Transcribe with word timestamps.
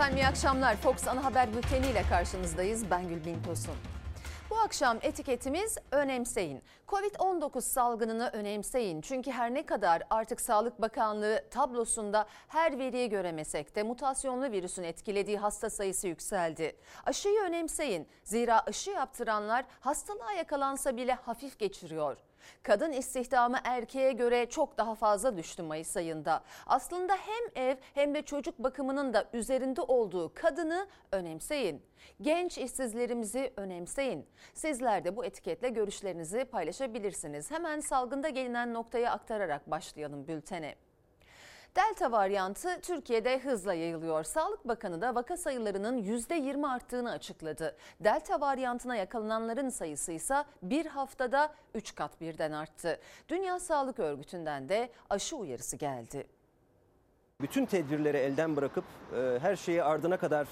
Efendim 0.00 0.18
iyi 0.18 0.26
akşamlar. 0.26 0.76
Fox 0.76 1.08
Ana 1.08 1.24
Haber 1.24 1.54
Bülteni 1.54 1.86
ile 1.86 2.02
karşınızdayız. 2.02 2.90
Ben 2.90 3.08
Gülbin 3.08 3.42
Tosun. 3.42 3.74
Bu 4.50 4.58
akşam 4.58 4.98
etiketimiz 5.02 5.78
önemseyin. 5.90 6.62
Covid-19 6.88 7.60
salgınını 7.60 8.30
önemseyin. 8.32 9.00
Çünkü 9.00 9.30
her 9.30 9.54
ne 9.54 9.66
kadar 9.66 10.02
artık 10.10 10.40
Sağlık 10.40 10.82
Bakanlığı 10.82 11.44
tablosunda 11.50 12.26
her 12.48 12.78
veriyi 12.78 13.08
göremesek 13.08 13.76
de 13.76 13.82
mutasyonlu 13.82 14.52
virüsün 14.52 14.82
etkilediği 14.82 15.38
hasta 15.38 15.70
sayısı 15.70 16.08
yükseldi. 16.08 16.76
Aşıyı 17.06 17.40
önemseyin. 17.40 18.08
Zira 18.24 18.60
aşı 18.60 18.90
yaptıranlar 18.90 19.64
hastalığa 19.80 20.32
yakalansa 20.32 20.96
bile 20.96 21.14
hafif 21.14 21.58
geçiriyor. 21.58 22.16
Kadın 22.62 22.92
istihdamı 22.92 23.58
erkeğe 23.64 24.12
göre 24.12 24.46
çok 24.46 24.78
daha 24.78 24.94
fazla 24.94 25.36
düştü 25.36 25.62
Mayıs 25.62 25.96
ayında. 25.96 26.42
Aslında 26.66 27.12
hem 27.12 27.64
ev 27.64 27.76
hem 27.94 28.14
de 28.14 28.22
çocuk 28.22 28.58
bakımının 28.58 29.14
da 29.14 29.24
üzerinde 29.32 29.80
olduğu 29.80 30.34
kadını 30.34 30.88
önemseyin. 31.12 31.82
Genç 32.20 32.58
işsizlerimizi 32.58 33.52
önemseyin. 33.56 34.26
Sizler 34.54 35.04
de 35.04 35.16
bu 35.16 35.24
etiketle 35.24 35.68
görüşlerinizi 35.68 36.44
paylaşabilirsiniz. 36.44 37.50
Hemen 37.50 37.80
salgında 37.80 38.28
gelinen 38.28 38.74
noktaya 38.74 39.12
aktararak 39.12 39.70
başlayalım 39.70 40.28
bültene. 40.28 40.74
Delta 41.76 42.12
varyantı 42.12 42.80
Türkiye'de 42.80 43.38
hızla 43.38 43.74
yayılıyor. 43.74 44.24
Sağlık 44.24 44.68
Bakanı 44.68 45.00
da 45.00 45.14
vaka 45.14 45.36
sayılarının 45.36 46.02
%20 46.02 46.68
arttığını 46.68 47.10
açıkladı. 47.10 47.76
Delta 48.00 48.40
varyantına 48.40 48.96
yakalananların 48.96 49.68
sayısı 49.68 50.12
ise 50.12 50.44
bir 50.62 50.86
haftada 50.86 51.54
3 51.74 51.94
kat 51.94 52.20
birden 52.20 52.52
arttı. 52.52 53.00
Dünya 53.28 53.58
Sağlık 53.58 53.98
Örgütü'nden 53.98 54.68
de 54.68 54.90
aşı 55.10 55.36
uyarısı 55.36 55.76
geldi. 55.76 56.26
Bütün 57.40 57.66
tedbirleri 57.66 58.16
elden 58.16 58.56
bırakıp 58.56 58.84
e, 59.16 59.38
her 59.40 59.56
şeyi 59.56 59.82
ardına 59.82 60.16
kadar 60.16 60.48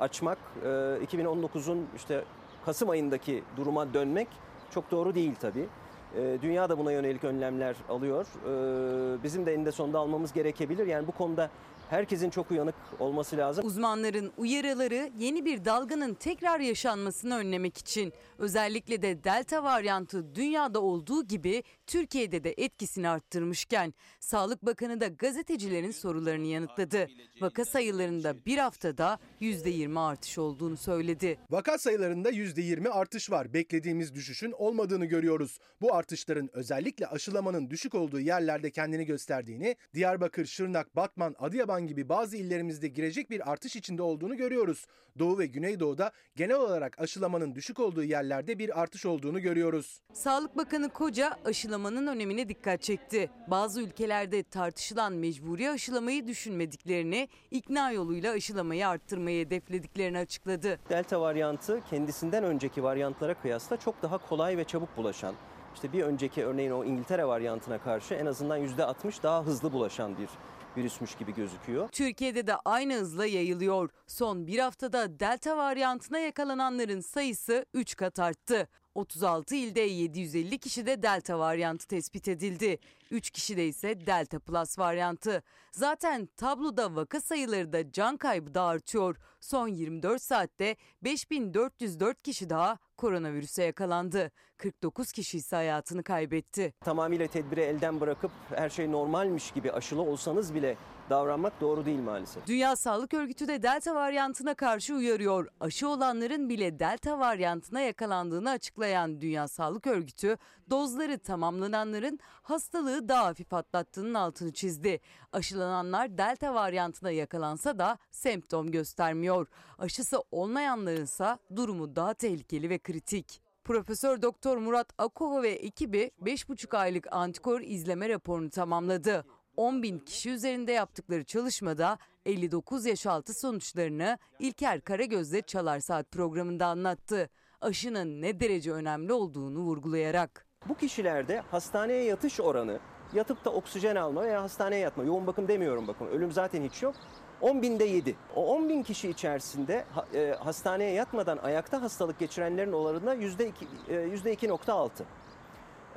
açmak, 0.00 0.38
e, 0.62 0.66
2019'un 0.66 1.88
işte 1.96 2.24
Kasım 2.64 2.90
ayındaki 2.90 3.44
duruma 3.56 3.94
dönmek 3.94 4.28
çok 4.70 4.90
doğru 4.90 5.14
değil 5.14 5.34
tabii. 5.40 5.68
E, 6.16 6.42
dünya 6.42 6.68
da 6.68 6.78
buna 6.78 6.92
yönelik 6.92 7.24
önlemler 7.24 7.76
alıyor. 7.88 8.26
E, 8.26 9.22
bizim 9.22 9.46
de 9.46 9.54
eninde 9.54 9.72
sonunda 9.72 9.98
almamız 9.98 10.32
gerekebilir. 10.32 10.86
Yani 10.86 11.06
bu 11.06 11.12
konuda 11.12 11.50
herkesin 11.90 12.30
çok 12.30 12.50
uyanık 12.50 12.74
olması 13.00 13.36
lazım. 13.36 13.66
Uzmanların 13.66 14.32
uyarıları 14.36 15.10
yeni 15.18 15.44
bir 15.44 15.64
dalganın 15.64 16.14
tekrar 16.14 16.60
yaşanmasını 16.60 17.36
önlemek 17.36 17.78
için. 17.78 18.12
Özellikle 18.38 19.02
de 19.02 19.24
delta 19.24 19.62
varyantı 19.62 20.34
dünyada 20.34 20.80
olduğu 20.80 21.24
gibi 21.24 21.62
Türkiye'de 21.86 22.44
de 22.44 22.54
etkisini 22.56 23.08
arttırmışken 23.08 23.94
Sağlık 24.20 24.66
Bakanı 24.66 25.00
da 25.00 25.06
gazetecilerin 25.06 25.90
sorularını 25.90 26.46
yanıtladı. 26.46 27.08
Vaka 27.40 27.64
sayılarında 27.64 28.44
bir 28.46 28.58
haftada 28.58 29.18
%20 29.40 30.00
artış 30.00 30.38
olduğunu 30.38 30.76
söyledi. 30.76 31.38
Vaka 31.50 31.78
sayılarında 31.78 32.30
%20 32.30 32.88
artış 32.88 33.30
var. 33.30 33.54
Beklediğimiz 33.54 34.14
düşüşün 34.14 34.52
olmadığını 34.52 35.04
görüyoruz. 35.06 35.58
Bu 35.80 35.94
artışların 35.94 36.50
özellikle 36.52 37.06
aşılamanın 37.06 37.70
düşük 37.70 37.94
olduğu 37.94 38.20
yerlerde 38.20 38.70
kendini 38.70 39.04
gösterdiğini, 39.04 39.76
Diyarbakır, 39.94 40.46
Şırnak, 40.46 40.96
Batman, 40.96 41.34
Adıyaman 41.38 41.81
gibi 41.86 42.08
bazı 42.08 42.36
illerimizde 42.36 42.88
girecek 42.88 43.30
bir 43.30 43.50
artış 43.50 43.76
içinde 43.76 44.02
olduğunu 44.02 44.36
görüyoruz. 44.36 44.86
Doğu 45.18 45.38
ve 45.38 45.46
Güneydoğu'da 45.46 46.12
genel 46.36 46.56
olarak 46.56 47.00
aşılamanın 47.00 47.54
düşük 47.54 47.80
olduğu 47.80 48.04
yerlerde 48.04 48.58
bir 48.58 48.80
artış 48.80 49.06
olduğunu 49.06 49.40
görüyoruz. 49.40 50.00
Sağlık 50.12 50.56
Bakanı 50.56 50.88
Koca 50.88 51.36
aşılamanın 51.44 52.06
önemine 52.06 52.48
dikkat 52.48 52.82
çekti. 52.82 53.30
Bazı 53.50 53.82
ülkelerde 53.82 54.42
tartışılan 54.42 55.12
mecburi 55.12 55.70
aşılamayı 55.70 56.26
düşünmediklerini, 56.26 57.28
ikna 57.50 57.90
yoluyla 57.92 58.32
aşılamayı 58.32 58.88
arttırmayı 58.88 59.46
hedeflediklerini 59.46 60.18
açıkladı. 60.18 60.78
Delta 60.88 61.20
varyantı 61.20 61.80
kendisinden 61.90 62.44
önceki 62.44 62.82
varyantlara 62.82 63.34
kıyasla 63.34 63.76
çok 63.76 64.02
daha 64.02 64.18
kolay 64.18 64.56
ve 64.56 64.64
çabuk 64.64 64.96
bulaşan, 64.96 65.34
işte 65.74 65.92
bir 65.92 66.02
önceki 66.02 66.44
örneğin 66.44 66.70
o 66.70 66.84
İngiltere 66.84 67.26
varyantına 67.26 67.78
karşı 67.78 68.14
en 68.14 68.26
azından 68.26 68.60
%60 68.60 69.22
daha 69.22 69.46
hızlı 69.46 69.72
bulaşan 69.72 70.18
bir 70.18 70.28
virüsmüş 70.76 71.14
gibi 71.14 71.34
gözüküyor. 71.34 71.88
Türkiye'de 71.88 72.46
de 72.46 72.56
aynı 72.64 72.94
hızla 72.94 73.26
yayılıyor. 73.26 73.90
Son 74.06 74.46
bir 74.46 74.58
haftada 74.58 75.20
delta 75.20 75.56
varyantına 75.56 76.18
yakalananların 76.18 77.00
sayısı 77.00 77.66
3 77.74 77.96
kat 77.96 78.18
arttı. 78.18 78.68
36 78.94 79.54
ilde 79.54 79.80
750 79.80 80.58
kişide 80.58 81.02
delta 81.02 81.38
varyantı 81.38 81.86
tespit 81.86 82.28
edildi. 82.28 82.78
3 83.12 83.30
kişide 83.30 83.66
ise 83.66 84.06
delta 84.06 84.38
plus 84.38 84.78
varyantı. 84.78 85.42
Zaten 85.72 86.28
tabloda 86.36 86.94
vaka 86.94 87.20
sayıları 87.20 87.72
da 87.72 87.92
can 87.92 88.16
kaybı 88.16 88.54
da 88.54 88.62
artıyor. 88.62 89.16
Son 89.40 89.68
24 89.68 90.22
saatte 90.22 90.76
5404 91.04 92.22
kişi 92.22 92.50
daha 92.50 92.78
koronavirüse 92.96 93.64
yakalandı. 93.64 94.30
49 94.58 95.12
kişi 95.12 95.38
ise 95.38 95.56
hayatını 95.56 96.02
kaybetti. 96.02 96.74
Tamamıyla 96.80 97.26
tedbiri 97.26 97.60
elden 97.60 98.00
bırakıp 98.00 98.30
her 98.50 98.70
şey 98.70 98.92
normalmiş 98.92 99.50
gibi 99.50 99.72
aşılı 99.72 100.02
olsanız 100.02 100.54
bile 100.54 100.76
davranmak 101.10 101.60
doğru 101.60 101.86
değil 101.86 102.00
maalesef. 102.00 102.46
Dünya 102.46 102.76
Sağlık 102.76 103.14
Örgütü 103.14 103.48
de 103.48 103.62
delta 103.62 103.94
varyantına 103.94 104.54
karşı 104.54 104.94
uyarıyor. 104.94 105.48
Aşı 105.60 105.88
olanların 105.88 106.48
bile 106.48 106.78
delta 106.78 107.18
varyantına 107.18 107.80
yakalandığını 107.80 108.50
açıklayan 108.50 109.20
Dünya 109.20 109.48
Sağlık 109.48 109.86
Örgütü, 109.86 110.36
dozları 110.70 111.18
tamamlananların 111.18 112.18
hastalığı 112.42 113.01
daha 113.08 113.24
hafif 113.24 113.52
atlattığının 113.52 114.14
altını 114.14 114.52
çizdi. 114.52 115.00
Aşılananlar 115.32 116.18
delta 116.18 116.54
varyantına 116.54 117.10
yakalansa 117.10 117.78
da 117.78 117.98
semptom 118.10 118.70
göstermiyor. 118.70 119.46
Aşısı 119.78 120.22
olmayanlarınsa 120.30 121.38
durumu 121.56 121.96
daha 121.96 122.14
tehlikeli 122.14 122.70
ve 122.70 122.78
kritik. 122.78 123.42
Profesör 123.64 124.22
Doktor 124.22 124.56
Murat 124.56 124.92
Akova 124.98 125.42
ve 125.42 125.50
ekibi 125.50 126.10
5,5 126.22 126.76
aylık 126.76 127.12
antikor 127.12 127.60
izleme 127.60 128.08
raporunu 128.08 128.50
tamamladı. 128.50 129.24
10 129.56 129.82
bin 129.82 129.98
kişi 129.98 130.30
üzerinde 130.30 130.72
yaptıkları 130.72 131.24
çalışmada 131.24 131.98
59 132.26 132.86
yaş 132.86 133.06
altı 133.06 133.34
sonuçlarını 133.34 134.18
İlker 134.38 134.80
Karagöz'le 134.80 135.46
Çalar 135.46 135.80
Saat 135.80 136.10
programında 136.10 136.66
anlattı. 136.66 137.30
Aşının 137.60 138.22
ne 138.22 138.40
derece 138.40 138.72
önemli 138.72 139.12
olduğunu 139.12 139.58
vurgulayarak. 139.58 140.46
Bu 140.68 140.74
kişilerde 140.74 141.40
hastaneye 141.40 142.04
yatış 142.04 142.40
oranı 142.40 142.80
yatıp 143.14 143.44
da 143.44 143.50
oksijen 143.50 143.96
alma 143.96 144.22
veya 144.22 144.42
hastaneye 144.42 144.80
yatma, 144.80 145.04
yoğun 145.04 145.26
bakım 145.26 145.48
demiyorum 145.48 145.88
bakın 145.88 146.06
ölüm 146.06 146.32
zaten 146.32 146.62
hiç 146.62 146.82
yok. 146.82 146.94
10 147.40 147.62
binde 147.62 147.84
7. 147.84 148.16
O 148.36 148.46
10 148.46 148.68
bin 148.68 148.82
kişi 148.82 149.08
içerisinde 149.08 149.84
e, 150.14 150.34
hastaneye 150.38 150.92
yatmadan 150.92 151.38
ayakta 151.38 151.82
hastalık 151.82 152.18
geçirenlerin 152.18 152.72
oranında 152.72 153.14
%2.6. 153.14 154.90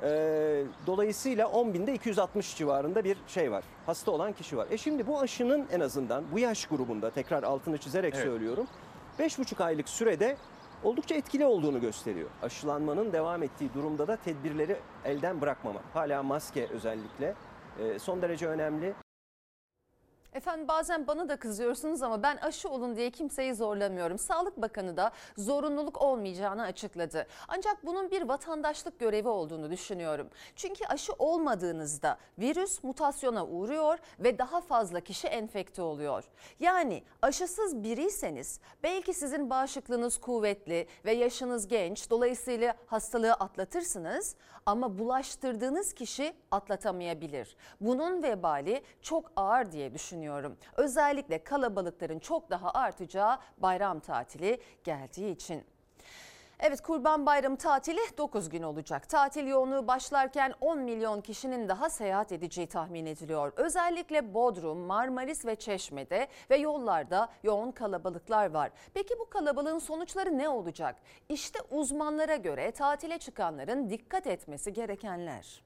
E, 0.02 0.64
dolayısıyla 0.86 1.48
10 1.48 1.74
binde 1.74 1.94
260 1.94 2.56
civarında 2.56 3.04
bir 3.04 3.16
şey 3.28 3.52
var. 3.52 3.64
Hasta 3.86 4.10
olan 4.10 4.32
kişi 4.32 4.56
var. 4.56 4.66
E 4.70 4.78
şimdi 4.78 5.06
bu 5.06 5.20
aşının 5.20 5.66
en 5.72 5.80
azından 5.80 6.24
bu 6.32 6.38
yaş 6.38 6.66
grubunda 6.66 7.10
tekrar 7.10 7.42
altını 7.42 7.78
çizerek 7.78 8.14
evet. 8.14 8.24
söylüyorum. 8.24 8.66
5,5 9.18 9.64
aylık 9.64 9.88
sürede 9.88 10.36
oldukça 10.86 11.14
etkili 11.14 11.46
olduğunu 11.46 11.80
gösteriyor. 11.80 12.28
Aşılanmanın 12.42 13.12
devam 13.12 13.42
ettiği 13.42 13.74
durumda 13.74 14.08
da 14.08 14.16
tedbirleri 14.16 14.76
elden 15.04 15.40
bırakmamak. 15.40 15.84
Hala 15.94 16.22
maske 16.22 16.66
özellikle 16.66 17.34
son 17.98 18.22
derece 18.22 18.46
önemli. 18.46 18.94
Efendim 20.36 20.68
bazen 20.68 21.06
bana 21.06 21.28
da 21.28 21.36
kızıyorsunuz 21.36 22.02
ama 22.02 22.22
ben 22.22 22.36
aşı 22.36 22.68
olun 22.68 22.96
diye 22.96 23.10
kimseyi 23.10 23.54
zorlamıyorum. 23.54 24.18
Sağlık 24.18 24.56
Bakanı 24.56 24.96
da 24.96 25.10
zorunluluk 25.36 26.02
olmayacağını 26.02 26.62
açıkladı. 26.62 27.26
Ancak 27.48 27.86
bunun 27.86 28.10
bir 28.10 28.22
vatandaşlık 28.22 28.98
görevi 28.98 29.28
olduğunu 29.28 29.70
düşünüyorum. 29.70 30.28
Çünkü 30.56 30.84
aşı 30.86 31.12
olmadığınızda 31.18 32.18
virüs 32.38 32.84
mutasyona 32.84 33.46
uğruyor 33.46 33.98
ve 34.18 34.38
daha 34.38 34.60
fazla 34.60 35.00
kişi 35.00 35.26
enfekte 35.28 35.82
oluyor. 35.82 36.24
Yani 36.60 37.02
aşısız 37.22 37.82
biriyseniz 37.82 38.60
belki 38.82 39.14
sizin 39.14 39.50
bağışıklığınız 39.50 40.18
kuvvetli 40.18 40.86
ve 41.04 41.12
yaşınız 41.12 41.68
genç 41.68 42.10
dolayısıyla 42.10 42.74
hastalığı 42.86 43.32
atlatırsınız 43.32 44.36
ama 44.66 44.98
bulaştırdığınız 44.98 45.92
kişi 45.92 46.34
atlatamayabilir. 46.50 47.56
Bunun 47.80 48.22
vebali 48.22 48.82
çok 49.02 49.32
ağır 49.36 49.72
diye 49.72 49.94
düşünüyorum. 49.94 50.25
Özellikle 50.76 51.44
kalabalıkların 51.44 52.18
çok 52.18 52.50
daha 52.50 52.70
artacağı 52.70 53.38
bayram 53.58 54.00
tatili 54.00 54.60
geldiği 54.84 55.30
için. 55.30 55.64
Evet 56.60 56.80
Kurban 56.80 57.26
Bayramı 57.26 57.56
tatili 57.56 57.98
9 58.18 58.48
gün 58.48 58.62
olacak. 58.62 59.08
Tatil 59.08 59.46
yoğunluğu 59.46 59.86
başlarken 59.86 60.54
10 60.60 60.78
milyon 60.78 61.20
kişinin 61.20 61.68
daha 61.68 61.90
seyahat 61.90 62.32
edeceği 62.32 62.66
tahmin 62.66 63.06
ediliyor. 63.06 63.52
Özellikle 63.56 64.34
Bodrum, 64.34 64.78
Marmaris 64.78 65.46
ve 65.46 65.56
Çeşme'de 65.56 66.28
ve 66.50 66.56
yollarda 66.56 67.28
yoğun 67.42 67.72
kalabalıklar 67.72 68.50
var. 68.50 68.70
Peki 68.94 69.14
bu 69.18 69.30
kalabalığın 69.30 69.78
sonuçları 69.78 70.38
ne 70.38 70.48
olacak? 70.48 70.96
İşte 71.28 71.58
uzmanlara 71.70 72.36
göre 72.36 72.70
tatile 72.70 73.18
çıkanların 73.18 73.90
dikkat 73.90 74.26
etmesi 74.26 74.72
gerekenler. 74.72 75.62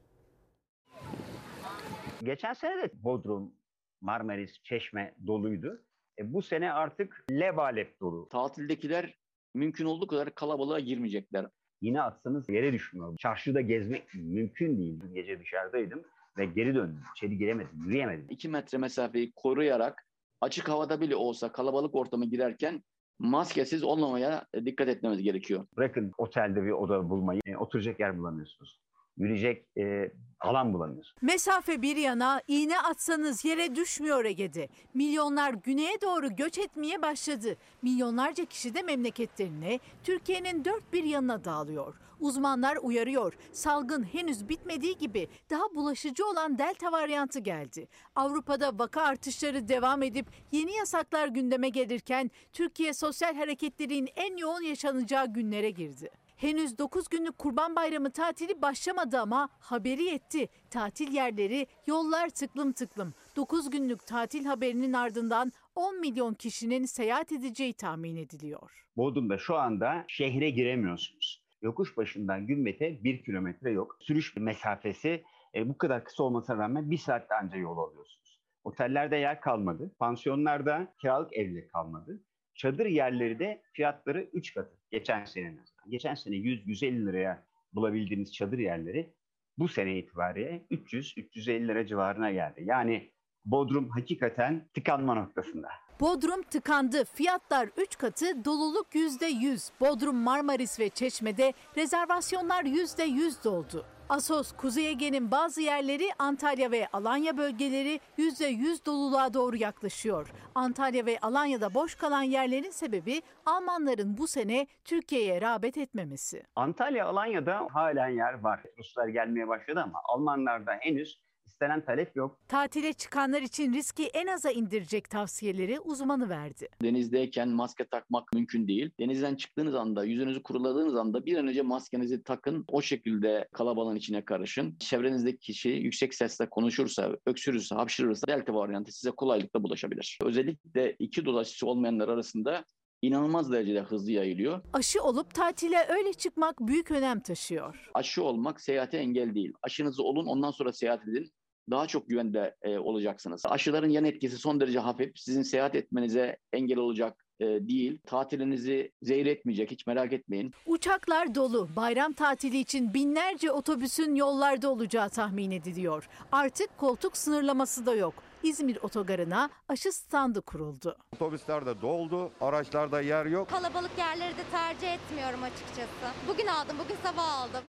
Geçen 2.23 2.53
sene 2.53 2.77
de 2.77 3.03
Bodrum, 3.03 3.51
Marmaris, 4.01 4.63
Çeşme 4.63 5.13
doluydu. 5.27 5.81
E, 6.19 6.33
bu 6.33 6.41
sene 6.41 6.71
artık 6.73 7.25
lebalep 7.31 7.99
dolu. 7.99 8.29
Tatildekiler 8.29 9.17
mümkün 9.53 9.85
olduğu 9.85 10.07
kadar 10.07 10.35
kalabalığa 10.35 10.79
girmeyecekler. 10.79 11.45
Yine 11.81 12.01
atsanız 12.01 12.49
yere 12.49 12.73
düşmüyor. 12.73 13.17
Çarşıda 13.17 13.61
gezmek 13.61 14.13
mümkün 14.13 14.77
değil. 14.77 15.01
Dün 15.01 15.13
gece 15.13 15.39
dışarıdaydım 15.39 16.03
ve 16.37 16.45
geri 16.45 16.75
döndüm. 16.75 17.03
İçeri 17.15 17.37
giremedim, 17.37 17.83
yürüyemedim. 17.85 18.25
2 18.29 18.49
metre 18.49 18.77
mesafeyi 18.77 19.31
koruyarak 19.35 20.05
açık 20.41 20.69
havada 20.69 21.01
bile 21.01 21.15
olsa 21.15 21.51
kalabalık 21.51 21.95
ortama 21.95 22.25
girerken 22.25 22.83
maskesiz 23.19 23.83
olmamaya 23.83 24.45
dikkat 24.65 24.87
etmemiz 24.87 25.21
gerekiyor. 25.21 25.65
Bırakın 25.77 26.11
otelde 26.17 26.63
bir 26.63 26.71
oda 26.71 27.09
bulmayı, 27.09 27.41
e, 27.45 27.57
oturacak 27.57 27.99
yer 27.99 28.17
bulamıyorsunuz. 28.17 28.79
Yürüyecek 29.17 29.77
e, 29.77 30.11
alan 30.39 30.73
bulamıyorsunuz. 30.73 31.15
Mesafe 31.21 31.81
bir 31.81 31.95
yana 31.95 32.41
iğne 32.47 32.79
atsanız 32.79 33.45
yere 33.45 33.75
düşmüyor 33.75 34.25
Ege'de. 34.25 34.69
Milyonlar 34.93 35.53
güneye 35.53 36.01
doğru 36.01 36.35
göç 36.35 36.57
etmeye 36.57 37.01
başladı. 37.01 37.57
Milyonlarca 37.81 38.45
kişi 38.45 38.73
de 38.73 38.81
memleketlerine, 38.81 39.79
Türkiye'nin 40.03 40.65
dört 40.65 40.93
bir 40.93 41.03
yanına 41.03 41.43
dağılıyor. 41.43 41.95
Uzmanlar 42.19 42.77
uyarıyor. 42.81 43.33
Salgın 43.51 44.03
henüz 44.03 44.49
bitmediği 44.49 44.97
gibi 44.97 45.27
daha 45.49 45.75
bulaşıcı 45.75 46.25
olan 46.25 46.57
delta 46.57 46.91
varyantı 46.91 47.39
geldi. 47.39 47.87
Avrupa'da 48.15 48.79
vaka 48.79 49.01
artışları 49.01 49.67
devam 49.67 50.03
edip 50.03 50.25
yeni 50.51 50.73
yasaklar 50.73 51.27
gündeme 51.27 51.69
gelirken 51.69 52.31
Türkiye 52.53 52.93
sosyal 52.93 53.35
hareketlerin 53.35 54.09
en 54.15 54.37
yoğun 54.37 54.61
yaşanacağı 54.61 55.33
günlere 55.33 55.69
girdi. 55.69 56.09
Henüz 56.41 56.77
9 56.77 57.09
günlük 57.09 57.37
Kurban 57.37 57.75
Bayramı 57.75 58.11
tatili 58.11 58.61
başlamadı 58.61 59.19
ama 59.19 59.49
haberi 59.59 60.03
yetti. 60.03 60.47
Tatil 60.69 61.13
yerleri, 61.13 61.67
yollar 61.87 62.29
tıklım 62.29 62.71
tıklım. 62.71 63.13
9 63.35 63.69
günlük 63.69 64.07
tatil 64.07 64.45
haberinin 64.45 64.93
ardından 64.93 65.51
10 65.75 65.99
milyon 65.99 66.33
kişinin 66.33 66.85
seyahat 66.85 67.31
edeceği 67.31 67.73
tahmin 67.73 68.15
ediliyor. 68.15 68.85
Bodrum'da 68.97 69.37
şu 69.37 69.55
anda 69.55 70.05
şehre 70.07 70.49
giremiyorsunuz. 70.49 71.43
Yokuş 71.61 71.97
başından 71.97 72.47
Gümbet'e 72.47 73.03
bir 73.03 73.23
kilometre 73.23 73.71
yok. 73.71 73.97
Sürüş 73.99 74.35
mesafesi 74.35 75.23
e, 75.55 75.69
bu 75.69 75.77
kadar 75.77 76.03
kısa 76.03 76.23
olmasına 76.23 76.57
rağmen 76.57 76.91
bir 76.91 76.97
saatte 76.97 77.35
anca 77.35 77.57
yol 77.57 77.77
alıyorsunuz. 77.77 78.41
Otellerde 78.63 79.15
yer 79.15 79.41
kalmadı. 79.41 79.91
Pansiyonlarda 79.99 80.93
kiralık 81.01 81.33
evler 81.33 81.67
kalmadı. 81.67 82.23
Çadır 82.55 82.85
yerleri 82.85 83.39
de 83.39 83.61
fiyatları 83.73 84.29
3 84.33 84.53
katı. 84.53 84.80
Geçen 84.91 85.25
sene 85.25 85.55
Geçen 85.89 86.15
sene 86.15 86.35
100-150 86.35 87.05
liraya 87.05 87.43
bulabildiğiniz 87.73 88.33
çadır 88.33 88.57
yerleri 88.57 89.13
bu 89.57 89.67
sene 89.67 89.97
itibariyle 89.97 90.65
300-350 90.71 91.67
lira 91.67 91.85
civarına 91.85 92.31
geldi. 92.31 92.61
Yani 92.65 93.11
Bodrum 93.45 93.89
hakikaten 93.89 94.67
tıkanma 94.73 95.13
noktasında. 95.13 95.67
Bodrum 95.99 96.43
tıkandı. 96.43 97.05
Fiyatlar 97.05 97.69
3 97.77 97.97
katı, 97.97 98.45
doluluk 98.45 98.95
%100. 98.95 99.71
Bodrum, 99.79 100.15
Marmaris 100.15 100.79
ve 100.79 100.89
Çeşme'de 100.89 101.53
rezervasyonlar 101.77 102.63
%100 102.63 103.43
doldu. 103.43 103.85
Asos, 104.11 104.51
Kuzey 104.51 104.89
Ege'nin 104.89 105.31
bazı 105.31 105.61
yerleri 105.61 106.09
Antalya 106.19 106.71
ve 106.71 106.87
Alanya 106.93 107.37
bölgeleri 107.37 107.99
%100 108.17 108.85
doluluğa 108.85 109.33
doğru 109.33 109.55
yaklaşıyor. 109.55 110.31
Antalya 110.55 111.05
ve 111.05 111.17
Alanya'da 111.21 111.73
boş 111.73 111.95
kalan 111.95 112.21
yerlerin 112.21 112.69
sebebi 112.69 113.21
Almanların 113.45 114.17
bu 114.17 114.27
sene 114.27 114.67
Türkiye'ye 114.85 115.41
rağbet 115.41 115.77
etmemesi. 115.77 116.43
Antalya, 116.55 117.05
Alanya'da 117.05 117.67
halen 117.71 118.09
yer 118.09 118.33
var. 118.33 118.61
Ruslar 118.77 119.07
gelmeye 119.07 119.47
başladı 119.47 119.81
ama 119.83 120.01
Almanlarda 120.03 120.73
henüz 120.79 121.19
istenen 121.61 121.85
talep 121.85 122.15
yok. 122.15 122.39
Tatile 122.47 122.93
çıkanlar 122.93 123.41
için 123.41 123.73
riski 123.73 124.05
en 124.05 124.27
aza 124.27 124.51
indirecek 124.51 125.09
tavsiyeleri 125.09 125.79
uzmanı 125.79 126.29
verdi. 126.29 126.67
Denizdeyken 126.81 127.49
maske 127.49 127.85
takmak 127.85 128.33
mümkün 128.33 128.67
değil. 128.67 128.91
Denizden 128.99 129.35
çıktığınız 129.35 129.75
anda, 129.75 130.03
yüzünüzü 130.03 130.43
kuruladığınız 130.43 130.95
anda 130.95 131.25
bir 131.25 131.37
an 131.37 131.47
önce 131.47 131.61
maskenizi 131.61 132.23
takın. 132.23 132.65
O 132.67 132.81
şekilde 132.81 133.47
kalabalığın 133.53 133.95
içine 133.95 134.25
karışın. 134.25 134.75
Çevrenizdeki 134.79 135.39
kişi 135.39 135.69
yüksek 135.69 136.13
sesle 136.13 136.49
konuşursa, 136.49 137.17
öksürürse, 137.25 137.75
hapşırırsa 137.75 138.27
delta 138.27 138.53
varyantı 138.53 138.91
size 138.91 139.11
kolaylıkla 139.11 139.63
bulaşabilir. 139.63 140.19
Özellikle 140.23 140.95
iki 140.99 141.25
doz 141.25 141.37
aşısı 141.37 141.67
olmayanlar 141.67 142.09
arasında 142.09 142.65
inanılmaz 143.01 143.51
derecede 143.51 143.81
hızlı 143.81 144.11
yayılıyor. 144.11 144.61
Aşı 144.73 145.03
olup 145.03 145.33
tatile 145.33 145.85
öyle 145.89 146.13
çıkmak 146.13 146.59
büyük 146.59 146.91
önem 146.91 147.19
taşıyor. 147.19 147.89
Aşı 147.93 148.23
olmak 148.23 148.61
seyahate 148.61 148.97
engel 148.97 149.35
değil. 149.35 149.53
Aşınızı 149.63 150.03
olun 150.03 150.25
ondan 150.25 150.51
sonra 150.51 150.73
seyahat 150.73 151.07
edin. 151.07 151.31
Daha 151.69 151.87
çok 151.87 152.09
güvende 152.09 152.55
e, 152.61 152.77
olacaksınız. 152.77 153.41
Aşıların 153.45 153.89
yan 153.89 154.05
etkisi 154.05 154.37
son 154.37 154.59
derece 154.59 154.79
hafif. 154.79 155.19
Sizin 155.19 155.41
seyahat 155.41 155.75
etmenize 155.75 156.37
engel 156.53 156.77
olacak 156.77 157.25
e, 157.39 157.45
değil. 157.45 157.99
Tatilinizi 158.05 158.91
zehir 159.01 159.25
etmeyecek 159.25 159.71
hiç 159.71 159.87
merak 159.87 160.13
etmeyin. 160.13 160.51
Uçaklar 160.65 161.35
dolu. 161.35 161.69
Bayram 161.75 162.13
tatili 162.13 162.57
için 162.59 162.93
binlerce 162.93 163.51
otobüsün 163.51 164.15
yollarda 164.15 164.69
olacağı 164.69 165.09
tahmin 165.09 165.51
ediliyor. 165.51 166.09
Artık 166.31 166.77
koltuk 166.77 167.17
sınırlaması 167.17 167.85
da 167.85 167.95
yok. 167.95 168.13
İzmir 168.43 168.77
otogarına 168.81 169.49
aşı 169.67 169.91
standı 169.91 170.41
kuruldu. 170.41 170.97
Otobüsler 171.15 171.65
de 171.65 171.81
doldu, 171.81 172.31
araçlarda 172.41 173.01
yer 173.01 173.25
yok. 173.25 173.49
Kalabalık 173.49 173.91
yerleri 173.97 174.37
de 174.37 174.43
tercih 174.51 174.93
etmiyorum 174.93 175.43
açıkçası. 175.43 176.05
Bugün 176.27 176.47
aldım, 176.47 176.77
bugün 176.83 176.95
sabah 177.03 177.41
aldım. 177.41 177.61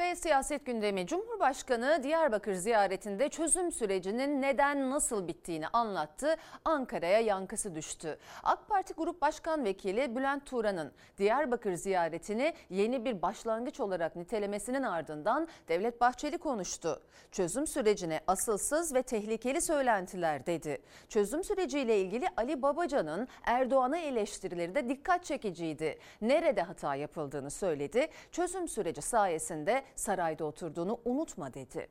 Ve 0.00 0.16
siyaset 0.16 0.66
gündemi 0.66 1.06
Cumhurbaşkanı 1.06 2.02
Diyarbakır 2.02 2.54
ziyaretinde 2.54 3.28
çözüm 3.28 3.72
sürecinin 3.72 4.42
neden 4.42 4.90
nasıl 4.90 5.28
bittiğini 5.28 5.68
anlattı. 5.68 6.36
Ankara'ya 6.64 7.20
yankısı 7.20 7.74
düştü. 7.74 8.18
AK 8.42 8.68
Parti 8.68 8.94
Grup 8.94 9.20
Başkan 9.20 9.64
Vekili 9.64 10.16
Bülent 10.16 10.46
Turan'ın 10.46 10.92
Diyarbakır 11.18 11.74
ziyaretini 11.74 12.54
yeni 12.70 13.04
bir 13.04 13.22
başlangıç 13.22 13.80
olarak 13.80 14.16
nitelemesinin 14.16 14.82
ardından 14.82 15.48
Devlet 15.68 16.00
Bahçeli 16.00 16.38
konuştu. 16.38 17.02
Çözüm 17.32 17.66
sürecine 17.66 18.20
asılsız 18.26 18.94
ve 18.94 19.02
tehlikeli 19.02 19.62
söylentiler 19.62 20.46
dedi. 20.46 20.78
Çözüm 21.08 21.44
süreciyle 21.44 22.00
ilgili 22.00 22.26
Ali 22.36 22.62
Babacan'ın 22.62 23.28
Erdoğan'a 23.44 23.98
eleştirileri 23.98 24.74
de 24.74 24.88
dikkat 24.88 25.24
çekiciydi. 25.24 25.98
Nerede 26.20 26.62
hata 26.62 26.94
yapıldığını 26.94 27.50
söyledi. 27.50 28.08
Çözüm 28.32 28.68
süreci 28.68 29.02
sayesinde 29.02 29.82
sarayda 29.96 30.44
oturduğunu 30.44 31.00
unutma 31.04 31.54
dedi. 31.54 31.88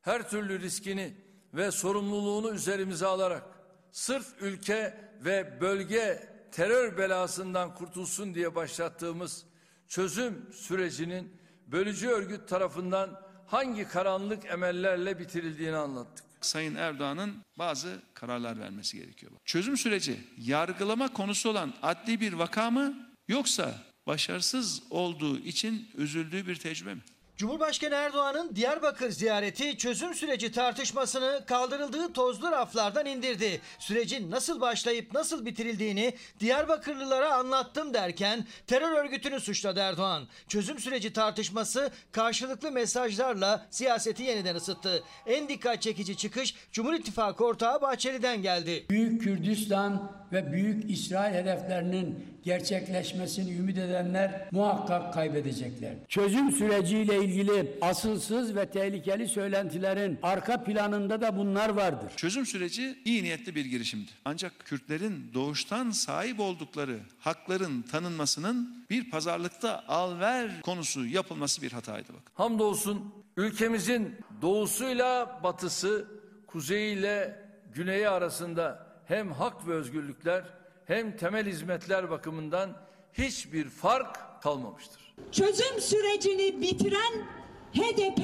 Her 0.00 0.30
türlü 0.30 0.60
riskini 0.60 1.14
ve 1.54 1.70
sorumluluğunu 1.70 2.54
üzerimize 2.54 3.06
alarak 3.06 3.44
sırf 3.92 4.42
ülke 4.42 5.10
ve 5.24 5.60
bölge 5.60 6.28
terör 6.52 6.98
belasından 6.98 7.74
kurtulsun 7.74 8.34
diye 8.34 8.54
başlattığımız 8.54 9.44
çözüm 9.88 10.52
sürecinin 10.52 11.36
bölücü 11.66 12.08
örgüt 12.08 12.48
tarafından 12.48 13.20
hangi 13.46 13.88
karanlık 13.88 14.46
emellerle 14.46 15.18
bitirildiğini 15.18 15.76
anlattık. 15.76 16.26
Sayın 16.40 16.74
Erdoğan'ın 16.74 17.34
bazı 17.58 18.02
kararlar 18.14 18.60
vermesi 18.60 18.98
gerekiyor. 18.98 19.32
Çözüm 19.44 19.76
süreci 19.76 20.20
yargılama 20.38 21.12
konusu 21.12 21.50
olan 21.50 21.74
adli 21.82 22.20
bir 22.20 22.32
vaka 22.32 22.70
mı 22.70 22.94
yoksa 23.28 23.74
başarısız 24.06 24.82
olduğu 24.90 25.38
için 25.38 25.88
üzüldüğü 25.94 26.46
bir 26.46 26.56
tecrübe 26.56 26.94
mi? 26.94 27.02
Cumhurbaşkanı 27.36 27.94
Erdoğan'ın 27.94 28.56
Diyarbakır 28.56 29.10
ziyareti 29.10 29.76
çözüm 29.76 30.14
süreci 30.14 30.52
tartışmasını 30.52 31.40
kaldırıldığı 31.46 32.12
tozlu 32.12 32.50
raflardan 32.50 33.06
indirdi. 33.06 33.60
Sürecin 33.78 34.30
nasıl 34.30 34.60
başlayıp 34.60 35.14
nasıl 35.14 35.46
bitirildiğini 35.46 36.14
Diyarbakırlılara 36.40 37.34
anlattım 37.34 37.94
derken 37.94 38.46
terör 38.66 39.04
örgütünü 39.04 39.40
suçladı 39.40 39.80
Erdoğan. 39.80 40.28
Çözüm 40.48 40.78
süreci 40.78 41.12
tartışması 41.12 41.90
karşılıklı 42.12 42.70
mesajlarla 42.72 43.66
siyaseti 43.70 44.22
yeniden 44.22 44.54
ısıttı. 44.54 45.02
En 45.26 45.48
dikkat 45.48 45.82
çekici 45.82 46.16
çıkış 46.16 46.54
Cumhur 46.72 46.94
İttifakı 46.94 47.44
ortağı 47.44 47.82
Bahçeli'den 47.82 48.42
geldi. 48.42 48.86
Büyük 48.90 49.22
Kürdistan 49.22 50.12
ve 50.32 50.52
Büyük 50.52 50.90
İsrail 50.90 51.34
hedeflerinin 51.34 52.26
gerçekleşmesini 52.44 53.50
ümit 53.50 53.78
edenler 53.78 54.48
muhakkak 54.50 55.14
kaybedecekler. 55.14 55.92
Çözüm 56.08 56.52
süreciyle 56.52 57.21
ilgili 57.24 57.78
asılsız 57.80 58.56
ve 58.56 58.66
tehlikeli 58.70 59.28
söylentilerin 59.28 60.18
arka 60.22 60.64
planında 60.64 61.20
da 61.20 61.36
bunlar 61.36 61.68
vardır. 61.68 62.12
Çözüm 62.16 62.46
süreci 62.46 62.98
iyi 63.04 63.22
niyetli 63.22 63.54
bir 63.54 63.64
girişimdi. 63.64 64.10
Ancak 64.24 64.52
Kürtlerin 64.64 65.30
doğuştan 65.34 65.90
sahip 65.90 66.40
oldukları 66.40 66.98
hakların 67.18 67.82
tanınmasının 67.82 68.86
bir 68.90 69.10
pazarlıkta 69.10 69.84
al-ver 69.88 70.60
konusu 70.62 71.06
yapılması 71.06 71.62
bir 71.62 71.72
hataydı 71.72 72.08
bak. 72.08 72.32
Hamdolsun 72.34 73.14
ülkemizin 73.36 74.16
doğusuyla 74.42 75.40
batısı, 75.42 76.06
kuzeyiyle 76.46 77.44
güneyi 77.74 78.08
arasında 78.08 78.86
hem 79.06 79.32
hak 79.32 79.66
ve 79.68 79.72
özgürlükler 79.72 80.44
hem 80.86 81.16
temel 81.16 81.46
hizmetler 81.46 82.10
bakımından 82.10 82.76
hiçbir 83.12 83.68
fark 83.68 84.42
kalmamıştır. 84.42 85.01
Çözüm 85.32 85.80
sürecini 85.80 86.60
bitiren 86.60 87.12
HDP 87.74 88.22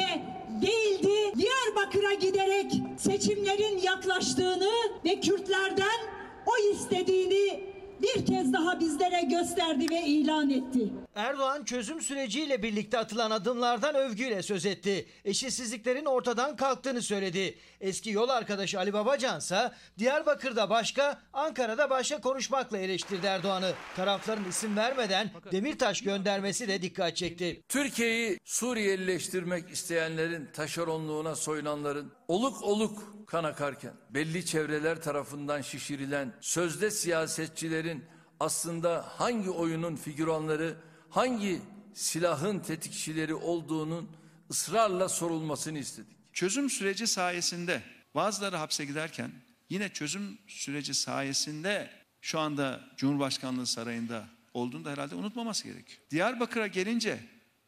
değildi. 0.63 1.33
Diyarbakır'a 1.37 2.15
giderek 2.15 2.73
seçimlerin 2.99 3.79
yaklaştığını 3.79 4.71
ve 5.05 5.21
Kürtlerden 5.21 6.01
o 6.47 6.73
istediğini 6.73 7.68
bir 8.03 8.27
kez 8.27 8.53
daha 8.53 8.81
bizlere 8.81 9.23
gösterdi 9.23 9.87
ve 9.91 10.03
ilan 10.03 10.51
etti. 10.51 10.93
Erdoğan 11.15 11.65
çözüm 11.65 12.01
süreciyle 12.01 12.63
birlikte 12.63 12.99
atılan 12.99 13.31
adımlardan 13.31 13.95
övgüyle 13.95 14.43
söz 14.43 14.67
etti. 14.67 15.07
Eşitsizliklerin 15.25 16.05
ortadan 16.05 16.57
kalktığını 16.57 17.03
söyledi. 17.03 17.59
Eski 17.81 18.11
yol 18.11 18.29
arkadaşı 18.29 18.79
Ali 18.79 18.93
Babacan 18.93 19.39
ise 19.39 19.73
Diyarbakır'da 19.99 20.71
başka, 20.71 21.21
Ankara'da 21.33 21.91
başka 21.91 22.21
konuşmakla 22.21 22.79
eleştirdi 22.79 23.27
Erdoğan'ı. 23.27 23.73
Tarafların 23.97 24.45
isim 24.49 24.77
vermeden 24.77 25.31
Demirtaş 25.53 26.03
göndermesi 26.03 26.69
de 26.69 26.83
dikkat 26.83 27.17
çekti. 27.17 27.63
Türkiye'yi 27.69 28.39
Suriyelileştirmek 28.45 29.71
isteyenlerin 29.71 30.49
taşeronluğuna 30.53 31.35
soyunanların 31.35 32.18
oluk 32.29 32.63
oluk 32.63 33.27
kan 33.27 33.45
akarken 33.45 33.93
belli 34.11 34.47
çevreler 34.47 35.03
tarafından 35.03 35.61
şişirilen 35.63 36.35
sözde 36.41 36.91
siyasetçilerin 36.91 38.05
aslında 38.41 39.05
hangi 39.09 39.51
oyunun 39.51 39.97
figüranları, 39.97 40.77
hangi 41.11 41.63
silahın 41.95 42.59
tetikçileri 42.59 43.35
olduğunun 43.35 44.11
ısrarla 44.51 45.09
sorulmasını 45.09 45.79
istedik. 45.79 46.17
Çözüm 46.33 46.71
süreci 46.71 47.07
sayesinde 47.07 47.83
bazıları 48.15 48.57
hapse 48.57 48.85
giderken 48.85 49.31
yine 49.71 49.89
çözüm 49.89 50.39
süreci 50.47 50.95
sayesinde 50.95 51.91
şu 52.21 52.39
anda 52.39 52.81
Cumhurbaşkanlığı 52.97 53.67
sarayında 53.67 54.29
olduğunu 54.55 54.85
da 54.85 54.91
herhalde 54.91 55.15
unutmaması 55.15 55.65
gerekiyor. 55.65 56.01
Diyarbakır'a 56.11 56.67
gelince 56.67 57.21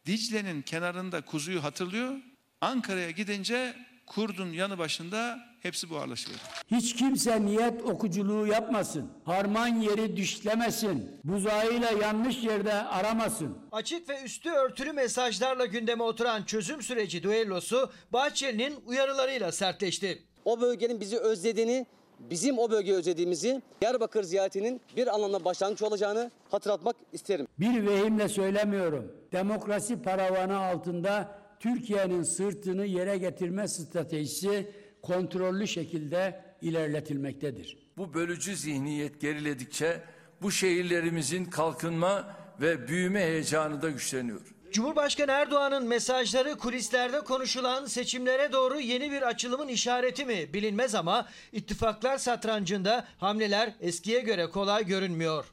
Dicle'nin 0.07 0.63
kenarında 0.63 1.21
kuzuyu 1.21 1.63
hatırlıyor. 1.63 2.17
Ankara'ya 2.61 3.11
gidince 3.11 3.77
kurdun 4.15 4.53
yanı 4.53 4.79
başında 4.79 5.39
hepsi 5.61 5.91
buharlaşıyor. 5.91 6.39
Hiç 6.71 6.97
kimse 6.97 7.45
niyet 7.45 7.83
okuculuğu 7.83 8.47
yapmasın. 8.47 9.11
Harman 9.25 9.69
yeri 9.69 10.17
düşlemesin. 10.17 11.11
Buzağıyla 11.25 11.91
yanlış 11.91 12.45
yerde 12.45 12.73
aramasın. 12.73 13.59
Açık 13.73 14.09
ve 14.09 14.23
üstü 14.23 14.51
örtülü 14.51 14.93
mesajlarla 14.93 15.67
gündeme 15.67 16.03
oturan 16.03 16.43
çözüm 16.43 16.83
süreci 16.83 17.23
düellosu 17.23 17.91
Bahçeli'nin 18.13 18.75
uyarılarıyla 18.87 19.53
sertleşti. 19.53 20.23
O 20.45 20.61
bölgenin 20.61 21.01
bizi 21.01 21.19
özlediğini, 21.19 21.87
bizim 22.21 22.59
o 22.59 22.71
bölgeyi 22.71 22.97
özlediğimizi, 22.97 23.63
Diyarbakır 23.81 24.23
ziyaretinin 24.23 24.81
bir 24.97 25.15
anlamda 25.15 25.45
başlangıç 25.45 25.83
olacağını 25.83 26.31
hatırlatmak 26.51 26.97
isterim. 27.13 27.47
Bir 27.59 27.87
vehimle 27.87 28.29
söylemiyorum. 28.29 29.13
Demokrasi 29.33 30.03
paravanı 30.03 30.59
altında 30.59 31.40
Türkiye'nin 31.61 32.23
sırtını 32.23 32.87
yere 32.87 33.17
getirme 33.19 33.69
stratejisi 33.69 34.71
kontrollü 35.03 35.69
şekilde 35.69 36.45
ilerletilmektedir. 36.63 37.79
Bu 37.97 38.15
bölücü 38.15 38.57
zihniyet 38.57 39.21
geriledikçe 39.21 40.01
bu 40.43 40.51
şehirlerimizin 40.51 41.45
kalkınma 41.45 42.37
ve 42.61 42.89
büyüme 42.89 43.21
heyecanı 43.21 43.83
da 43.83 43.91
güçleniyor. 43.91 44.41
Cumhurbaşkanı 44.73 45.31
Erdoğan'ın 45.31 45.87
mesajları 45.87 46.59
kulislerde 46.59 47.21
konuşulan 47.21 47.87
seçimlere 47.87 48.53
doğru 48.53 48.81
yeni 48.81 49.11
bir 49.11 49.23
açılımın 49.23 49.69
işareti 49.69 50.25
mi 50.25 50.55
bilinmez 50.55 50.95
ama 50.95 51.29
ittifaklar 51.53 52.19
satrancında 52.19 53.07
hamleler 53.19 53.75
eskiye 53.81 54.21
göre 54.21 54.47
kolay 54.47 54.87
görünmüyor. 54.87 55.45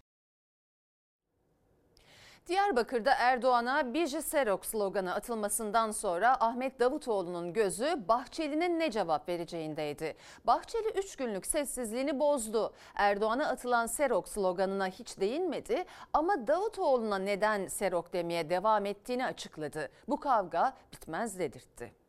Diyarbakır'da 2.48 3.13
Erdoğan'a 3.13 3.94
Biji 3.94 4.22
Serok 4.22 4.66
sloganı 4.66 5.13
atılmasından 5.13 5.92
sonra 5.92 6.38
Ahmet 6.39 6.80
Davutoğlu'nun 6.80 7.54
gözü 7.54 8.08
Bahçeli'nin 8.08 8.80
ne 8.80 8.92
cevap 8.92 9.30
vereceğindeydi. 9.30 10.16
Bahçeli 10.44 10.89
3 10.89 11.16
günlük 11.16 11.46
sessizliğini 11.46 12.20
bozdu. 12.20 12.74
Erdoğan'a 12.96 13.48
atılan 13.48 13.86
Serok 13.86 14.30
sloganına 14.30 14.88
hiç 14.88 15.20
değinmedi 15.20 15.86
ama 16.13 16.48
Davutoğlu'na 16.48 17.18
neden 17.18 17.68
Serok 17.68 18.13
demeye 18.13 18.50
devam 18.50 18.86
ettiğini 18.86 19.25
açıkladı. 19.25 19.89
Bu 20.08 20.20
kavga 20.20 20.74
bitmez 20.94 21.39
dedirtti. 21.39 22.07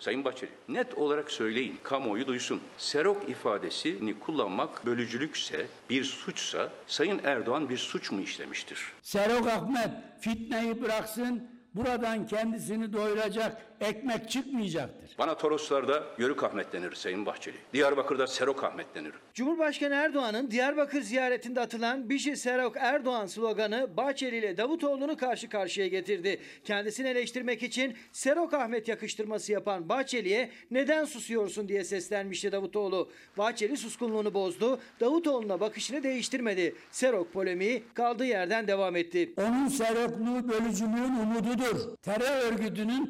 Sayın 0.00 0.24
Bahçeli 0.24 0.50
net 0.68 0.98
olarak 0.98 1.30
söyleyin, 1.30 1.76
kamuoyu 1.82 2.26
duysun. 2.26 2.60
Serok 2.78 3.28
ifadesini 3.28 4.18
kullanmak 4.18 4.86
bölücülükse, 4.86 5.66
bir 5.90 6.04
suçsa 6.04 6.72
Sayın 6.86 7.20
Erdoğan 7.24 7.68
bir 7.68 7.78
suç 7.78 8.10
mu 8.10 8.20
işlemiştir? 8.20 8.78
Serok 9.02 9.46
Ahmet 9.46 9.90
fitneyi 10.20 10.82
bıraksın, 10.82 11.48
buradan 11.74 12.26
kendisini 12.26 12.92
doyuracak 12.92 13.69
ekmek 13.80 14.30
çıkmayacaktır. 14.30 15.10
Bana 15.18 15.36
Toroslar'da 15.36 16.04
Yörük 16.18 16.44
Ahmet 16.44 16.72
denir 16.72 16.94
Sayın 16.94 17.26
Bahçeli. 17.26 17.56
Diyarbakır'da 17.72 18.26
Serok 18.26 18.64
Ahmet 18.64 18.94
denir. 18.94 19.12
Cumhurbaşkanı 19.34 19.94
Erdoğan'ın 19.94 20.50
Diyarbakır 20.50 21.02
ziyaretinde 21.02 21.60
atılan 21.60 22.10
Bişi 22.10 22.36
Serok 22.36 22.76
Erdoğan 22.76 23.26
sloganı 23.26 23.96
Bahçeli 23.96 24.36
ile 24.36 24.56
Davutoğlu'nu 24.56 25.16
karşı 25.16 25.48
karşıya 25.48 25.86
getirdi. 25.86 26.40
Kendisini 26.64 27.08
eleştirmek 27.08 27.62
için 27.62 27.94
Serok 28.12 28.54
Ahmet 28.54 28.88
yakıştırması 28.88 29.52
yapan 29.52 29.88
Bahçeli'ye 29.88 30.50
neden 30.70 31.04
susuyorsun 31.04 31.68
diye 31.68 31.84
seslenmişti 31.84 32.52
Davutoğlu. 32.52 33.10
Bahçeli 33.38 33.76
suskunluğunu 33.76 34.34
bozdu. 34.34 34.80
Davutoğlu'na 35.00 35.60
bakışını 35.60 36.02
değiştirmedi. 36.02 36.74
Serok 36.90 37.32
polemiği 37.32 37.82
kaldığı 37.94 38.26
yerden 38.26 38.68
devam 38.68 38.96
etti. 38.96 39.32
Onun 39.36 39.68
serokluğu 39.68 40.48
bölücülüğün 40.48 41.16
umududur. 41.22 41.96
Terör 42.02 42.52
örgütünün 42.52 43.06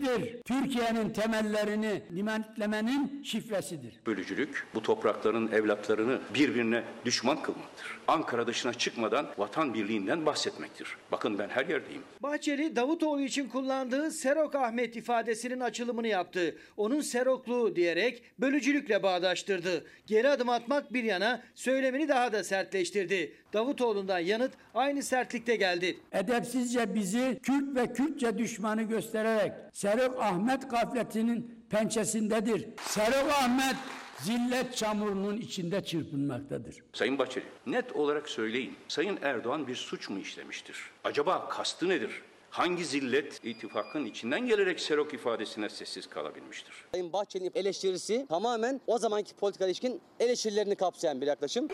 taltifidir. 0.00 0.42
Türkiye'nin 0.42 1.10
temellerini 1.10 2.02
limanitlemenin 2.12 3.22
şifresidir. 3.22 3.94
Bölücülük 4.06 4.66
bu 4.74 4.82
toprakların 4.82 5.52
evlatlarını 5.52 6.18
birbirine 6.34 6.82
düşman 7.04 7.42
kılmaktır. 7.42 7.86
Ankara 8.08 8.46
dışına 8.46 8.74
çıkmadan 8.74 9.26
vatan 9.38 9.74
birliğinden 9.74 10.26
bahsetmektir. 10.26 10.96
Bakın 11.12 11.38
ben 11.38 11.48
her 11.48 11.66
yerdeyim. 11.66 12.02
Bahçeli 12.22 12.76
Davutoğlu 12.76 13.20
için 13.20 13.48
kullandığı 13.48 14.10
Serok 14.10 14.54
Ahmet 14.54 14.96
ifadesinin 14.96 15.60
açılımını 15.60 16.06
yaptı. 16.06 16.56
Onun 16.76 17.00
serokluğu 17.00 17.76
diyerek 17.76 18.22
bölücülükle 18.38 19.02
bağdaştırdı. 19.02 19.86
Geri 20.06 20.28
adım 20.28 20.48
atmak 20.48 20.92
bir 20.92 21.04
yana 21.04 21.42
söylemini 21.54 22.08
daha 22.08 22.32
da 22.32 22.44
sertleştirdi. 22.44 23.32
Davutoğlu'ndan 23.52 24.18
yanıt 24.18 24.52
aynı 24.74 25.02
sertlikte 25.02 25.56
geldi. 25.56 25.98
Edepsizce 26.12 26.94
bizi 26.94 27.38
Kürt 27.42 27.76
ve 27.76 27.92
Kürtçe 27.92 28.38
düşmanı 28.38 28.82
göstererek 28.82 29.52
Serok 29.90 30.22
Ahmet 30.22 30.70
gafletinin 30.70 31.64
pençesindedir. 31.70 32.68
Serok 32.82 33.30
Ahmet 33.30 33.76
zillet 34.18 34.76
çamurunun 34.76 35.36
içinde 35.36 35.84
çırpınmaktadır. 35.84 36.76
Sayın 36.92 37.18
Bahçeli 37.18 37.44
net 37.66 37.92
olarak 37.96 38.28
söyleyin. 38.28 38.74
Sayın 38.88 39.18
Erdoğan 39.22 39.66
bir 39.66 39.74
suç 39.74 40.08
mu 40.10 40.18
işlemiştir? 40.18 40.76
Acaba 41.04 41.48
kastı 41.48 41.88
nedir? 41.88 42.22
Hangi 42.50 42.84
zillet 42.84 43.40
ittifakın 43.44 44.04
içinden 44.04 44.46
gelerek 44.46 44.80
Serok 44.80 45.14
ifadesine 45.14 45.68
sessiz 45.68 46.06
kalabilmiştir? 46.06 46.74
Sayın 46.92 47.12
Bahçeli'nin 47.12 47.52
eleştirisi 47.54 48.26
tamamen 48.28 48.80
o 48.86 48.98
zamanki 48.98 49.34
politika 49.34 49.66
ilişkin 49.66 50.00
eleştirilerini 50.20 50.74
kapsayan 50.74 51.20
bir 51.20 51.26
yaklaşım. 51.26 51.68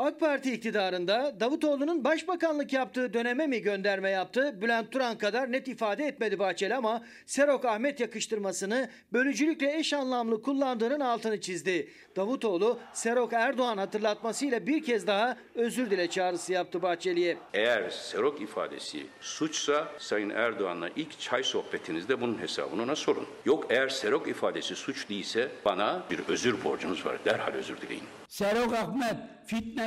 AK 0.00 0.20
Parti 0.20 0.52
iktidarında 0.52 1.40
Davutoğlu'nun 1.40 2.04
başbakanlık 2.04 2.72
yaptığı 2.72 3.14
döneme 3.14 3.46
mi 3.46 3.62
gönderme 3.62 4.10
yaptı? 4.10 4.62
Bülent 4.62 4.92
Turan 4.92 5.18
kadar 5.18 5.52
net 5.52 5.68
ifade 5.68 6.06
etmedi 6.06 6.38
Bahçeli 6.38 6.74
ama 6.74 7.02
Serok 7.26 7.64
Ahmet 7.64 8.00
yakıştırmasını 8.00 8.90
bölücülükle 9.12 9.78
eş 9.78 9.92
anlamlı 9.92 10.42
kullandığının 10.42 11.00
altını 11.00 11.40
çizdi. 11.40 11.88
Davutoğlu 12.16 12.78
Serok 12.92 13.32
Erdoğan 13.32 13.78
hatırlatmasıyla 13.78 14.66
bir 14.66 14.82
kez 14.82 15.06
daha 15.06 15.36
özür 15.54 15.90
dile 15.90 16.10
çağrısı 16.10 16.52
yaptı 16.52 16.82
Bahçeli'ye. 16.82 17.36
Eğer 17.54 17.90
Serok 17.90 18.40
ifadesi 18.40 19.06
suçsa 19.20 19.88
Sayın 19.98 20.30
Erdoğan'la 20.30 20.88
ilk 20.96 21.20
çay 21.20 21.42
sohbetinizde 21.42 22.20
bunun 22.20 22.38
hesabını 22.38 22.82
ona 22.82 22.96
sorun. 22.96 23.26
Yok 23.44 23.66
eğer 23.70 23.88
Serok 23.88 24.28
ifadesi 24.28 24.76
suç 24.76 25.08
değilse 25.08 25.48
bana 25.64 26.02
bir 26.10 26.20
özür 26.28 26.64
borcunuz 26.64 27.06
var. 27.06 27.16
Derhal 27.24 27.52
özür 27.52 27.80
dileyin. 27.80 28.04
Serok 28.28 28.74
Ahmet 28.74 29.16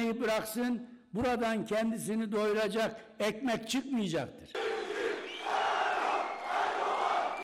fitneyi 0.04 0.22
bıraksın, 0.22 0.88
buradan 1.14 1.66
kendisini 1.66 2.32
doyuracak 2.32 3.02
ekmek 3.20 3.70
çıkmayacaktır. 3.70 4.50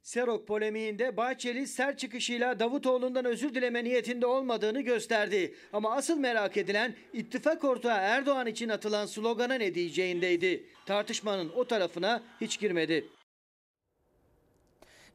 Serok 0.04 0.48
polemiğinde 0.48 1.18
Bahçeli 1.18 1.68
sert 1.68 2.00
çıkışıyla 2.00 2.60
Davutoğlu'ndan 2.60 3.25
özür 3.25 3.56
dileme 3.56 3.84
niyetinde 3.84 4.25
olmadığını 4.25 4.82
gösterdi. 4.82 5.56
Ama 5.74 5.96
asıl 5.96 6.18
merak 6.20 6.58
edilen 6.58 6.96
ittifak 7.13 7.63
ortağı 7.63 7.98
Erdoğan 7.98 8.48
için 8.48 8.70
atılan 8.70 9.06
slogana 9.06 9.54
ne 9.54 9.75
diyeceğindeydi. 9.75 10.66
Tartışmanın 10.86 11.51
o 11.56 11.66
tarafına 11.66 12.24
hiç 12.42 12.60
girmedi. 12.60 13.06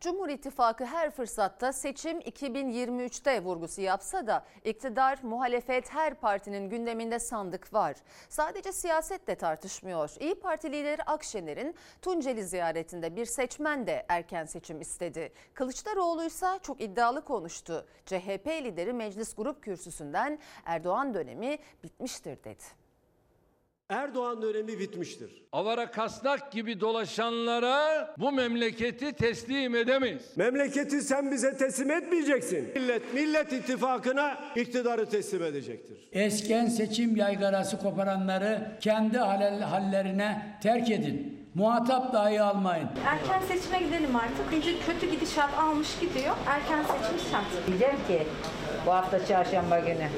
Cumhur 0.04 0.28
İttifakı 0.28 0.84
her 0.84 1.10
fırsatta 1.10 1.72
seçim 1.72 2.20
2023'te 2.20 3.44
vurgusu 3.44 3.80
yapsa 3.80 4.26
da 4.26 4.44
iktidar, 4.64 5.18
muhalefet 5.22 5.92
her 5.92 6.14
partinin 6.14 6.70
gündeminde 6.70 7.18
sandık 7.18 7.74
var. 7.74 7.96
Sadece 8.28 8.72
siyasetle 8.72 9.34
tartışmıyor. 9.34 10.10
İyi 10.20 10.34
Parti 10.34 10.72
lideri 10.72 11.02
Akşener'in 11.02 11.74
Tunceli 12.02 12.44
ziyaretinde 12.44 13.16
bir 13.16 13.26
seçmen 13.26 13.86
de 13.86 14.06
erken 14.08 14.44
seçim 14.44 14.80
istedi. 14.80 15.32
Kılıçdaroğlu 15.54 16.24
ise 16.24 16.46
çok 16.62 16.80
iddialı 16.80 17.24
konuştu. 17.24 17.86
CHP 18.06 18.46
lideri 18.46 18.92
meclis 18.92 19.34
grup 19.34 19.62
kürsüsünden 19.62 20.38
Erdoğan 20.64 21.14
dönemi 21.14 21.58
bitmiştir 21.82 22.44
dedi. 22.44 22.83
Erdoğan 23.94 24.42
dönemi 24.42 24.78
bitmiştir. 24.78 25.30
Avara 25.52 25.90
kasnak 25.90 26.52
gibi 26.52 26.80
dolaşanlara 26.80 28.14
bu 28.18 28.32
memleketi 28.32 29.12
teslim 29.12 29.74
edemeyiz. 29.74 30.36
Memleketi 30.36 31.02
sen 31.02 31.30
bize 31.30 31.56
teslim 31.56 31.90
etmeyeceksin. 31.90 32.68
Millet 32.74 33.14
Millet 33.14 33.52
İttifakı'na 33.52 34.38
iktidarı 34.56 35.08
teslim 35.10 35.42
edecektir. 35.42 36.08
Esken 36.12 36.66
seçim 36.66 37.16
yaygarası 37.16 37.78
koparanları 37.78 38.76
kendi 38.80 39.18
hallerine 39.18 40.58
terk 40.62 40.90
edin. 40.90 41.44
Muhatap 41.54 42.12
dahi 42.12 42.40
almayın. 42.40 42.88
Erken 43.06 43.40
seçime 43.40 43.78
gidelim 43.78 44.16
artık. 44.16 44.46
Çünkü 44.50 44.86
kötü 44.86 45.10
gidişat 45.10 45.58
almış 45.58 45.88
gidiyor. 46.00 46.36
Erken 46.46 46.82
seçim 46.82 47.30
şart. 47.30 47.66
Diyeceğim 47.66 47.96
ki 48.08 48.22
bu 48.86 48.92
hafta 48.92 49.26
çarşamba 49.26 49.78
günü 49.78 50.08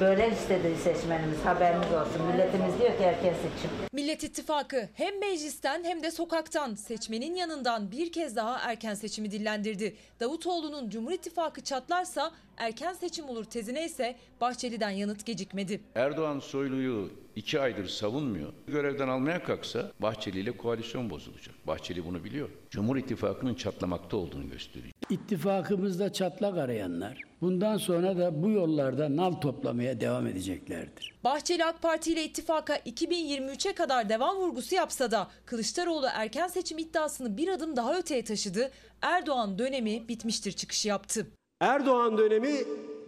Böyle 0.00 0.30
istedi 0.30 0.76
seçmenimiz 0.76 1.44
haberiniz 1.44 1.92
olsun. 1.92 2.26
Milletimiz 2.32 2.80
diyor 2.80 2.98
ki 2.98 3.02
erken 3.02 3.34
seçim. 3.34 3.70
Millet 3.92 4.24
İttifakı 4.24 4.88
hem 4.94 5.20
meclisten 5.20 5.84
hem 5.84 6.02
de 6.02 6.10
sokaktan 6.10 6.74
seçmenin 6.74 7.34
yanından 7.34 7.90
bir 7.90 8.12
kez 8.12 8.36
daha 8.36 8.58
erken 8.70 8.94
seçimi 8.94 9.30
dillendirdi. 9.30 9.96
Davutoğlu'nun 10.20 10.88
Cumhur 10.90 11.12
İttifakı 11.12 11.60
çatlarsa 11.60 12.32
erken 12.56 12.92
seçim 12.92 13.28
olur 13.28 13.44
tezine 13.44 13.84
ise 13.84 14.16
Bahçeli'den 14.40 14.90
yanıt 14.90 15.26
gecikmedi. 15.26 15.80
Erdoğan 15.94 16.38
Soylu'yu 16.40 17.10
iki 17.36 17.60
aydır 17.60 17.88
savunmuyor. 17.88 18.52
Görevden 18.66 19.08
almaya 19.08 19.44
kalksa 19.44 19.92
Bahçeli 20.00 20.40
ile 20.40 20.56
koalisyon 20.56 21.10
bozulacak. 21.10 21.54
Bahçeli 21.66 22.04
bunu 22.04 22.24
biliyor. 22.24 22.48
Cumhur 22.70 22.96
İttifakı'nın 22.96 23.54
çatlamakta 23.54 24.16
olduğunu 24.16 24.50
gösteriyor. 24.50 24.92
İttifakımızda 25.10 26.12
çatlak 26.12 26.58
arayanlar 26.58 27.22
bundan 27.44 27.76
sonra 27.76 28.16
da 28.18 28.42
bu 28.42 28.50
yollarda 28.50 29.16
nal 29.16 29.32
toplamaya 29.32 30.00
devam 30.00 30.26
edeceklerdir. 30.26 31.14
Bahçeli 31.24 31.64
AK 31.64 31.82
Parti 31.82 32.12
ile 32.12 32.24
ittifaka 32.24 32.76
2023'e 32.76 33.72
kadar 33.72 34.08
devam 34.08 34.36
vurgusu 34.36 34.74
yapsa 34.74 35.10
da 35.10 35.28
Kılıçdaroğlu 35.46 36.06
erken 36.14 36.48
seçim 36.48 36.78
iddiasını 36.78 37.36
bir 37.36 37.48
adım 37.48 37.76
daha 37.76 37.98
öteye 37.98 38.24
taşıdı. 38.24 38.70
Erdoğan 39.02 39.58
dönemi 39.58 40.08
bitmiştir 40.08 40.52
çıkışı 40.52 40.88
yaptı. 40.88 41.26
Erdoğan 41.60 42.18
dönemi 42.18 42.52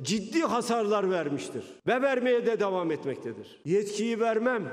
ciddi 0.02 0.40
hasarlar 0.40 1.10
vermiştir 1.10 1.64
ve 1.86 2.02
vermeye 2.02 2.46
de 2.46 2.60
devam 2.60 2.90
etmektedir. 2.90 3.60
Yetkiyi 3.64 4.20
vermem, 4.20 4.64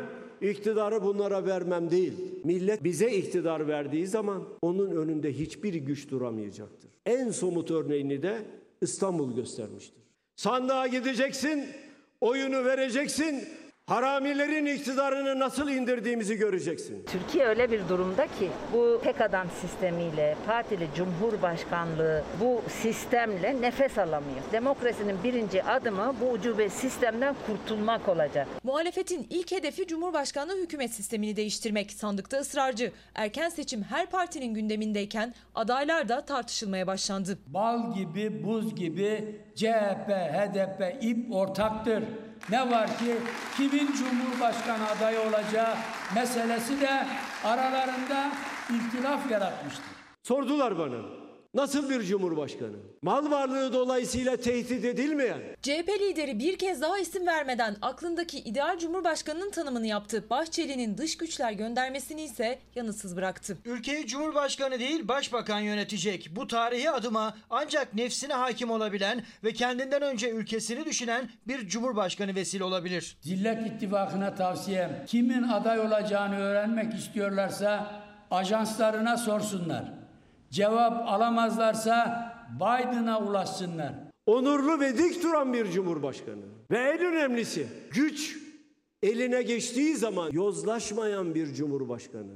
iktidarı 0.42 1.04
bunlara 1.04 1.46
vermem 1.46 1.92
değil. 1.92 2.14
Millet 2.44 2.84
bize 2.84 3.12
iktidar 3.12 3.68
verdiği 3.68 4.08
zaman 4.08 4.44
onun 4.62 4.92
önünde 4.92 5.34
hiçbir 5.34 5.74
güç 5.74 6.10
duramayacaktır. 6.12 6.92
En 7.06 7.32
somut 7.32 7.72
örneğini 7.72 8.22
de 8.22 8.46
İstanbul 8.84 9.36
göstermiştir. 9.36 10.04
Sandığa 10.36 10.88
gideceksin, 10.88 11.68
oyunu 12.22 12.66
vereceksin, 12.66 13.50
haramilerin 13.88 14.66
iktidarını 14.66 15.40
nasıl 15.40 15.70
indirdiğimizi 15.70 16.36
göreceksin. 16.36 17.06
Türkiye 17.06 17.46
öyle 17.46 17.72
bir 17.72 17.90
durumda 17.90 18.28
ki 18.28 18.50
bu 18.74 19.02
tek 19.04 19.22
adam 19.22 19.48
sistemiyle, 19.62 20.36
partili 20.48 20.88
cumhurbaşkanlığı 20.96 22.24
bu 22.40 22.62
sistemle 22.82 23.62
nefes 23.62 23.98
alamıyor. 23.98 24.42
Demokrasinin 24.52 25.24
birinci 25.24 25.64
adımı 25.64 26.16
bu 26.22 26.30
ucube 26.30 26.70
sistemden 26.70 27.36
kurtulmak 27.48 28.10
olacak. 28.10 28.48
Muhalefetin 28.64 29.28
ilk 29.30 29.52
hedefi 29.52 29.88
Cumhurbaşkanlığı 29.88 30.58
hükümet 30.58 30.92
sistemini 30.92 31.36
değiştirmek. 31.36 31.92
Sandıkta 31.92 32.38
ısrarcı. 32.38 32.92
Erken 33.16 33.50
seçim 33.50 33.84
her 33.84 34.06
partinin 34.10 34.54
gündemindeyken 34.54 35.34
adaylar 35.56 36.10
da 36.10 36.22
tartışılmaya 36.26 36.88
başlandı. 36.88 37.38
Bal 37.48 37.94
gibi, 37.94 38.44
buz 38.44 38.76
gibi 38.76 39.40
CHP, 39.56 40.10
HDP, 40.10 41.04
İP 41.04 41.36
ortaktır. 41.36 42.04
Ne 42.50 42.72
var 42.72 42.98
ki 42.98 43.16
kimin 43.58 43.92
Cumhurbaşkanı 43.94 44.90
adayı 44.90 45.20
olacağı 45.20 45.76
meselesi 46.16 46.82
de 46.82 47.08
aralarında 47.44 48.32
ihtilaf 48.70 49.32
yaratmıştır. 49.32 49.86
Sordular 50.24 50.78
bana. 50.78 51.23
Nasıl 51.54 51.90
bir 51.90 52.04
cumhurbaşkanı? 52.04 52.76
Mal 53.02 53.32
varlığı 53.32 53.74
dolayısıyla 53.74 54.38
tehdit 54.38 54.86
edilmeyen. 54.86 55.40
CHP 55.62 55.90
lideri 56.02 56.40
bir 56.40 56.58
kez 56.58 56.82
daha 56.82 57.00
isim 57.00 57.28
vermeden 57.28 57.76
aklındaki 57.82 58.40
ideal 58.40 58.80
cumhurbaşkanının 58.80 59.52
tanımını 59.52 59.88
yaptı. 59.88 60.24
Bahçeli'nin 60.30 60.98
dış 60.98 61.18
güçler 61.18 61.52
göndermesini 61.52 62.22
ise 62.22 62.60
yanıtsız 62.76 63.16
bıraktı. 63.16 63.58
Ülkeyi 63.66 64.08
cumhurbaşkanı 64.08 64.80
değil 64.80 65.08
başbakan 65.08 65.60
yönetecek. 65.60 66.30
Bu 66.36 66.48
tarihi 66.48 66.92
adıma 66.92 67.38
ancak 67.50 67.94
nefsine 67.94 68.34
hakim 68.34 68.72
olabilen 68.72 69.24
ve 69.44 69.54
kendinden 69.54 70.02
önce 70.02 70.30
ülkesini 70.30 70.86
düşünen 70.86 71.30
bir 71.48 71.68
cumhurbaşkanı 71.68 72.36
vesile 72.36 72.64
olabilir. 72.64 73.18
Zillet 73.22 73.68
İttifakı'na 73.68 74.36
tavsiyem 74.36 75.04
kimin 75.08 75.44
aday 75.44 75.80
olacağını 75.80 76.40
öğrenmek 76.40 76.94
istiyorlarsa 76.94 78.02
ajanslarına 78.32 79.18
sorsunlar. 79.18 80.03
Cevap 80.54 81.08
alamazlarsa 81.08 82.26
Biden'a 82.56 83.20
ulaşsınlar. 83.20 83.94
Onurlu 84.26 84.80
ve 84.80 84.98
dik 84.98 85.24
duran 85.24 85.54
bir 85.54 85.72
cumhurbaşkanı. 85.72 86.44
Ve 86.72 86.78
en 86.78 87.00
önemlisi 87.00 87.68
güç 87.92 88.38
eline 89.04 89.42
geçtiği 89.42 89.96
zaman 89.96 90.32
yozlaşmayan 90.32 91.36
bir 91.36 91.54
cumhurbaşkanı. 91.54 92.34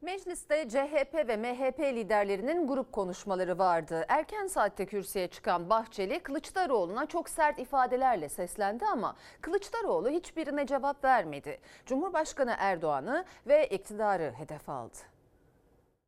Mecliste 0.00 0.68
CHP 0.68 1.14
ve 1.28 1.36
MHP 1.36 1.80
liderlerinin 1.80 2.66
grup 2.66 2.92
konuşmaları 2.92 3.58
vardı. 3.58 4.04
Erken 4.08 4.46
saatte 4.46 4.86
kürsüye 4.86 5.28
çıkan 5.28 5.70
Bahçeli 5.70 6.20
Kılıçdaroğlu'na 6.20 7.06
çok 7.06 7.28
sert 7.28 7.58
ifadelerle 7.58 8.28
seslendi 8.28 8.84
ama 8.84 9.16
Kılıçdaroğlu 9.40 10.08
hiçbirine 10.08 10.66
cevap 10.66 11.04
vermedi. 11.04 11.58
Cumhurbaşkanı 11.86 12.54
Erdoğan'ı 12.58 13.24
ve 13.46 13.66
iktidarı 13.66 14.32
hedef 14.38 14.68
aldı. 14.68 15.15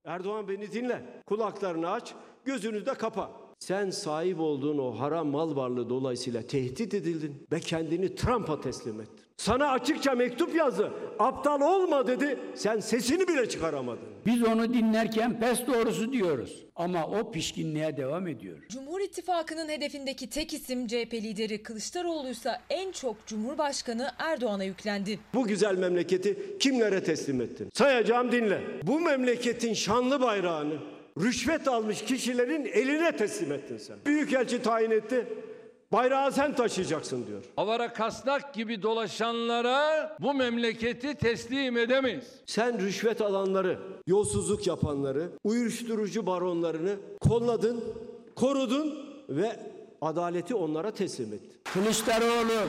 Erdoğan 0.04 0.48
beni 0.48 0.72
dinle. 0.72 1.22
Kulaklarını 1.26 1.90
aç, 1.90 2.14
gözünü 2.44 2.86
de 2.86 2.94
kapa. 2.94 3.30
Sen 3.58 3.90
sahip 3.90 4.40
olduğun 4.40 4.78
o 4.78 5.00
haram 5.00 5.28
mal 5.28 5.56
varlığı 5.56 5.90
dolayısıyla 5.90 6.42
tehdit 6.42 6.94
edildin 6.94 7.46
ve 7.52 7.60
kendini 7.60 8.14
Trump'a 8.14 8.60
teslim 8.60 9.00
ettin. 9.00 9.27
Sana 9.38 9.70
açıkça 9.70 10.14
mektup 10.14 10.54
yazdı. 10.54 10.92
Aptal 11.18 11.60
olma 11.60 12.06
dedi. 12.06 12.38
Sen 12.54 12.80
sesini 12.80 13.28
bile 13.28 13.48
çıkaramadın. 13.48 14.02
Biz 14.26 14.42
onu 14.42 14.74
dinlerken 14.74 15.40
pes 15.40 15.66
doğrusu 15.66 16.12
diyoruz. 16.12 16.64
Ama 16.76 17.06
o 17.06 17.30
pişkinliğe 17.30 17.96
devam 17.96 18.26
ediyor. 18.28 18.58
Cumhur 18.68 19.00
İttifakı'nın 19.00 19.68
hedefindeki 19.68 20.30
tek 20.30 20.52
isim 20.52 20.86
CHP 20.86 21.14
lideri 21.14 21.62
Kılıçdaroğlu 21.62 22.28
ise 22.28 22.50
en 22.70 22.92
çok 22.92 23.26
Cumhurbaşkanı 23.26 24.10
Erdoğan'a 24.18 24.64
yüklendi. 24.64 25.18
Bu 25.34 25.46
güzel 25.46 25.78
memleketi 25.78 26.58
kimlere 26.60 27.04
teslim 27.04 27.40
ettin? 27.40 27.70
Sayacağım 27.74 28.32
dinle. 28.32 28.60
Bu 28.82 29.00
memleketin 29.00 29.74
şanlı 29.74 30.20
bayrağını 30.20 30.74
rüşvet 31.20 31.68
almış 31.68 32.02
kişilerin 32.02 32.64
eline 32.64 33.16
teslim 33.16 33.52
ettin 33.52 33.78
sen. 33.78 33.96
Büyükelçi 34.06 34.62
tayin 34.62 34.90
etti. 34.90 35.26
Bayrağı 35.92 36.32
sen 36.32 36.54
taşıyacaksın 36.54 37.26
diyor. 37.26 37.44
Avara 37.56 37.92
kasnak 37.92 38.54
gibi 38.54 38.82
dolaşanlara 38.82 40.16
bu 40.20 40.34
memleketi 40.34 41.14
teslim 41.14 41.76
edemeyiz. 41.76 42.24
Sen 42.46 42.80
rüşvet 42.80 43.20
alanları, 43.20 43.78
yolsuzluk 44.06 44.66
yapanları, 44.66 45.30
uyuşturucu 45.44 46.26
baronlarını 46.26 46.96
kolladın, 47.20 47.84
korudun 48.36 49.08
ve 49.28 49.56
adaleti 50.00 50.54
onlara 50.54 50.90
teslim 50.90 51.32
ettin. 51.32 51.60
Kılıçdaroğlu 51.64 52.68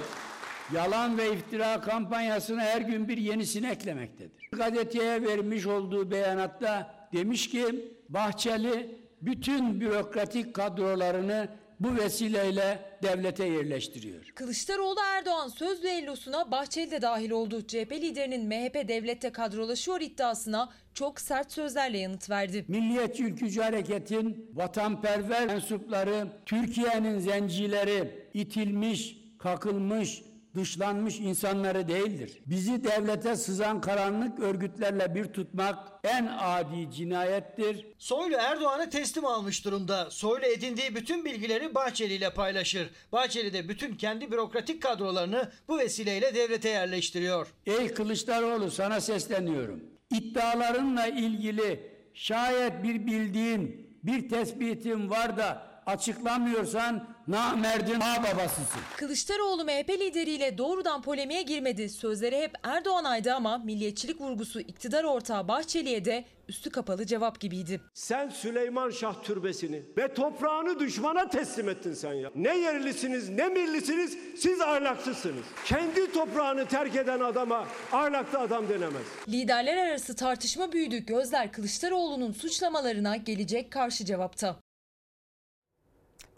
yalan 0.73 1.17
ve 1.17 1.33
iftira 1.33 1.81
kampanyasına 1.81 2.61
her 2.61 2.81
gün 2.81 3.07
bir 3.07 3.17
yenisini 3.17 3.67
eklemektedir. 3.67 4.49
Gazeteye 4.51 5.21
vermiş 5.23 5.65
olduğu 5.65 6.11
beyanatta 6.11 6.95
demiş 7.13 7.49
ki 7.49 7.93
Bahçeli 8.09 8.99
bütün 9.21 9.81
bürokratik 9.81 10.53
kadrolarını 10.53 11.49
bu 11.79 11.95
vesileyle 11.95 12.79
devlete 13.03 13.45
yerleştiriyor. 13.45 14.31
Kılıçdaroğlu 14.35 14.99
Erdoğan 15.17 15.47
sözlü 15.47 15.87
ellosuna 15.87 16.51
Bahçeli 16.51 16.91
de 16.91 17.01
dahil 17.01 17.31
oldu. 17.31 17.67
CHP 17.67 17.91
liderinin 17.91 18.47
MHP 18.47 18.87
devlette 18.87 19.29
kadrolaşıyor 19.31 20.01
iddiasına 20.01 20.69
çok 20.93 21.21
sert 21.21 21.51
sözlerle 21.51 21.97
yanıt 21.97 22.29
verdi. 22.29 22.65
Milliyetçi 22.67 23.23
Ülkücü 23.23 23.61
Hareket'in 23.61 24.51
vatanperver 24.53 25.47
mensupları 25.47 26.27
Türkiye'nin 26.45 27.19
zencileri 27.19 28.29
itilmiş, 28.33 29.17
kakılmış, 29.39 30.21
dışlanmış 30.55 31.19
insanları 31.19 31.87
değildir. 31.87 32.41
Bizi 32.45 32.83
devlete 32.83 33.35
sızan 33.35 33.81
karanlık 33.81 34.39
örgütlerle 34.39 35.15
bir 35.15 35.25
tutmak 35.25 35.77
en 36.03 36.29
adi 36.39 36.91
cinayettir. 36.91 37.87
Soylu 37.97 38.35
Erdoğan'ı 38.35 38.89
teslim 38.89 39.25
almış 39.25 39.65
durumda. 39.65 40.11
Soylu 40.11 40.45
edindiği 40.45 40.95
bütün 40.95 41.25
bilgileri 41.25 41.75
Bahçeli 41.75 42.13
ile 42.13 42.33
paylaşır. 42.33 42.89
Bahçeli 43.11 43.53
de 43.53 43.69
bütün 43.69 43.95
kendi 43.95 44.31
bürokratik 44.31 44.81
kadrolarını 44.81 45.51
bu 45.67 45.77
vesileyle 45.77 46.35
devlete 46.35 46.69
yerleştiriyor. 46.69 47.47
Ey 47.65 47.93
Kılıçdaroğlu 47.93 48.71
sana 48.71 49.01
sesleniyorum. 49.01 49.83
İddialarınla 50.11 51.07
ilgili 51.07 51.91
şayet 52.13 52.83
bir 52.83 53.07
bildiğin, 53.07 53.89
bir 54.03 54.29
tespitin 54.29 55.09
var 55.09 55.37
da 55.37 55.68
açıklamıyorsan 55.89 57.07
namerdin 57.27 57.99
ağ 57.99 58.23
babasısın. 58.23 58.81
Kılıçdaroğlu 58.97 59.63
MHP 59.65 59.89
lideriyle 59.89 60.57
doğrudan 60.57 61.01
polemiğe 61.01 61.41
girmedi. 61.41 61.89
Sözleri 61.89 62.37
hep 62.41 62.53
Erdoğan'aydı 62.63 63.33
ama 63.33 63.57
milliyetçilik 63.57 64.21
vurgusu 64.21 64.59
iktidar 64.59 65.03
ortağı 65.03 65.47
Bahçeli'ye 65.47 66.05
de 66.05 66.25
üstü 66.47 66.69
kapalı 66.69 67.05
cevap 67.05 67.39
gibiydi. 67.39 67.81
Sen 67.93 68.29
Süleyman 68.29 68.89
Şah 68.89 69.23
türbesini 69.23 69.83
ve 69.97 70.13
toprağını 70.13 70.79
düşmana 70.79 71.29
teslim 71.29 71.69
ettin 71.69 71.93
sen 71.93 72.13
ya. 72.13 72.31
Ne 72.35 72.57
yerlisiniz 72.57 73.29
ne 73.29 73.49
millisiniz 73.49 74.17
siz 74.37 74.61
ahlaksızsınız. 74.61 75.43
Kendi 75.65 76.11
toprağını 76.11 76.65
terk 76.65 76.95
eden 76.95 77.19
adama 77.19 77.67
ahlaklı 77.91 78.39
adam 78.39 78.69
denemez. 78.69 79.03
Liderler 79.27 79.77
arası 79.77 80.15
tartışma 80.15 80.71
büyüdü. 80.71 80.97
Gözler 80.97 81.51
Kılıçdaroğlu'nun 81.51 82.31
suçlamalarına 82.31 83.15
gelecek 83.15 83.71
karşı 83.71 84.05
cevapta. 84.05 84.55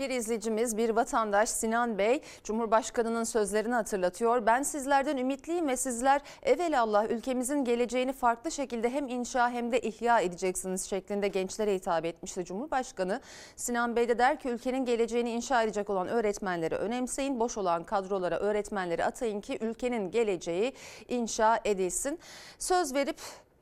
Bir 0.02 0.10
izleyicimiz, 0.10 0.78
bir 0.78 0.90
vatandaş 0.90 1.50
Sinan 1.50 1.98
Bey, 1.98 2.22
Cumhurbaşkanı'nın 2.44 3.24
sözlerini 3.24 3.74
hatırlatıyor. 3.74 4.46
Ben 4.46 4.64
sizlerden 4.64 5.18
ümitliyim 5.18 5.68
ve 5.68 5.78
sizler 5.78 6.22
evelallah 6.44 7.10
ülkemizin 7.10 7.66
geleceğini 7.66 8.14
farklı 8.14 8.52
şekilde 8.52 8.90
hem 8.90 9.08
inşa 9.08 9.50
hem 9.50 9.72
de 9.72 9.82
ihya 9.82 10.20
edeceksiniz 10.20 10.90
şeklinde 10.90 11.28
gençlere 11.28 11.76
hitap 11.76 12.06
etmişti 12.06 12.46
Cumhurbaşkanı. 12.46 13.22
Sinan 13.56 13.96
Bey 13.96 14.10
de 14.10 14.18
der 14.18 14.40
ki 14.40 14.50
ülkenin 14.50 14.86
geleceğini 14.86 15.32
inşa 15.32 15.64
edecek 15.64 15.90
olan 15.90 16.08
öğretmenleri 16.08 16.76
önemseyin, 16.76 17.40
boş 17.40 17.58
olan 17.58 17.84
kadrolara 17.84 18.40
öğretmenleri 18.40 19.06
atayın 19.06 19.42
ki 19.42 19.58
ülkenin 19.62 20.12
geleceği 20.12 20.74
inşa 21.08 21.60
edilsin. 21.66 22.20
Söz 22.60 22.94
verip 22.94 23.18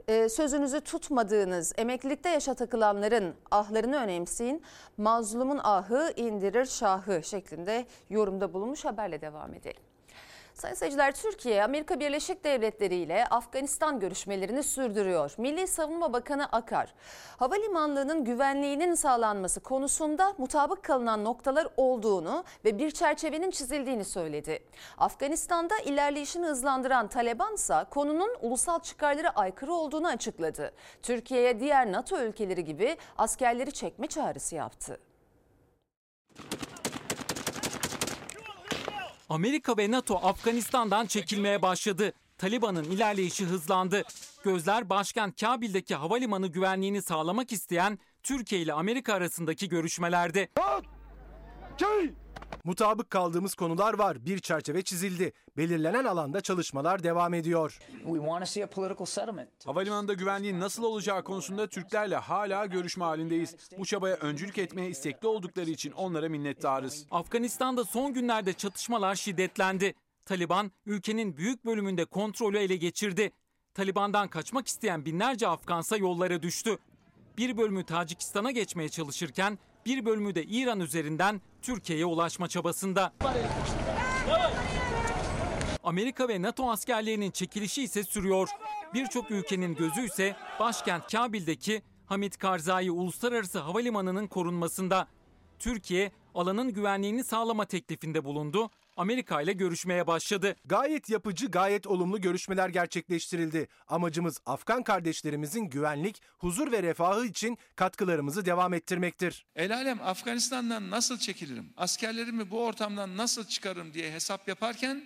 e, 0.09 0.29
sözünüzü 0.29 0.81
tutmadığınız, 0.81 1.73
emeklilikte 1.77 2.29
yaşa 2.29 2.53
takılanların 2.53 3.35
ahlarını 3.51 3.95
önemseyin. 3.95 4.63
Mazlumun 4.97 5.59
ahı 5.63 6.13
indirir 6.15 6.65
şahı 6.65 7.23
şeklinde 7.23 7.85
yorumda 8.09 8.53
bulunmuş 8.53 8.85
haberle 8.85 9.21
devam 9.21 9.53
edelim. 9.53 9.88
Sayın 10.59 10.75
seyirciler 10.75 11.11
Türkiye 11.15 11.63
Amerika 11.63 11.99
Birleşik 11.99 12.43
Devletleri 12.43 12.95
ile 12.95 13.25
Afganistan 13.25 13.99
görüşmelerini 13.99 14.63
sürdürüyor. 14.63 15.33
Milli 15.37 15.67
Savunma 15.67 16.13
Bakanı 16.13 16.45
Akar, 16.45 16.93
havalimanlığının 17.37 18.25
güvenliğinin 18.25 18.95
sağlanması 18.95 19.59
konusunda 19.59 20.33
mutabık 20.37 20.83
kalınan 20.83 21.23
noktalar 21.23 21.67
olduğunu 21.77 22.43
ve 22.65 22.77
bir 22.77 22.91
çerçevenin 22.91 23.51
çizildiğini 23.51 24.05
söyledi. 24.05 24.59
Afganistan'da 24.97 25.77
ilerleyişini 25.77 26.45
hızlandıran 26.45 27.07
Taliban 27.07 27.53
ise 27.53 27.85
konunun 27.89 28.35
ulusal 28.41 28.79
çıkarlara 28.79 29.29
aykırı 29.29 29.73
olduğunu 29.73 30.07
açıkladı. 30.07 30.71
Türkiye'ye 31.03 31.59
diğer 31.59 31.91
NATO 31.91 32.19
ülkeleri 32.19 32.63
gibi 32.63 32.97
askerleri 33.17 33.71
çekme 33.71 34.07
çağrısı 34.07 34.55
yaptı. 34.55 34.99
Amerika 39.29 39.77
ve 39.77 39.91
NATO 39.91 40.15
Afganistan'dan 40.15 41.05
çekilmeye 41.05 41.61
başladı. 41.61 42.13
Taliban'ın 42.37 42.83
ilerleyişi 42.83 43.45
hızlandı. 43.45 44.03
Gözler 44.43 44.89
başkent 44.89 45.41
Kabil'deki 45.41 45.95
havalimanı 45.95 46.47
güvenliğini 46.47 47.01
sağlamak 47.01 47.51
isteyen 47.51 47.99
Türkiye 48.23 48.61
ile 48.61 48.73
Amerika 48.73 49.13
arasındaki 49.13 49.69
görüşmelerde. 49.69 50.47
Mutabık 52.63 53.09
kaldığımız 53.09 53.55
konular 53.55 53.93
var. 53.93 54.25
Bir 54.25 54.39
çerçeve 54.39 54.81
çizildi. 54.81 55.33
Belirlenen 55.57 56.05
alanda 56.05 56.41
çalışmalar 56.41 57.03
devam 57.03 57.33
ediyor. 57.33 57.79
Havalimanında 59.65 60.13
güvenliğin 60.13 60.59
nasıl 60.59 60.83
olacağı 60.83 61.23
konusunda 61.23 61.67
Türklerle 61.67 62.15
hala 62.15 62.65
görüşme 62.65 63.05
halindeyiz. 63.05 63.55
Bu 63.77 63.85
çabaya 63.85 64.15
öncülük 64.15 64.57
etmeye 64.57 64.89
istekli 64.89 65.27
oldukları 65.27 65.69
için 65.69 65.91
onlara 65.91 66.29
minnettarız. 66.29 67.05
Afganistan'da 67.11 67.83
son 67.83 68.13
günlerde 68.13 68.53
çatışmalar 68.53 69.15
şiddetlendi. 69.15 69.93
Taliban 70.25 70.71
ülkenin 70.85 71.37
büyük 71.37 71.65
bölümünde 71.65 72.05
kontrolü 72.05 72.57
ele 72.57 72.75
geçirdi. 72.75 73.31
Taliban'dan 73.73 74.27
kaçmak 74.27 74.67
isteyen 74.67 75.05
binlerce 75.05 75.47
Afgansa 75.47 75.97
yollara 75.97 76.41
düştü. 76.41 76.77
Bir 77.37 77.57
bölümü 77.57 77.85
Tacikistan'a 77.85 78.51
geçmeye 78.51 78.89
çalışırken 78.89 79.59
bir 79.85 80.05
bölümü 80.05 80.35
de 80.35 80.43
İran 80.43 80.79
üzerinden 80.79 81.41
Türkiye'ye 81.61 82.05
ulaşma 82.05 82.47
çabasında. 82.47 83.13
Amerika 85.83 86.27
ve 86.27 86.41
NATO 86.41 86.71
askerlerinin 86.71 87.31
çekilişi 87.31 87.83
ise 87.83 88.03
sürüyor. 88.03 88.49
Birçok 88.93 89.31
ülkenin 89.31 89.75
gözü 89.75 90.05
ise 90.05 90.35
başkent 90.59 91.11
Kabil'deki 91.11 91.81
Hamid 92.05 92.33
Karzai 92.33 92.91
Uluslararası 92.91 93.59
Havalimanı'nın 93.59 94.27
korunmasında. 94.27 95.07
Türkiye 95.59 96.11
alanın 96.35 96.73
güvenliğini 96.73 97.23
sağlama 97.23 97.65
teklifinde 97.65 98.23
bulundu. 98.23 98.69
Amerika 98.99 99.41
ile 99.41 99.53
görüşmeye 99.53 100.07
başladı. 100.07 100.55
Gayet 100.65 101.09
yapıcı, 101.09 101.47
gayet 101.47 101.87
olumlu 101.87 102.21
görüşmeler 102.21 102.69
gerçekleştirildi. 102.69 103.67
Amacımız 103.87 104.41
Afgan 104.45 104.83
kardeşlerimizin 104.83 105.61
güvenlik, 105.61 106.21
huzur 106.37 106.71
ve 106.71 106.83
refahı 106.83 107.25
için 107.25 107.57
katkılarımızı 107.75 108.45
devam 108.45 108.73
ettirmektir. 108.73 109.45
El 109.55 109.75
alem 109.75 110.01
Afganistan'dan 110.01 110.91
nasıl 110.91 111.17
çekilirim, 111.17 111.73
askerlerimi 111.77 112.51
bu 112.51 112.65
ortamdan 112.65 113.17
nasıl 113.17 113.45
çıkarım 113.45 113.93
diye 113.93 114.11
hesap 114.11 114.47
yaparken 114.47 115.05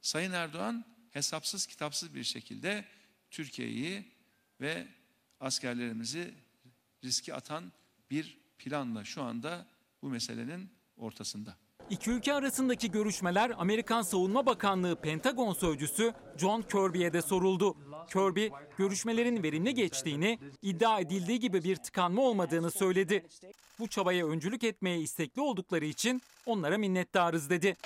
Sayın 0.00 0.32
Erdoğan 0.32 0.84
hesapsız 1.10 1.66
kitapsız 1.66 2.14
bir 2.14 2.24
şekilde 2.24 2.84
Türkiye'yi 3.30 4.12
ve 4.60 4.86
askerlerimizi 5.40 6.34
riske 7.04 7.34
atan 7.34 7.72
bir 8.10 8.38
planla 8.58 9.04
şu 9.04 9.22
anda 9.22 9.66
bu 10.02 10.08
meselenin 10.08 10.70
ortasında. 10.96 11.65
İki 11.90 12.10
ülke 12.10 12.34
arasındaki 12.34 12.90
görüşmeler 12.90 13.52
Amerikan 13.58 14.02
Savunma 14.02 14.46
Bakanlığı 14.46 14.96
Pentagon 14.96 15.52
sözcüsü 15.52 16.12
John 16.36 16.62
Kirby'ye 16.62 17.12
de 17.12 17.22
soruldu. 17.22 17.76
Kirby, 18.12 18.46
görüşmelerin 18.78 19.42
verimli 19.42 19.74
geçtiğini, 19.74 20.38
iddia 20.62 21.00
edildiği 21.00 21.40
gibi 21.40 21.64
bir 21.64 21.76
tıkanma 21.76 22.22
olmadığını 22.22 22.70
söyledi. 22.70 23.26
Bu 23.78 23.88
çabaya 23.88 24.26
öncülük 24.26 24.64
etmeye 24.64 24.98
istekli 24.98 25.42
oldukları 25.42 25.84
için 25.84 26.22
onlara 26.46 26.78
minnettarız 26.78 27.50
dedi. 27.50 27.76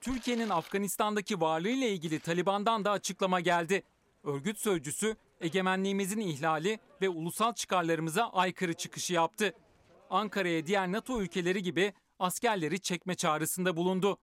Türkiye'nin 0.00 0.48
Afganistan'daki 0.48 1.40
varlığıyla 1.40 1.86
ilgili 1.86 2.20
Taliban'dan 2.20 2.84
da 2.84 2.90
açıklama 2.90 3.40
geldi. 3.40 3.82
Örgüt 4.24 4.58
sözcüsü 4.58 5.16
egemenliğimizin 5.40 6.20
ihlali 6.20 6.78
ve 7.02 7.08
ulusal 7.08 7.54
çıkarlarımıza 7.54 8.24
aykırı 8.28 8.74
çıkışı 8.74 9.14
yaptı. 9.14 9.54
Ankara'ya 10.10 10.66
diğer 10.66 10.92
NATO 10.92 11.20
ülkeleri 11.20 11.62
gibi 11.62 11.92
askerleri 12.18 12.80
çekme 12.80 13.14
çağrısında 13.14 13.76
bulundu. 13.76 14.18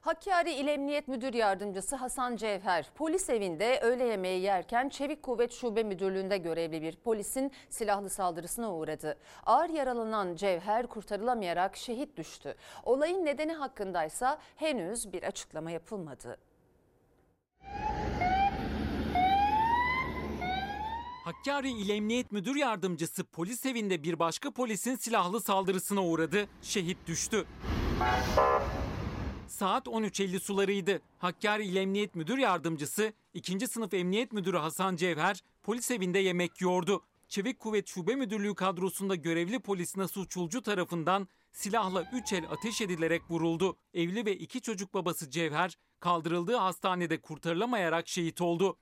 Hakkari 0.00 0.52
İl 0.52 0.68
Emniyet 0.68 1.08
Müdür 1.08 1.34
Yardımcısı 1.34 1.96
Hasan 1.96 2.36
Cevher, 2.36 2.86
polis 2.94 3.30
evinde 3.30 3.80
öğle 3.82 4.04
yemeği 4.04 4.42
yerken 4.42 4.88
Çevik 4.88 5.22
Kuvvet 5.22 5.52
Şube 5.52 5.82
Müdürlüğü'nde 5.82 6.38
görevli 6.38 6.82
bir 6.82 6.96
polisin 6.96 7.52
silahlı 7.70 8.10
saldırısına 8.10 8.74
uğradı. 8.74 9.18
Ağır 9.46 9.68
yaralanan 9.68 10.36
Cevher 10.36 10.86
kurtarılamayarak 10.86 11.76
şehit 11.76 12.16
düştü. 12.16 12.54
Olayın 12.84 13.24
nedeni 13.24 13.52
hakkındaysa 13.52 14.38
henüz 14.56 15.12
bir 15.12 15.22
açıklama 15.22 15.70
yapılmadı. 15.70 16.38
Hakkari 21.28 21.70
İl 21.70 21.88
Emniyet 21.88 22.32
Müdür 22.32 22.56
Yardımcısı 22.56 23.24
polis 23.24 23.66
evinde 23.66 24.02
bir 24.02 24.18
başka 24.18 24.50
polisin 24.50 24.96
silahlı 24.96 25.40
saldırısına 25.40 26.04
uğradı, 26.04 26.48
şehit 26.62 26.98
düştü. 27.06 27.44
Saat 29.48 29.86
13.50 29.86 30.40
sularıydı. 30.40 31.00
Hakkari 31.18 31.64
İl 31.64 31.76
Emniyet 31.76 32.14
Müdür 32.14 32.38
Yardımcısı 32.38 33.12
2. 33.34 33.66
sınıf 33.66 33.94
Emniyet 33.94 34.32
Müdürü 34.32 34.56
Hasan 34.56 34.96
Cevher 34.96 35.42
polis 35.62 35.90
evinde 35.90 36.18
yemek 36.18 36.60
yiyordu. 36.60 37.02
Çevik 37.28 37.58
Kuvvet 37.58 37.88
Şube 37.88 38.14
Müdürlüğü 38.14 38.54
kadrosunda 38.54 39.14
görevli 39.14 39.60
polis 39.60 39.96
Nasuh 39.96 40.28
Çulcu 40.28 40.62
tarafından 40.62 41.28
silahla 41.52 42.10
3 42.12 42.32
el 42.32 42.44
ateş 42.50 42.80
edilerek 42.80 43.22
vuruldu. 43.30 43.76
Evli 43.94 44.26
ve 44.26 44.36
iki 44.36 44.60
çocuk 44.60 44.94
babası 44.94 45.30
Cevher 45.30 45.78
kaldırıldığı 46.00 46.56
hastanede 46.56 47.20
kurtarılamayarak 47.20 48.08
şehit 48.08 48.40
oldu. 48.40 48.78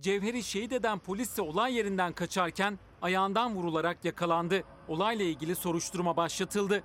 Cevher'i 0.00 0.42
şehit 0.42 0.72
eden 0.72 0.98
polis 0.98 1.30
ise 1.30 1.42
olay 1.42 1.74
yerinden 1.74 2.12
kaçarken 2.12 2.78
ayağından 3.02 3.54
vurularak 3.54 4.04
yakalandı. 4.04 4.62
Olayla 4.88 5.24
ilgili 5.24 5.56
soruşturma 5.56 6.16
başlatıldı. 6.16 6.82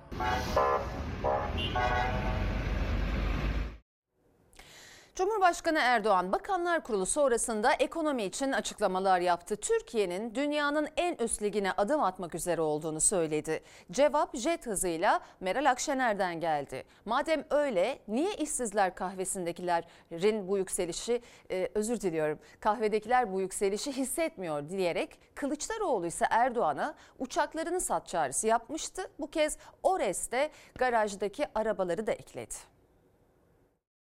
Cumhurbaşkanı 5.16 5.78
Erdoğan 5.78 6.32
Bakanlar 6.32 6.82
Kurulu 6.82 7.06
sonrasında 7.06 7.72
ekonomi 7.72 8.24
için 8.24 8.52
açıklamalar 8.52 9.20
yaptı. 9.20 9.56
Türkiye'nin 9.56 10.34
dünyanın 10.34 10.88
en 10.96 11.14
üst 11.14 11.42
ligine 11.42 11.72
adım 11.72 12.02
atmak 12.02 12.34
üzere 12.34 12.60
olduğunu 12.60 13.00
söyledi. 13.00 13.60
Cevap 13.90 14.36
jet 14.36 14.66
hızıyla 14.66 15.20
Meral 15.40 15.70
Akşener'den 15.70 16.40
geldi. 16.40 16.84
Madem 17.04 17.44
öyle 17.50 17.98
niye 18.08 18.34
işsizler 18.34 18.94
kahvesindekilerin 18.94 20.48
bu 20.48 20.58
yükselişi 20.58 21.22
e, 21.50 21.68
özür 21.74 22.00
diliyorum 22.00 22.38
kahvedekiler 22.60 23.32
bu 23.32 23.40
yükselişi 23.40 23.92
hissetmiyor 23.92 24.68
diyerek 24.68 25.20
Kılıçdaroğlu 25.34 26.06
ise 26.06 26.26
Erdoğan'a 26.30 26.94
uçaklarını 27.18 27.80
sat 27.80 28.08
çağrısı 28.08 28.46
yapmıştı. 28.46 29.10
Bu 29.20 29.30
kez 29.30 29.58
Ores'te 29.82 30.50
garajdaki 30.78 31.46
arabaları 31.54 32.06
da 32.06 32.12
ekledi. 32.12 32.75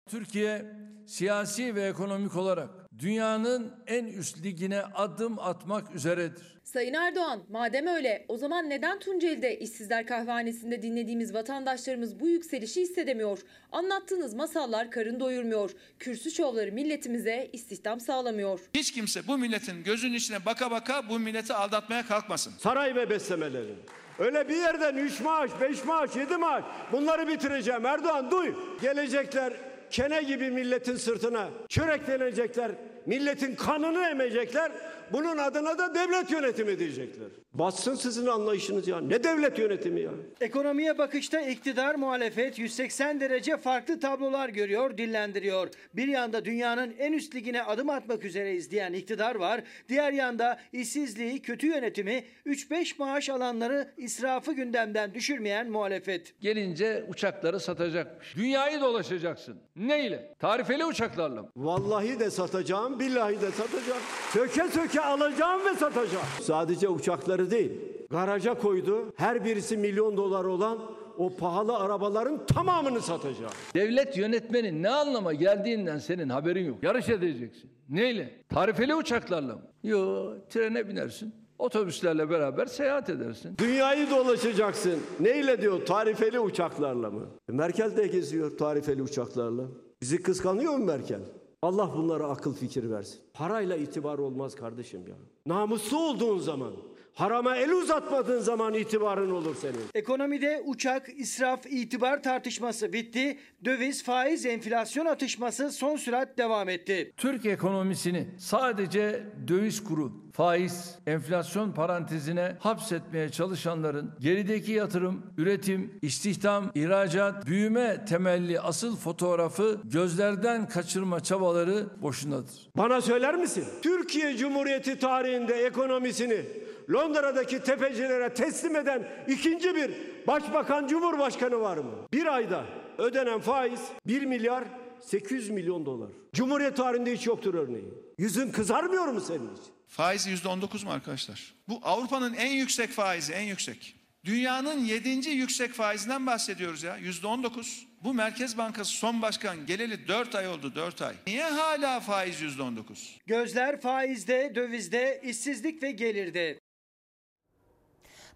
Türkiye 0.10 0.66
siyasi 1.08 1.76
ve 1.76 1.84
ekonomik 1.84 2.36
olarak 2.36 2.70
dünyanın 3.00 3.74
en 3.88 4.06
üst 4.06 4.44
ligine 4.44 4.82
adım 4.82 5.40
atmak 5.40 5.96
üzeredir. 5.96 6.62
Sayın 6.64 6.94
Erdoğan, 6.94 7.44
madem 7.50 7.88
öyle 7.88 8.26
o 8.28 8.38
zaman 8.38 8.70
neden 8.70 9.00
Tunceli'de 9.00 9.60
işsizler 9.60 10.08
kahvehanesinde 10.08 10.82
dinlediğimiz 10.82 11.34
vatandaşlarımız 11.34 12.20
bu 12.20 12.28
yükselişi 12.28 12.82
hissedemiyor? 12.82 13.40
Anlattığınız 13.72 14.34
masallar 14.34 14.92
karın 14.92 15.20
doyurmuyor. 15.20 15.72
Kürsü 16.00 16.32
şovları 16.32 16.72
milletimize 16.72 17.50
istihdam 17.54 18.00
sağlamıyor. 18.00 18.60
Hiç 18.74 18.92
kimse 18.92 19.28
bu 19.28 19.38
milletin 19.38 19.84
gözünün 19.84 20.14
içine 20.14 20.46
baka 20.46 20.72
baka 20.72 21.10
bu 21.10 21.20
milleti 21.20 21.54
aldatmaya 21.54 22.08
kalkmasın. 22.08 22.54
Saray 22.60 22.96
ve 22.96 23.10
beslemeleri. 23.10 23.76
Öyle 24.20 24.50
bir 24.50 24.56
yerden 24.56 24.98
üç 24.98 25.22
maaş, 25.22 25.52
beş 25.62 25.86
maaş, 25.86 26.16
yedi 26.16 26.38
maaş 26.38 26.64
bunları 26.92 27.28
bitireceğim. 27.28 27.86
Erdoğan 27.86 28.32
duy. 28.32 28.54
Gelecekler 28.82 29.54
kene 29.92 30.22
gibi 30.24 30.52
milletin 30.52 30.96
sırtına 30.96 31.50
çöreklenecekler. 31.70 32.72
Milletin 33.06 33.56
kanını 33.56 34.08
emecekler. 34.08 34.72
Bunun 35.14 35.38
adına 35.38 35.78
da 35.78 35.96
devlet 35.96 36.32
yönetimi 36.32 36.80
diyecekler. 36.80 37.28
Batsın 37.54 37.96
sizin 37.96 38.28
anlayışınız 38.28 38.88
ya. 38.88 39.02
Ne 39.02 39.24
devlet 39.24 39.60
yönetimi 39.60 40.02
ya? 40.02 40.12
Ekonomiye 40.42 40.98
bakışta 40.98 41.42
iktidar 41.42 41.96
muhalefet 41.96 42.60
180 42.60 43.20
derece 43.22 43.58
farklı 43.58 44.00
tablolar 44.00 44.50
görüyor, 44.50 44.98
dillendiriyor. 44.98 45.68
Bir 45.94 46.08
yanda 46.08 46.46
dünyanın 46.46 46.96
en 47.00 47.14
üst 47.14 47.36
ligine 47.36 47.64
adım 47.64 47.90
atmak 47.90 48.26
üzereyiz 48.26 48.72
diyen 48.72 48.94
iktidar 48.94 49.36
var. 49.36 49.62
Diğer 49.90 50.12
yanda 50.14 50.60
işsizliği, 50.74 51.42
kötü 51.42 51.68
yönetimi, 51.68 52.24
3-5 52.46 52.94
maaş 53.00 53.30
alanları 53.30 53.92
israfı 53.98 54.54
gündemden 54.54 55.14
düşürmeyen 55.14 55.70
muhalefet. 55.70 56.42
Gelince 56.42 57.06
uçakları 57.10 57.60
satacakmış. 57.60 58.36
Dünyayı 58.36 58.82
dolaşacaksın. 58.82 59.58
Neyle? 59.76 60.36
Tarifeli 60.40 60.86
uçaklarla 60.86 61.42
mı? 61.42 61.50
Vallahi 61.56 62.20
de 62.20 62.30
satacağım, 62.32 63.00
billahi 63.00 63.42
de 63.42 63.52
satacağım. 63.52 64.02
Söke 64.34 64.68
söke 64.68 65.01
alacağım 65.06 65.62
ve 65.66 65.74
satacağım. 65.76 66.26
Sadece 66.42 66.90
uçakları 66.90 67.52
değil. 67.52 67.72
Garaja 68.10 68.54
koydu. 68.54 69.14
Her 69.16 69.46
birisi 69.46 69.78
milyon 69.78 70.18
dolar 70.18 70.46
olan 70.46 70.78
o 71.18 71.36
pahalı 71.36 71.78
arabaların 71.78 72.46
tamamını 72.46 73.02
satacağım. 73.02 73.52
Devlet 73.76 74.18
yönetmenin 74.18 74.84
ne 74.84 74.90
anlama 74.90 75.34
geldiğinden 75.34 75.98
senin 75.98 76.30
haberin 76.30 76.66
yok. 76.66 76.84
Yarış 76.84 77.10
edeceksin. 77.10 77.70
Neyle? 77.90 78.34
Tarifeli 78.50 78.96
uçaklarla 78.96 79.56
mı? 79.56 79.62
Yo, 79.84 80.34
trene 80.50 80.88
binersin. 80.88 81.34
Otobüslerle 81.60 82.30
beraber 82.30 82.66
seyahat 82.66 83.10
edersin. 83.10 83.58
Dünyayı 83.58 84.10
dolaşacaksın. 84.10 85.00
Neyle 85.20 85.62
diyor? 85.62 85.86
Tarifeli 85.86 86.40
uçaklarla 86.40 87.10
mı? 87.12 87.26
E, 87.50 87.52
Merkel 87.52 87.98
de 87.98 88.08
geziyor 88.08 88.58
tarifeli 88.58 89.02
uçaklarla. 89.02 89.64
Bizi 90.02 90.22
kıskanıyor 90.24 90.74
mu 90.78 90.86
Merkel? 90.86 91.20
Allah 91.64 91.94
bunlara 91.98 92.30
akıl 92.30 92.54
fikir 92.54 92.90
versin. 92.90 93.20
Parayla 93.34 93.76
itibar 93.76 94.20
olmaz 94.20 94.56
kardeşim 94.56 95.08
ya. 95.08 95.16
Namuslu 95.46 96.10
olduğun 96.10 96.38
zaman, 96.40 96.74
harama 97.16 97.58
el 97.58 97.72
uzatmadığın 97.72 98.40
zaman 98.40 98.74
itibarın 98.74 99.32
olur 99.32 99.56
senin. 99.62 99.82
Ekonomide 99.96 100.62
uçak, 100.66 101.10
israf, 101.20 101.66
itibar 101.66 102.24
tartışması 102.24 102.94
bitti. 102.94 103.38
Döviz, 103.66 104.04
faiz, 104.04 104.46
enflasyon 104.46 105.06
atışması 105.06 105.72
son 105.72 105.96
sürat 105.98 106.38
devam 106.38 106.70
etti. 106.70 107.14
Türk 107.18 107.46
ekonomisini 107.46 108.28
sadece 108.40 109.24
döviz 109.48 109.84
kuru, 109.84 110.12
faiz, 110.34 110.96
enflasyon 111.08 111.72
parantezine 111.72 112.56
hapsetmeye 112.60 113.30
çalışanların 113.30 114.12
gerideki 114.20 114.72
yatırım, 114.72 115.24
üretim, 115.38 116.00
istihdam, 116.02 116.72
ihracat, 116.76 117.48
büyüme 117.48 118.06
temelli 118.06 118.60
asıl 118.60 118.98
fotoğrafı 118.98 119.82
gözlerden 119.84 120.68
kaçırma 120.68 121.20
çabaları 121.20 121.86
boşunadır. 122.02 122.70
Bana 122.78 123.02
söyler 123.02 123.36
misin? 123.36 123.66
Türkiye 123.82 124.38
Cumhuriyeti 124.38 125.00
tarihinde 125.00 125.54
ekonomisini 125.54 126.46
Londra'daki 126.92 127.60
tefecilere 127.60 128.34
teslim 128.34 128.76
eden 128.76 129.26
ikinci 129.28 129.76
bir 129.76 129.92
başbakan 130.28 130.88
cumhurbaşkanı 130.88 131.60
var 131.60 131.78
mı? 131.78 132.08
Bir 132.14 132.26
ayda 132.26 132.66
ödenen 132.98 133.40
faiz 133.40 133.80
1 134.08 134.22
milyar 134.22 134.64
800 135.00 135.50
milyon 135.50 135.86
dolar. 135.86 136.10
Cumhuriyet 136.34 136.78
tarihinde 136.78 137.14
hiç 137.14 137.28
yoktur 137.28 137.54
örneği. 137.54 137.94
Yüzün 138.18 138.52
kızarmıyor 138.52 139.08
mu 139.08 139.22
senin 139.22 139.54
için? 139.54 139.74
Faizi 139.88 140.30
yüzde 140.30 140.48
on 140.48 140.62
dokuz 140.62 140.84
mu 140.84 140.92
arkadaşlar? 140.92 141.54
Bu 141.68 141.80
Avrupa'nın 141.84 142.34
en 142.34 142.52
yüksek 142.52 142.90
faizi, 142.90 143.34
en 143.34 143.44
yüksek. 143.44 143.96
Dünyanın 144.26 144.80
yedinci 144.80 145.30
yüksek 145.30 145.74
faizinden 145.74 146.28
bahsediyoruz 146.28 146.84
ya. 146.84 146.98
Yüzde 146.98 147.28
on 147.28 147.44
dokuz. 147.44 147.88
Bu 148.04 148.14
Merkez 148.14 148.58
Bankası 148.58 148.92
son 148.92 149.22
başkan 149.22 149.66
geleli 149.66 150.08
dört 150.08 150.36
ay 150.36 150.48
oldu, 150.48 150.76
dört 150.76 151.02
ay. 151.02 151.16
Niye 151.28 151.44
hala 151.44 152.00
faiz 152.00 152.42
yüzde 152.42 152.62
on 152.62 152.78
dokuz? 152.78 153.20
Gözler 153.26 153.82
faizde, 153.82 154.52
dövizde, 154.56 155.22
işsizlik 155.24 155.84
ve 155.84 155.92
gelirde. 155.92 156.60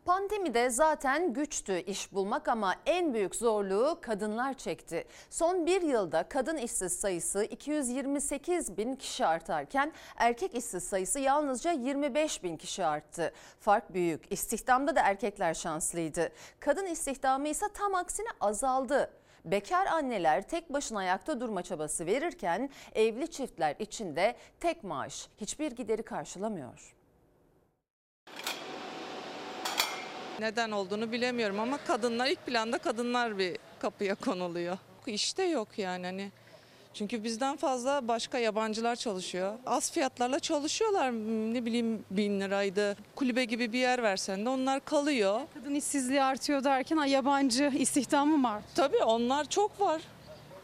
Pandemide 0.06 0.70
zaten 0.70 1.34
güçtü 1.34 1.80
iş 1.80 2.14
bulmak 2.14 2.48
ama 2.48 2.76
en 2.86 3.14
büyük 3.14 3.36
zorluğu 3.36 4.00
kadınlar 4.02 4.54
çekti. 4.54 5.06
Son 5.30 5.66
bir 5.66 5.82
yılda 5.82 6.30
kadın 6.30 6.58
işsiz 6.58 7.00
sayısı 7.00 7.44
228 7.44 8.78
bin 8.78 8.96
kişi 8.96 9.26
artarken 9.26 9.94
erkek 10.16 10.56
işsiz 10.56 10.84
sayısı 10.84 11.20
yalnızca 11.20 11.72
25 11.72 12.44
bin 12.44 12.58
kişi 12.58 12.86
arttı. 12.86 13.34
Fark 13.60 13.94
büyük. 13.94 14.32
İstihdamda 14.32 14.96
da 14.96 15.02
erkekler 15.02 15.54
şanslıydı. 15.54 16.30
Kadın 16.60 16.86
istihdamı 16.86 17.48
ise 17.48 17.66
tam 17.74 17.96
aksine 17.96 18.30
azaldı. 18.42 19.12
Bekar 19.46 19.86
anneler 19.86 20.48
tek 20.48 20.74
başına 20.74 21.00
ayakta 21.00 21.42
durma 21.42 21.64
çabası 21.64 22.06
verirken 22.06 22.70
evli 22.96 23.32
çiftler 23.32 23.76
için 23.80 24.16
de 24.16 24.36
tek 24.60 24.84
maaş 24.84 25.30
hiçbir 25.38 25.72
gideri 25.72 26.04
karşılamıyor. 26.04 26.96
Neden 30.40 30.72
olduğunu 30.72 31.12
bilemiyorum 31.12 31.60
ama 31.60 31.78
kadınlar 31.78 32.28
ilk 32.28 32.46
planda 32.46 32.78
kadınlar 32.78 33.38
bir 33.38 33.58
kapıya 33.80 34.16
konuluyor. 34.16 34.78
İşte 35.08 35.44
yok 35.44 35.68
yani 35.78 36.06
hani. 36.06 36.32
Çünkü 36.94 37.24
bizden 37.24 37.56
fazla 37.56 38.08
başka 38.08 38.38
yabancılar 38.38 38.96
çalışıyor. 38.96 39.54
Az 39.66 39.92
fiyatlarla 39.92 40.40
çalışıyorlar. 40.40 41.12
Ne 41.54 41.66
bileyim 41.66 42.06
bin 42.12 42.42
liraydı. 42.42 42.98
Kulübe 43.16 43.46
gibi 43.46 43.74
bir 43.74 43.80
yer 43.80 44.04
versen 44.04 44.46
de 44.46 44.50
onlar 44.50 44.86
kalıyor. 44.86 45.42
Kadın 45.54 45.76
işsizliği 45.76 46.24
artıyor 46.24 46.64
derken 46.64 47.04
yabancı 47.04 47.72
istihdamı 47.78 48.38
mı 48.38 48.50
artıyor? 48.50 48.90
Tabii 48.90 49.04
onlar 49.04 49.46
çok 49.50 49.82
var. 49.82 50.02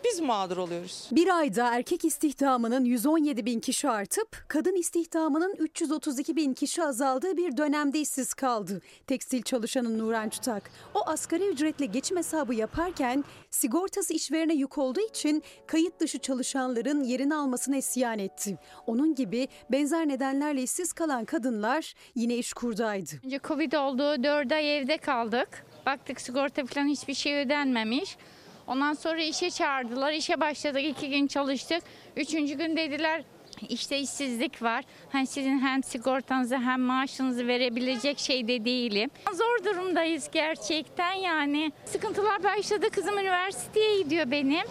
Biz 0.03 0.19
mağdur 0.19 0.57
oluyoruz. 0.57 1.09
Bir 1.11 1.37
ayda 1.37 1.75
erkek 1.75 2.05
istihdamının 2.05 2.85
117 2.85 3.45
bin 3.45 3.59
kişi 3.59 3.89
artıp 3.89 4.45
kadın 4.47 4.75
istihdamının 4.75 5.55
332 5.59 6.35
bin 6.35 6.53
kişi 6.53 6.83
azaldığı 6.83 7.37
bir 7.37 7.57
dönemde 7.57 7.99
işsiz 7.99 8.33
kaldı. 8.33 8.81
Tekstil 9.07 9.41
çalışanı 9.41 9.97
Nuran 9.97 10.29
Çıtak 10.29 10.71
o 10.95 11.09
asgari 11.09 11.47
ücretle 11.47 11.85
geçim 11.85 12.17
hesabı 12.17 12.55
yaparken 12.55 13.23
sigortası 13.49 14.13
işverene 14.13 14.53
yük 14.53 14.77
olduğu 14.77 15.07
için 15.09 15.43
kayıt 15.67 15.99
dışı 15.99 16.19
çalışanların 16.19 17.03
yerini 17.03 17.35
almasına 17.35 17.77
isyan 17.77 18.19
etti. 18.19 18.57
Onun 18.87 19.15
gibi 19.15 19.47
benzer 19.71 20.07
nedenlerle 20.07 20.63
işsiz 20.63 20.93
kalan 20.93 21.25
kadınlar 21.25 21.93
yine 22.15 22.35
iş 22.35 22.53
kurdaydı. 22.53 23.11
Önce 23.25 23.39
Covid 23.43 23.73
oldu, 23.73 24.23
4 24.23 24.51
ay 24.51 24.77
evde 24.77 24.97
kaldık. 24.97 25.65
Baktık 25.85 26.21
sigorta 26.21 26.65
falan 26.65 26.87
hiçbir 26.87 27.13
şey 27.13 27.41
ödenmemiş. 27.41 28.17
Ondan 28.67 28.93
sonra 28.93 29.21
işe 29.21 29.49
çağırdılar. 29.51 30.11
İşe 30.11 30.39
başladık. 30.39 30.83
iki 30.83 31.09
gün 31.09 31.27
çalıştık. 31.27 31.83
Üçüncü 32.15 32.53
gün 32.53 32.77
dediler 32.77 33.23
işte 33.69 33.99
işsizlik 33.99 34.61
var. 34.61 34.83
Hani 35.11 35.27
sizin 35.27 35.59
hem 35.59 35.83
sigortanızı 35.83 36.57
hem 36.57 36.81
maaşınızı 36.81 37.47
verebilecek 37.47 38.19
şeyde 38.19 38.65
değilim. 38.65 39.09
Zor 39.33 39.65
durumdayız 39.65 40.29
gerçekten 40.31 41.13
yani. 41.13 41.71
Sıkıntılar 41.85 42.43
başladı. 42.43 42.89
Kızım 42.91 43.17
üniversiteye 43.17 44.01
gidiyor 44.01 44.31
benim. 44.31 44.65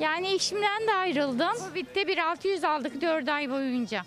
Yani 0.00 0.28
eşimden 0.28 0.86
de 0.86 0.92
ayrıldım. 0.92 1.56
Covid'de 1.68 2.06
bir 2.06 2.18
600 2.18 2.64
aldık 2.64 3.02
4 3.02 3.28
ay 3.28 3.50
boyunca. 3.50 4.02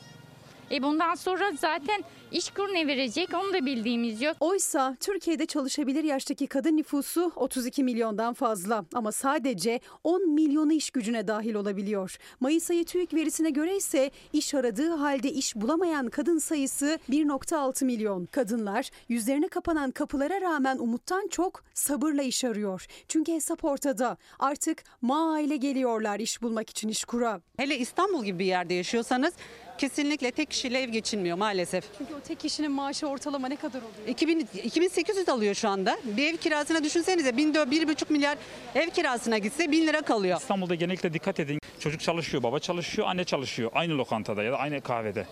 E 0.71 0.84
bundan 0.84 1.15
sonra 1.15 1.51
zaten 1.60 2.03
iş 2.32 2.51
kur 2.51 2.73
ne 2.73 2.88
verecek 2.88 3.29
onu 3.34 3.53
da 3.53 3.65
bildiğimiz 3.65 4.21
yok. 4.21 4.38
Oysa 4.39 4.97
Türkiye'de 4.99 5.45
çalışabilir 5.45 6.03
yaştaki 6.03 6.47
kadın 6.47 6.77
nüfusu 6.77 7.32
32 7.36 7.84
milyondan 7.84 8.34
fazla 8.34 8.86
ama 8.93 9.12
sadece 9.12 9.79
10 10.03 10.29
milyonu 10.29 10.73
iş 10.73 10.89
gücüne 10.89 11.27
dahil 11.27 11.53
olabiliyor. 11.53 12.17
Mayıs 12.39 12.71
ayı 12.71 12.86
TÜİK 12.86 13.13
verisine 13.13 13.49
göre 13.49 13.75
ise 13.75 14.12
iş 14.34 14.53
aradığı 14.53 14.95
halde 14.95 15.32
iş 15.32 15.55
bulamayan 15.55 16.08
kadın 16.08 16.38
sayısı 16.38 16.99
1.6 17.10 17.86
milyon. 17.86 18.25
Kadınlar 18.25 18.89
yüzlerine 19.10 19.47
kapanan 19.47 19.91
kapılara 19.91 20.41
rağmen 20.41 20.77
umuttan 20.77 21.27
çok 21.27 21.63
sabırla 21.73 22.21
iş 22.21 22.43
arıyor. 22.43 22.88
Çünkü 23.08 23.32
hesap 23.34 23.63
ortada. 23.63 24.17
Artık 24.39 24.84
ma 25.01 25.39
ile 25.39 25.58
geliyorlar 25.58 26.19
iş 26.19 26.41
bulmak 26.41 26.69
için 26.69 26.89
iş 26.89 27.03
kura. 27.03 27.41
Hele 27.58 27.77
İstanbul 27.77 28.25
gibi 28.25 28.39
bir 28.39 28.45
yerde 28.45 28.73
yaşıyorsanız 28.73 29.34
kesinlikle 29.80 30.32
tek 30.32 30.50
kişiyle 30.50 30.82
ev 30.82 30.89
geçinmiyor 30.89 31.38
maalesef. 31.38 31.84
Çünkü 31.98 32.13
o 32.13 32.20
tek 32.20 32.39
kişinin 32.39 32.72
maaşı 32.72 33.08
ortalama 33.08 33.48
ne 33.48 33.56
kadar 33.56 33.80
oluyor? 33.80 34.08
2000, 34.08 34.48
2800 34.63 35.30
alıyor 35.30 35.56
şu 35.56 35.70
anda. 35.70 36.00
Bir 36.04 36.34
ev 36.34 36.38
kirasına 36.38 36.84
düşünsenize 36.84 37.30
1,5 37.30 38.13
milyar 38.13 38.38
ev 38.76 38.89
kirasına 38.89 39.38
gitse 39.38 39.72
1000 39.72 39.88
lira 39.88 40.02
kalıyor. 40.02 40.39
İstanbul'da 40.39 40.76
genellikle 40.76 41.13
dikkat 41.13 41.39
edin. 41.39 41.60
Çocuk 41.80 42.02
çalışıyor, 42.02 42.44
baba 42.44 42.60
çalışıyor, 42.60 43.08
anne 43.08 43.24
çalışıyor. 43.24 43.72
Aynı 43.74 43.98
lokantada 43.98 44.44
ya 44.44 44.52
da 44.52 44.58
aynı 44.58 44.82
kahvede. 44.82 45.26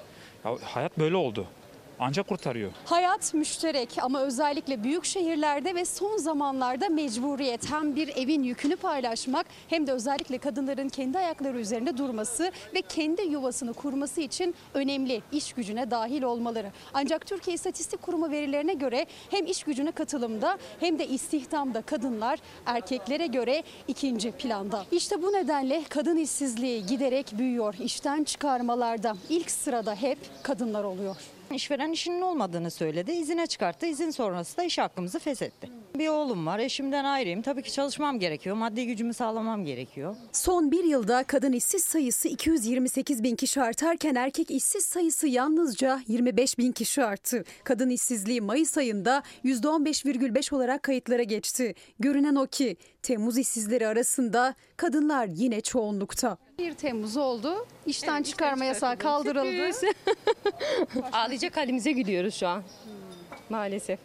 Ya 0.46 0.58
hayat 0.64 1.00
böyle 1.00 1.16
oldu. 1.16 1.48
Ancak 2.00 2.28
kurtarıyor. 2.28 2.72
Hayat 2.86 3.34
müşterek 3.34 3.90
ama 4.02 4.22
özellikle 4.22 4.84
büyük 4.84 5.06
şehirlerde 5.06 5.76
ve 5.76 5.86
son 5.86 6.18
zamanlarda 6.18 6.90
mecburiyet. 6.90 7.72
Hem 7.72 7.96
bir 7.96 8.08
evin 8.08 8.44
yükünü 8.44 8.76
paylaşmak 8.76 9.46
hem 9.68 9.88
de 9.88 9.92
özellikle 9.92 10.38
kadınların 10.38 10.90
kendi 10.90 11.18
ayakları 11.18 11.60
üzerinde 11.60 11.98
durması 11.98 12.52
ve 12.76 12.82
kendi 12.82 13.22
yuvasını 13.22 13.74
kurması 13.74 14.22
için 14.22 14.56
önemli 14.74 15.22
iş 15.32 15.54
gücüne 15.54 15.92
dahil 15.92 16.24
olmaları. 16.24 16.72
Ancak 16.94 17.26
Türkiye 17.26 17.56
İstatistik 17.56 18.02
Kurumu 18.02 18.32
verilerine 18.32 18.74
göre 18.74 19.06
hem 19.30 19.46
iş 19.46 19.64
gücüne 19.64 19.92
katılımda 19.92 20.58
hem 20.80 21.00
de 21.00 21.08
istihdamda 21.08 21.82
kadınlar 21.82 22.40
erkeklere 22.66 23.28
göre 23.28 23.64
ikinci 23.88 24.32
planda. 24.32 24.86
İşte 24.92 25.22
bu 25.22 25.34
nedenle 25.34 25.84
kadın 25.90 26.18
işsizliği 26.18 26.86
giderek 26.86 27.38
büyüyor. 27.38 27.76
İşten 27.80 28.24
çıkarmalarda 28.24 29.16
ilk 29.30 29.52
sırada 29.52 29.96
hep 29.96 30.18
kadınlar 30.44 30.84
oluyor. 30.84 31.37
İşveren 31.54 31.92
işinin 31.92 32.22
olmadığını 32.22 32.72
söyledi. 32.72 33.12
İzine 33.12 33.48
çıkarttı. 33.48 33.86
İzin 33.86 34.10
sonrası 34.10 34.58
da 34.58 34.64
iş 34.64 34.78
hakkımızı 34.78 35.20
feshetti. 35.20 35.70
Bir 35.98 36.08
oğlum 36.08 36.46
var. 36.46 36.60
Eşimden 36.60 37.06
ayrıyım. 37.06 37.42
Tabii 37.42 37.62
ki 37.64 37.74
çalışmam 37.74 38.20
gerekiyor. 38.20 38.56
Maddi 38.56 38.88
gücümü 38.88 39.14
sağlamam 39.14 39.66
gerekiyor. 39.66 40.16
Son 40.32 40.72
bir 40.72 40.84
yılda 40.84 41.24
kadın 41.24 41.52
işsiz 41.52 41.84
sayısı 41.84 42.28
228 42.28 43.24
bin 43.24 43.36
kişi 43.36 43.62
artarken 43.62 44.16
erkek 44.16 44.52
işsiz 44.52 44.86
sayısı 44.86 45.28
yalnızca 45.28 46.02
25 46.08 46.58
bin 46.58 46.72
kişi 46.72 47.04
arttı. 47.04 47.44
Kadın 47.64 47.90
işsizliği 47.90 48.42
Mayıs 48.42 48.78
ayında 48.78 49.24
%15,5 49.46 50.56
olarak 50.56 50.84
kayıtlara 50.84 51.24
geçti. 51.24 51.76
Görünen 52.00 52.36
o 52.36 52.48
ki 52.48 52.78
Temmuz 53.04 53.38
işsizleri 53.38 53.88
arasında 53.88 54.56
kadınlar 54.78 55.26
yine 55.26 55.62
çoğunlukta. 55.62 56.38
1 56.60 56.74
Temmuz 56.74 57.18
oldu. 57.18 57.66
İşten 57.86 58.24
çıkarma 58.24 58.66
yasağı 58.66 58.98
kaldırıldı. 58.98 59.72
Ağlayacak 61.12 61.58
halimize 61.58 61.92
gidiyoruz 61.92 62.36
şu 62.36 62.48
an. 62.48 62.64
Maalesef. 63.50 64.00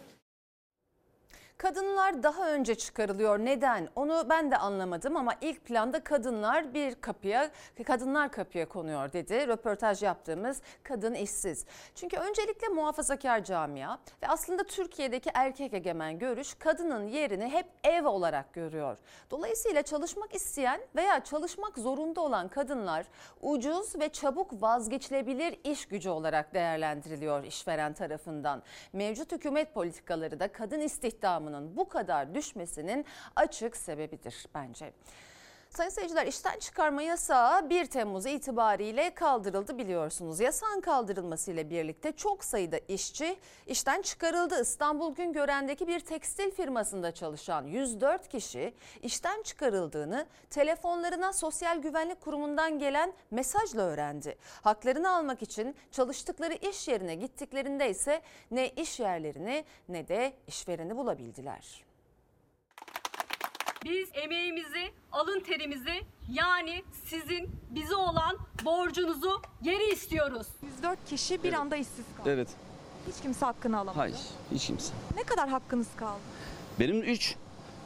Kadınlar 1.63 2.23
daha 2.23 2.51
önce 2.51 2.75
çıkarılıyor. 2.75 3.39
Neden? 3.39 3.89
Onu 3.95 4.25
ben 4.29 4.51
de 4.51 4.57
anlamadım 4.57 5.17
ama 5.17 5.33
ilk 5.41 5.65
planda 5.65 6.03
kadınlar 6.03 6.73
bir 6.73 6.95
kapıya, 6.95 7.51
kadınlar 7.85 8.31
kapıya 8.31 8.69
konuyor 8.69 9.13
dedi. 9.13 9.47
Röportaj 9.47 10.03
yaptığımız 10.03 10.61
kadın 10.83 11.13
işsiz. 11.13 11.65
Çünkü 11.95 12.17
öncelikle 12.17 12.67
muhafazakar 12.67 13.43
camia 13.43 13.97
ve 14.23 14.27
aslında 14.27 14.63
Türkiye'deki 14.63 15.29
erkek 15.33 15.73
egemen 15.73 16.19
görüş 16.19 16.53
kadının 16.53 17.07
yerini 17.07 17.49
hep 17.49 17.65
ev 17.83 18.07
olarak 18.07 18.53
görüyor. 18.53 18.97
Dolayısıyla 19.31 19.81
çalışmak 19.81 20.35
isteyen 20.35 20.81
veya 20.95 21.23
çalışmak 21.23 21.77
zorunda 21.77 22.21
olan 22.21 22.47
kadınlar 22.47 23.05
ucuz 23.41 23.99
ve 23.99 24.09
çabuk 24.09 24.61
vazgeçilebilir 24.61 25.59
iş 25.63 25.85
gücü 25.85 26.09
olarak 26.09 26.53
değerlendiriliyor 26.53 27.43
işveren 27.43 27.93
tarafından. 27.93 28.63
Mevcut 28.93 29.31
hükümet 29.31 29.73
politikaları 29.73 30.39
da 30.39 30.51
kadın 30.51 30.79
istihdamının 31.53 31.77
bu 31.77 31.89
kadar 31.89 32.35
düşmesinin 32.35 33.05
açık 33.35 33.77
sebebidir 33.77 34.45
bence. 34.53 34.93
Sayın 35.73 35.89
seyirciler 35.89 36.27
işten 36.27 36.59
çıkarma 36.59 37.01
yasağı 37.01 37.69
1 37.69 37.85
Temmuz 37.85 38.25
itibariyle 38.25 39.13
kaldırıldı 39.13 39.77
biliyorsunuz. 39.77 40.39
Yasağın 40.39 40.81
kaldırılmasıyla 40.81 41.69
birlikte 41.69 42.11
çok 42.11 42.43
sayıda 42.43 42.77
işçi 42.87 43.35
işten 43.67 44.01
çıkarıldı. 44.01 44.61
İstanbul 44.61 45.15
Güngören'deki 45.15 45.87
bir 45.87 45.99
tekstil 45.99 46.51
firmasında 46.51 47.11
çalışan 47.11 47.67
104 47.67 48.27
kişi 48.27 48.73
işten 49.01 49.43
çıkarıldığını 49.43 50.25
telefonlarına 50.49 51.33
Sosyal 51.33 51.77
Güvenlik 51.77 52.21
Kurumu'ndan 52.21 52.79
gelen 52.79 53.13
mesajla 53.31 53.81
öğrendi. 53.81 54.37
Haklarını 54.61 55.15
almak 55.15 55.41
için 55.41 55.75
çalıştıkları 55.91 56.53
iş 56.53 56.87
yerine 56.87 57.15
gittiklerinde 57.15 57.89
ise 57.89 58.21
ne 58.51 58.69
iş 58.69 58.99
yerlerini 58.99 59.65
ne 59.89 60.07
de 60.07 60.33
işvereni 60.47 60.97
bulabildiler. 60.97 61.92
Biz 63.85 64.09
emeğimizi, 64.13 64.91
alın 65.11 65.39
terimizi 65.39 66.01
yani 66.29 66.83
sizin 67.05 67.49
bize 67.69 67.95
olan 67.95 68.37
borcunuzu 68.65 69.41
geri 69.61 69.91
istiyoruz. 69.91 70.47
104 70.77 71.05
kişi 71.09 71.43
bir 71.43 71.53
anda 71.53 71.75
işsiz 71.75 72.05
kaldı. 72.17 72.29
Evet. 72.33 72.47
Hiç 73.07 73.21
kimse 73.21 73.45
hakkını 73.45 73.77
alamadı. 73.77 73.97
Hayır. 73.97 74.17
Hiç 74.53 74.67
kimse. 74.67 74.93
Ne 75.15 75.23
kadar 75.23 75.49
hakkınız 75.49 75.87
kaldı? 75.97 76.19
Benim 76.79 77.01
3. 77.01 77.35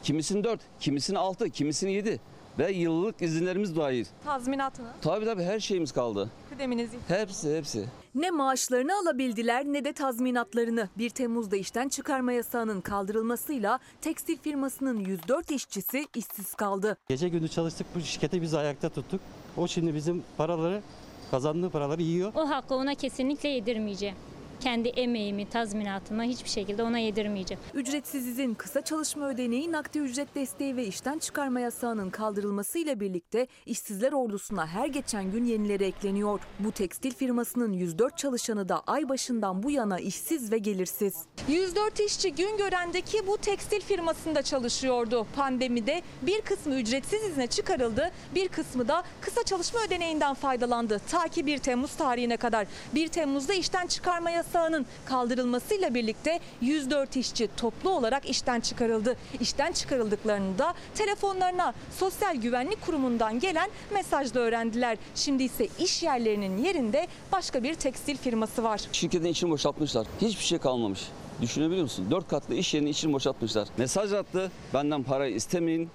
Kimisinin 0.02 0.44
4. 0.44 0.60
Kimisinin 0.80 1.18
6. 1.18 1.50
Kimisinin 1.50 1.90
7. 1.90 2.20
Ve 2.58 2.72
yıllık 2.72 3.22
izinlerimiz 3.22 3.76
dahil. 3.76 4.04
Tazminatını, 4.24 4.88
Tabii 5.02 5.24
tabii 5.24 5.42
her 5.42 5.60
şeyimiz 5.60 5.92
kaldı. 5.92 6.30
kıdeminizi. 6.50 6.96
Hepsi 7.08 7.56
hepsi. 7.56 7.84
Ne 8.14 8.30
maaşlarını 8.30 8.92
alabildiler 9.02 9.64
ne 9.64 9.84
de 9.84 9.92
tazminatlarını. 9.92 10.88
1 10.98 11.10
Temmuz'da 11.10 11.56
işten 11.56 11.88
çıkarma 11.88 12.32
yasağının 12.32 12.80
kaldırılmasıyla 12.80 13.78
tekstil 14.00 14.36
firmasının 14.38 15.00
104 15.00 15.50
işçisi 15.50 16.06
işsiz 16.16 16.54
kaldı. 16.54 16.96
Gece 17.08 17.28
gündüz 17.28 17.52
çalıştık 17.52 17.86
bu 17.94 18.00
şirketi 18.00 18.42
biz 18.42 18.54
ayakta 18.54 18.88
tuttuk. 18.88 19.20
O 19.56 19.68
şimdi 19.68 19.94
bizim 19.94 20.24
paraları 20.36 20.82
kazandığı 21.30 21.70
paraları 21.70 22.02
yiyor. 22.02 22.32
O 22.34 22.48
hakkı 22.50 22.74
ona 22.74 22.94
kesinlikle 22.94 23.48
yedirmeyeceğim. 23.48 24.16
Kendi 24.60 24.88
emeğimi, 24.88 25.48
tazminatımı 25.48 26.22
hiçbir 26.22 26.48
şekilde 26.48 26.82
ona 26.82 26.98
yedirmeyeceğim. 26.98 27.62
Ücretsiz 27.74 28.26
izin, 28.26 28.54
kısa 28.54 28.80
çalışma 28.80 29.28
ödeneği, 29.28 29.72
nakdi 29.72 29.98
ücret 29.98 30.34
desteği 30.34 30.76
ve 30.76 30.86
işten 30.86 31.18
çıkarma 31.18 31.60
yasağının 31.60 32.10
kaldırılmasıyla 32.10 33.00
birlikte 33.00 33.46
işsizler 33.66 34.12
ordusuna 34.12 34.66
her 34.66 34.86
geçen 34.86 35.32
gün 35.32 35.44
yenileri 35.44 35.84
ekleniyor. 35.84 36.40
Bu 36.58 36.72
tekstil 36.72 37.14
firmasının 37.14 37.72
104 37.72 38.18
çalışanı 38.18 38.68
da 38.68 38.82
ay 38.86 39.08
başından 39.08 39.62
bu 39.62 39.70
yana 39.70 39.98
işsiz 39.98 40.52
ve 40.52 40.58
gelirsiz. 40.58 41.14
104 41.48 42.00
işçi 42.00 42.34
Güngören'deki 42.34 43.26
bu 43.26 43.38
tekstil 43.38 43.80
firmasında 43.80 44.42
çalışıyordu. 44.42 45.26
Pandemide 45.36 46.02
bir 46.22 46.40
kısmı 46.40 46.74
ücretsiz 46.74 47.22
izne 47.22 47.46
çıkarıldı, 47.46 48.10
bir 48.34 48.48
kısmı 48.48 48.88
da 48.88 49.02
kısa 49.20 49.42
çalışma 49.42 49.80
ödeneğinden 49.86 50.34
faydalandı. 50.34 51.00
Ta 51.10 51.28
ki 51.28 51.46
1 51.46 51.58
Temmuz 51.58 51.96
tarihine 51.96 52.36
kadar. 52.36 52.66
1 52.94 53.08
Temmuz'da 53.08 53.54
işten 53.54 53.86
çıkarma 53.86 54.30
yasağının 54.48 54.86
kaldırılmasıyla 55.04 55.94
birlikte 55.94 56.40
104 56.60 57.16
işçi 57.16 57.48
toplu 57.56 57.90
olarak 57.90 58.30
işten 58.30 58.60
çıkarıldı. 58.60 59.16
İşten 59.40 59.72
çıkarıldıklarını 59.72 60.58
da 60.58 60.74
telefonlarına 60.94 61.74
Sosyal 61.98 62.36
Güvenlik 62.36 62.82
Kurumu'ndan 62.86 63.40
gelen 63.40 63.70
mesajla 63.94 64.40
öğrendiler. 64.40 64.98
Şimdi 65.14 65.42
ise 65.42 65.68
iş 65.78 66.02
yerlerinin 66.02 66.64
yerinde 66.64 67.06
başka 67.32 67.62
bir 67.62 67.74
tekstil 67.74 68.16
firması 68.16 68.62
var. 68.62 68.80
Şirketin 68.92 69.28
içini 69.28 69.50
boşaltmışlar. 69.50 70.06
Hiçbir 70.20 70.44
şey 70.44 70.58
kalmamış. 70.58 71.00
Düşünebiliyor 71.42 71.82
musun? 71.82 72.06
Dört 72.10 72.28
katlı 72.28 72.54
iş 72.54 72.74
yerinin 72.74 72.90
içini 72.90 73.12
boşaltmışlar. 73.12 73.68
Mesaj 73.78 74.12
attı. 74.12 74.50
Benden 74.74 75.02
para 75.02 75.26
istemeyin. 75.26 75.90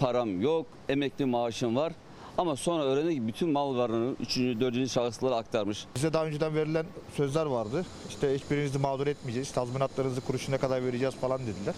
Param 0.00 0.40
yok. 0.40 0.66
Emekli 0.88 1.24
maaşım 1.24 1.76
var. 1.76 1.92
Ama 2.38 2.56
sonra 2.56 2.82
öğrendi 2.84 3.14
ki 3.14 3.26
bütün 3.26 3.50
mal 3.50 3.76
varlığını 3.76 4.14
3. 4.20 4.36
4. 4.36 4.90
şahıslara 4.90 5.36
aktarmış. 5.36 5.86
Bize 5.96 6.12
daha 6.12 6.26
önceden 6.26 6.54
verilen 6.54 6.86
sözler 7.16 7.46
vardı. 7.46 7.86
İşte 8.08 8.34
hiçbirinizi 8.34 8.78
mağdur 8.78 9.06
etmeyeceğiz, 9.06 9.52
tazminatlarınızı 9.52 10.20
kuruşuna 10.20 10.58
kadar 10.58 10.84
vereceğiz 10.84 11.14
falan 11.14 11.40
dediler. 11.40 11.74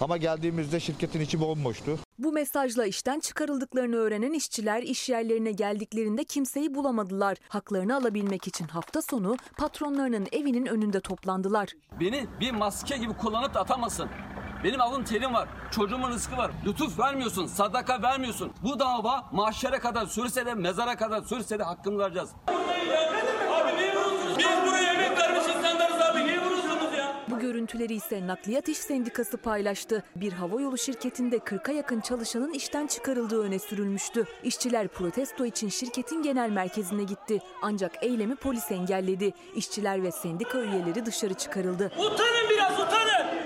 Ama 0.00 0.16
geldiğimizde 0.16 0.80
şirketin 0.80 1.20
içi 1.20 1.40
bomboştu. 1.40 1.98
Bu 2.18 2.32
mesajla 2.32 2.86
işten 2.86 3.20
çıkarıldıklarını 3.20 3.96
öğrenen 3.96 4.32
işçiler 4.32 4.82
iş 4.82 5.08
yerlerine 5.08 5.52
geldiklerinde 5.52 6.24
kimseyi 6.24 6.74
bulamadılar. 6.74 7.38
Haklarını 7.48 7.96
alabilmek 7.96 8.46
için 8.46 8.64
hafta 8.68 9.02
sonu 9.02 9.36
patronlarının 9.58 10.26
evinin 10.32 10.66
önünde 10.66 11.00
toplandılar. 11.00 11.68
Beni 12.00 12.26
bir 12.40 12.50
maske 12.50 12.96
gibi 12.96 13.12
kullanıp 13.12 13.54
da 13.54 13.60
atamasın. 13.60 14.08
Benim 14.64 14.80
alın 14.80 15.04
terim 15.04 15.34
var, 15.34 15.48
çocuğumun 15.70 16.10
rızkı 16.10 16.36
var. 16.36 16.50
Lütuf 16.66 16.98
vermiyorsun, 16.98 17.46
sadaka 17.46 18.02
vermiyorsun. 18.02 18.52
Bu 18.62 18.78
dava 18.78 19.24
mahşere 19.32 19.78
kadar 19.78 20.06
sürse 20.06 20.46
de 20.46 20.54
mezara 20.54 20.96
kadar 20.96 21.22
sürse 21.22 21.58
de 21.58 21.62
hakkını 21.62 21.98
vereceğiz. 21.98 22.30
Biz 24.38 24.46
buraya 24.66 24.92
emek 24.92 25.18
vermiş 25.18 25.44
insanlarız 25.56 26.00
abi. 26.02 26.24
Niye 26.24 26.40
vuruyorsunuz 26.40 26.98
ya? 26.98 27.16
Bu 27.30 27.38
görüntüleri 27.38 27.94
ise 27.94 28.26
Nakliyat 28.26 28.68
İş 28.68 28.78
Sendikası 28.78 29.36
paylaştı. 29.36 30.02
Bir 30.16 30.32
havayolu 30.32 30.78
şirketinde 30.78 31.36
40'a 31.36 31.72
yakın 31.74 32.00
çalışanın 32.00 32.52
işten 32.52 32.86
çıkarıldığı 32.86 33.42
öne 33.42 33.58
sürülmüştü. 33.58 34.24
İşçiler 34.44 34.88
protesto 34.88 35.44
için 35.44 35.68
şirketin 35.68 36.22
genel 36.22 36.50
merkezine 36.50 37.02
gitti. 37.04 37.38
Ancak 37.62 37.92
eylemi 38.04 38.36
polis 38.36 38.70
engelledi. 38.72 39.32
İşçiler 39.54 40.02
ve 40.02 40.10
sendika 40.12 40.58
üyeleri 40.58 41.06
dışarı 41.06 41.34
çıkarıldı. 41.34 41.92
Utanın 41.98 42.50
biraz 42.50 42.72
utanın. 42.80 43.39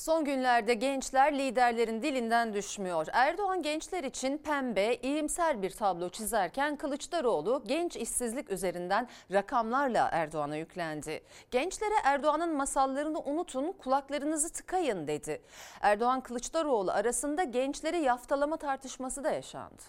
Son 0.00 0.24
günlerde 0.24 0.74
gençler 0.74 1.38
liderlerin 1.38 2.02
dilinden 2.02 2.54
düşmüyor. 2.54 3.06
Erdoğan 3.12 3.62
gençler 3.62 4.04
için 4.04 4.38
pembe, 4.38 4.94
iyimser 4.94 5.62
bir 5.62 5.70
tablo 5.70 6.08
çizerken 6.08 6.76
Kılıçdaroğlu 6.76 7.62
genç 7.66 7.96
işsizlik 7.96 8.50
üzerinden 8.50 9.08
rakamlarla 9.32 10.08
Erdoğan'a 10.12 10.56
yüklendi. 10.56 11.22
Gençlere 11.50 11.94
Erdoğan'ın 12.04 12.56
masallarını 12.56 13.18
unutun, 13.18 13.72
kulaklarınızı 13.72 14.52
tıkayın 14.52 15.06
dedi. 15.06 15.42
Erdoğan 15.80 16.20
Kılıçdaroğlu 16.20 16.90
arasında 16.90 17.44
gençleri 17.44 18.00
yaftalama 18.00 18.56
tartışması 18.56 19.24
da 19.24 19.30
yaşandı. 19.30 19.82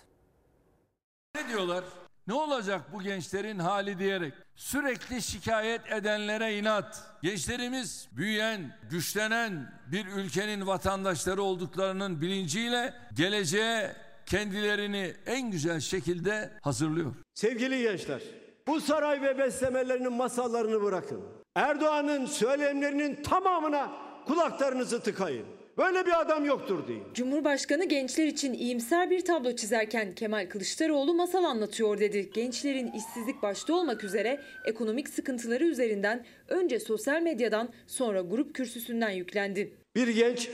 Ne 1.36 1.48
diyorlar? 1.48 1.84
Ne 2.28 2.34
olacak 2.34 2.82
bu 2.94 3.02
gençlerin 3.02 3.60
hali 3.60 4.00
diyerek 4.00 4.34
sürekli 4.56 5.22
şikayet 5.22 5.92
edenlere 5.92 6.58
inat. 6.58 7.04
Gençlerimiz 7.22 8.10
büyüyen, 8.12 8.78
güçlenen 8.90 9.74
bir 9.92 10.06
ülkenin 10.06 10.68
vatandaşları 10.68 11.44
olduklarının 11.44 12.22
bilinciyle 12.22 12.94
geleceğe 13.14 13.96
kendilerini 14.26 15.14
en 15.26 15.52
güzel 15.52 15.80
şekilde 15.80 16.54
hazırlıyor. 16.62 17.16
Sevgili 17.34 17.82
gençler, 17.82 18.22
bu 18.68 18.82
saray 18.82 19.22
ve 19.22 19.38
beslemelerinin 19.38 20.14
masallarını 20.14 20.84
bırakın. 20.84 21.22
Erdoğan'ın 21.56 22.26
söylemlerinin 22.26 23.24
tamamına 23.24 23.92
kulaklarınızı 24.28 25.04
tıkayın. 25.04 25.61
Böyle 25.82 26.06
bir 26.06 26.22
adam 26.22 26.46
yoktur 26.46 26.88
deyin. 26.88 27.04
Cumhurbaşkanı 27.14 27.86
gençler 27.86 28.28
için 28.28 28.54
iyimser 28.54 29.10
bir 29.10 29.26
tablo 29.26 29.56
çizerken 29.56 30.16
Kemal 30.16 30.50
Kılıçdaroğlu 30.50 31.14
masal 31.14 31.44
anlatıyor 31.44 32.00
dedi. 32.00 32.32
Gençlerin 32.34 32.92
işsizlik 32.92 33.42
başta 33.42 33.74
olmak 33.74 34.04
üzere 34.04 34.40
ekonomik 34.66 35.10
sıkıntıları 35.10 35.64
üzerinden 35.64 36.26
önce 36.48 36.80
sosyal 36.80 37.22
medyadan 37.22 37.70
sonra 37.88 38.22
grup 38.22 38.56
kürsüsünden 38.56 39.10
yüklendi. 39.10 39.74
Bir 39.96 40.08
genç 40.08 40.50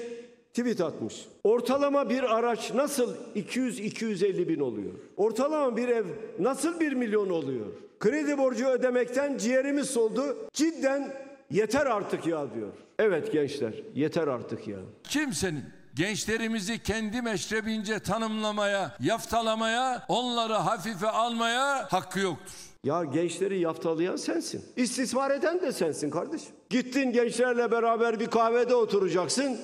tweet 0.54 0.82
atmış. 0.82 1.26
Ortalama 1.44 2.10
bir 2.10 2.24
araç 2.38 2.74
nasıl 2.74 3.16
200-250 3.36 4.48
bin 4.48 4.60
oluyor? 4.60 4.94
Ortalama 5.18 5.78
bir 5.78 5.88
ev 5.88 6.06
nasıl 6.40 6.80
1 6.80 6.94
milyon 6.94 7.30
oluyor? 7.30 7.66
Kredi 8.00 8.38
borcu 8.38 8.68
ödemekten 8.68 9.38
ciğerimiz 9.38 9.90
soldu. 9.90 10.38
Cidden 10.54 11.14
yeter 11.52 11.86
artık 11.86 12.28
ya 12.28 12.54
diyor. 12.56 12.87
Evet 13.00 13.32
gençler 13.32 13.74
yeter 13.96 14.28
artık 14.28 14.68
ya. 14.68 14.78
Kimsenin 15.04 15.64
gençlerimizi 15.96 16.84
kendi 16.84 17.22
meşrebince 17.22 18.00
tanımlamaya, 18.00 18.96
yaftalamaya, 19.00 20.06
onları 20.08 20.54
hafife 20.54 21.08
almaya 21.08 21.88
hakkı 21.92 22.20
yoktur. 22.20 22.54
Ya 22.84 23.04
gençleri 23.04 23.60
yaftalayan 23.60 24.16
sensin. 24.16 24.66
İstismar 24.76 25.32
eden 25.32 25.62
de 25.62 25.72
sensin 25.72 26.10
kardeşim. 26.10 26.52
Gittin 26.70 27.12
gençlerle 27.12 27.72
beraber 27.72 28.20
bir 28.20 28.28
kahvede 28.28 28.76
oturacaksın. 28.76 29.58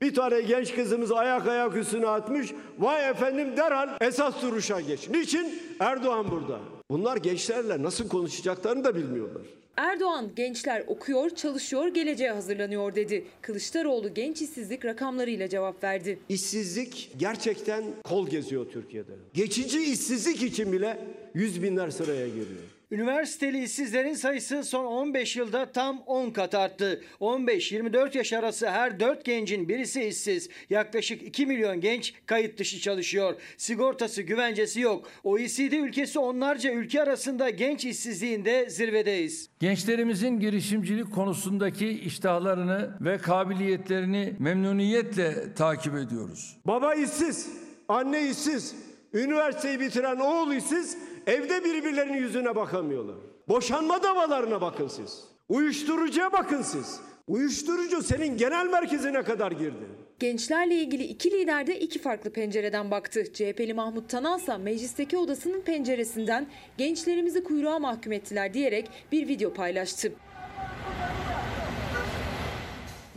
Bir 0.00 0.14
tane 0.14 0.40
genç 0.40 0.74
kızımız 0.74 1.12
ayak 1.12 1.46
ayak 1.46 1.76
üstüne 1.76 2.08
atmış. 2.08 2.52
Vay 2.78 3.08
efendim 3.10 3.56
derhal 3.56 3.88
esas 4.00 4.42
duruşa 4.42 4.80
geç. 4.80 5.08
Niçin? 5.08 5.62
Erdoğan 5.80 6.30
burada. 6.30 6.58
Bunlar 6.90 7.16
gençlerle 7.16 7.82
nasıl 7.82 8.08
konuşacaklarını 8.08 8.84
da 8.84 8.94
bilmiyorlar. 8.94 9.42
Erdoğan 9.76 10.30
gençler 10.36 10.84
okuyor, 10.86 11.30
çalışıyor, 11.30 11.88
geleceğe 11.88 12.30
hazırlanıyor 12.30 12.94
dedi. 12.94 13.24
Kılıçdaroğlu 13.42 14.14
genç 14.14 14.42
işsizlik 14.42 14.84
rakamlarıyla 14.84 15.48
cevap 15.48 15.84
verdi. 15.84 16.18
İşsizlik 16.28 17.10
gerçekten 17.16 17.84
kol 18.04 18.28
geziyor 18.28 18.66
Türkiye'de. 18.70 19.12
Geçici 19.34 19.92
işsizlik 19.92 20.42
için 20.42 20.72
bile 20.72 20.98
yüz 21.34 21.62
binler 21.62 21.90
sıraya 21.90 22.28
giriyor. 22.28 22.79
Üniversiteli 22.90 23.64
işsizlerin 23.64 24.14
sayısı 24.14 24.64
son 24.64 24.84
15 24.84 25.36
yılda 25.36 25.72
tam 25.72 26.02
10 26.06 26.30
kat 26.30 26.54
arttı. 26.54 27.02
15-24 27.20 28.18
yaş 28.18 28.32
arası 28.32 28.70
her 28.70 29.00
4 29.00 29.24
gencin 29.24 29.68
birisi 29.68 30.02
işsiz. 30.04 30.48
Yaklaşık 30.70 31.22
2 31.22 31.46
milyon 31.46 31.80
genç 31.80 32.14
kayıt 32.26 32.58
dışı 32.58 32.80
çalışıyor. 32.80 33.34
Sigortası, 33.56 34.22
güvencesi 34.22 34.80
yok. 34.80 35.08
OECD 35.24 35.72
ülkesi 35.72 36.18
onlarca 36.18 36.72
ülke 36.72 37.02
arasında 37.02 37.50
genç 37.50 37.84
işsizliğinde 37.84 38.70
zirvedeyiz. 38.70 39.50
Gençlerimizin 39.60 40.40
girişimcilik 40.40 41.14
konusundaki 41.14 41.88
iştahlarını 41.88 42.90
ve 43.00 43.18
kabiliyetlerini 43.18 44.34
memnuniyetle 44.38 45.54
takip 45.54 45.94
ediyoruz. 45.94 46.56
Baba 46.66 46.94
işsiz, 46.94 47.50
anne 47.88 48.30
işsiz, 48.30 48.74
üniversiteyi 49.14 49.80
bitiren 49.80 50.16
oğul 50.16 50.52
işsiz, 50.52 50.98
evde 51.26 51.64
birbirlerinin 51.64 52.18
yüzüne 52.18 52.56
bakamıyorlar. 52.56 53.16
Boşanma 53.48 54.02
davalarına 54.02 54.60
bakın 54.60 54.88
siz. 54.88 55.24
Uyuşturucuya 55.48 56.32
bakın 56.32 56.62
siz. 56.62 57.00
Uyuşturucu 57.28 58.02
senin 58.02 58.36
genel 58.36 58.66
merkezine 58.66 59.22
kadar 59.22 59.52
girdi. 59.52 59.86
Gençlerle 60.18 60.74
ilgili 60.74 61.04
iki 61.04 61.30
lider 61.30 61.66
de 61.66 61.80
iki 61.80 61.98
farklı 61.98 62.32
pencereden 62.32 62.90
baktı. 62.90 63.32
CHP'li 63.32 63.74
Mahmut 63.74 64.10
Tanalsa 64.10 64.58
meclisteki 64.58 65.16
odasının 65.18 65.60
penceresinden 65.60 66.46
gençlerimizi 66.78 67.44
kuyruğa 67.44 67.78
mahkum 67.78 68.12
ettiler 68.12 68.54
diyerek 68.54 68.90
bir 69.12 69.28
video 69.28 69.52
paylaştı. 69.54 70.12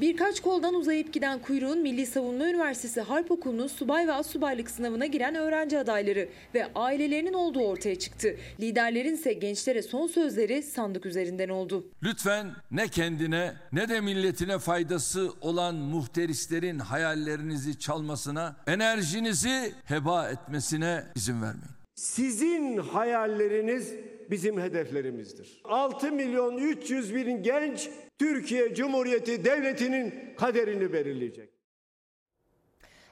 Birkaç 0.02 0.40
koldan 0.40 0.74
uzayıp 0.74 1.14
giden 1.14 1.40
kuyruğun 1.40 1.80
Milli 1.80 2.06
Savunma 2.06 2.48
Üniversitesi 2.48 3.02
Harp 3.02 3.32
Okulu'nun 3.32 3.68
subay 3.68 4.08
ve 4.08 4.14
astsubaylık 4.14 4.72
sınavına 4.72 5.06
giren 5.06 5.36
öğrenci 5.36 5.80
adayları 5.80 6.30
ve 6.56 6.68
ailelerinin 6.76 7.34
olduğu 7.34 7.60
ortaya 7.60 8.00
çıktı. 8.00 8.36
Liderlerin 8.60 9.14
ise 9.14 9.34
gençlere 9.34 9.82
son 9.82 10.08
sözleri 10.08 10.64
sandık 10.64 11.06
üzerinden 11.06 11.50
oldu. 11.50 11.86
Lütfen 12.04 12.52
ne 12.72 12.88
kendine 12.88 13.54
ne 13.72 13.90
de 13.90 14.02
milletine 14.02 14.60
faydası 14.60 15.32
olan 15.42 15.76
muhterislerin 15.76 16.80
hayallerinizi 16.80 17.80
çalmasına, 17.80 18.56
enerjinizi 18.68 19.74
heba 19.86 20.30
etmesine 20.30 21.04
izin 21.16 21.42
vermeyin. 21.42 21.83
Sizin 22.04 22.78
hayalleriniz 22.78 23.94
bizim 24.32 24.62
hedeflerimizdir. 24.62 25.62
6 25.64 26.12
milyon 26.12 26.58
300 26.58 27.16
bin 27.16 27.44
genç 27.44 27.90
Türkiye 28.20 28.76
Cumhuriyeti 28.76 29.46
Devleti'nin 29.46 30.14
kaderini 30.38 30.94
belirleyecek. 30.94 31.50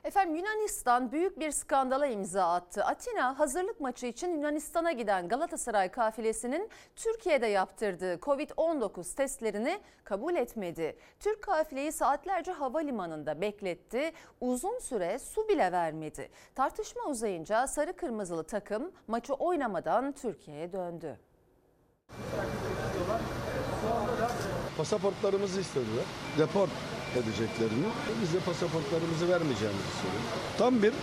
Efendim 0.04 0.36
Yunanistan 0.36 1.12
büyük 1.12 1.40
bir 1.40 1.52
skandala 1.52 2.08
imza 2.08 2.54
attı. 2.54 2.86
Atina 2.86 3.40
hazırlık 3.40 3.80
maçı 3.82 4.06
için 4.06 4.34
Yunanistan'a 4.34 4.92
giden 4.92 5.28
Galatasaray 5.28 5.92
kafilesinin 5.92 6.70
Türkiye'de 6.96 7.48
yaptırdığı 7.48 8.14
Covid-19 8.14 9.16
testlerini 9.16 9.80
kabul 10.04 10.36
etmedi. 10.36 10.98
Türk 11.20 11.42
kafileyi 11.42 11.92
saatlerce 11.92 12.52
havalimanında 12.52 13.42
bekletti. 13.42 14.12
Uzun 14.42 14.80
süre 14.80 15.20
su 15.20 15.48
bile 15.48 15.72
vermedi. 15.72 16.30
Tartışma 16.56 17.04
uzayınca 17.04 17.68
sarı 17.68 17.94
kırmızılı 17.94 18.44
takım 18.44 18.92
maçı 19.08 19.34
oynamadan 19.34 20.12
Türkiye'ye 20.12 20.74
döndü. 20.74 21.20
Pasaportlarımızı 24.78 25.62
istediler. 25.62 26.06
Deport 26.38 26.70
edeceklerini. 27.16 27.86
Biz 28.22 28.34
de 28.34 28.40
pasaportlarımızı 28.40 29.30
vermeyeceğimizi 29.30 29.84
söyledik. 30.02 30.30
Tam 30.58 30.84
bir 30.84 30.94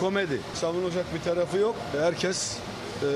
komedi. 0.00 0.40
Savunacak 0.54 1.14
bir 1.14 1.20
tarafı 1.20 1.58
yok. 1.58 1.76
Herkes 1.92 2.58
e, 3.02 3.08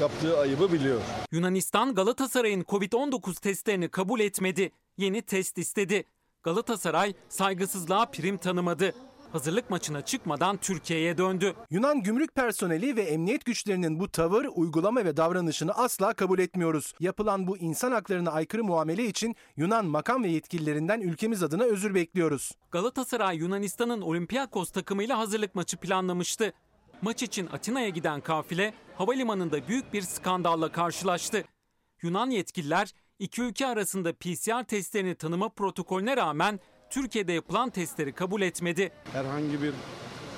yaptığı 0.00 0.38
ayıbı 0.38 0.72
biliyor. 0.72 1.00
Yunanistan 1.32 1.94
Galatasaray'ın 1.94 2.62
Covid-19 2.62 3.40
testlerini 3.40 3.88
kabul 3.88 4.20
etmedi. 4.20 4.72
Yeni 4.96 5.22
test 5.22 5.58
istedi. 5.58 6.04
Galatasaray 6.42 7.14
saygısızlığa 7.28 8.06
prim 8.06 8.36
tanımadı. 8.36 8.94
Hazırlık 9.32 9.70
maçına 9.70 10.00
çıkmadan 10.04 10.56
Türkiye'ye 10.56 11.18
döndü. 11.18 11.54
Yunan 11.70 12.02
gümrük 12.02 12.34
personeli 12.34 12.96
ve 12.96 13.02
emniyet 13.02 13.44
güçlerinin 13.44 14.00
bu 14.00 14.08
tavır, 14.08 14.46
uygulama 14.54 15.04
ve 15.04 15.16
davranışını 15.16 15.72
asla 15.72 16.14
kabul 16.14 16.38
etmiyoruz. 16.38 16.92
Yapılan 17.00 17.46
bu 17.46 17.58
insan 17.58 17.92
haklarına 17.92 18.30
aykırı 18.30 18.64
muamele 18.64 19.06
için 19.06 19.36
Yunan 19.56 19.86
makam 19.86 20.24
ve 20.24 20.28
yetkililerinden 20.28 21.00
ülkemiz 21.00 21.42
adına 21.42 21.64
özür 21.64 21.94
bekliyoruz. 21.94 22.52
Galatasaray 22.70 23.36
Yunanistan'ın 23.36 24.00
Olympiakos 24.00 24.70
takımıyla 24.70 25.18
hazırlık 25.18 25.54
maçı 25.54 25.76
planlamıştı. 25.76 26.52
Maç 27.02 27.22
için 27.22 27.46
Atina'ya 27.46 27.88
giden 27.88 28.20
kafile 28.20 28.74
havalimanında 28.94 29.68
büyük 29.68 29.92
bir 29.92 30.02
skandalla 30.02 30.72
karşılaştı. 30.72 31.44
Yunan 32.02 32.30
yetkililer 32.30 32.94
iki 33.18 33.42
ülke 33.42 33.66
arasında 33.66 34.12
PCR 34.12 34.64
testlerini 34.64 35.14
tanıma 35.14 35.48
protokolüne 35.48 36.16
rağmen 36.16 36.60
Türkiye'de 36.90 37.32
yapılan 37.32 37.70
testleri 37.70 38.12
kabul 38.12 38.42
etmedi. 38.42 38.92
Herhangi 39.12 39.62
bir 39.62 39.72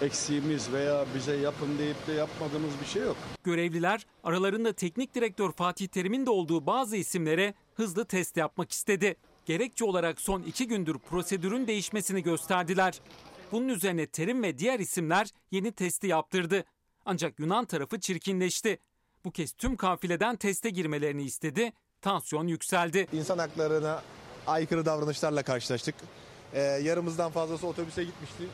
eksiğimiz 0.03 0.73
veya 0.73 1.05
bize 1.15 1.37
yapın 1.37 1.79
deyip 1.79 2.07
de 2.07 2.13
yapmadığımız 2.13 2.71
bir 2.81 2.87
şey 2.87 3.03
yok. 3.03 3.17
Görevliler 3.45 4.07
aralarında 4.25 4.73
teknik 4.73 5.15
direktör 5.15 5.53
Fatih 5.53 5.87
Terim'in 5.89 6.27
de 6.27 6.31
olduğu 6.31 6.67
bazı 6.67 6.97
isimlere 6.97 7.55
hızlı 7.75 8.05
test 8.05 8.37
yapmak 8.37 8.73
istedi. 8.73 9.17
Gerekçe 9.47 9.85
olarak 9.85 10.21
son 10.21 10.43
iki 10.43 10.69
gündür 10.69 10.99
prosedürün 10.99 11.67
değişmesini 11.67 12.23
gösterdiler. 12.23 13.01
Bunun 13.53 13.69
üzerine 13.69 14.07
Terim 14.07 14.43
ve 14.43 14.59
diğer 14.59 14.81
isimler 14.81 15.29
yeni 15.51 15.73
testi 15.73 16.07
yaptırdı. 16.07 16.65
Ancak 17.05 17.39
Yunan 17.41 17.65
tarafı 17.65 18.01
çirkinleşti. 18.01 18.79
Bu 19.25 19.31
kez 19.31 19.53
tüm 19.53 19.77
kafileden 19.77 20.37
teste 20.37 20.71
girmelerini 20.71 21.23
istedi. 21.23 21.73
Tansiyon 22.01 22.47
yükseldi. 22.47 23.07
İnsan 23.13 23.39
haklarına 23.39 24.03
aykırı 24.47 24.87
davranışlarla 24.87 25.43
karşılaştık. 25.43 25.95
Ee, 26.55 26.61
yarımızdan 26.61 27.31
fazlası 27.31 27.67
otobüse 27.67 28.05
gitmişti. 28.05 28.45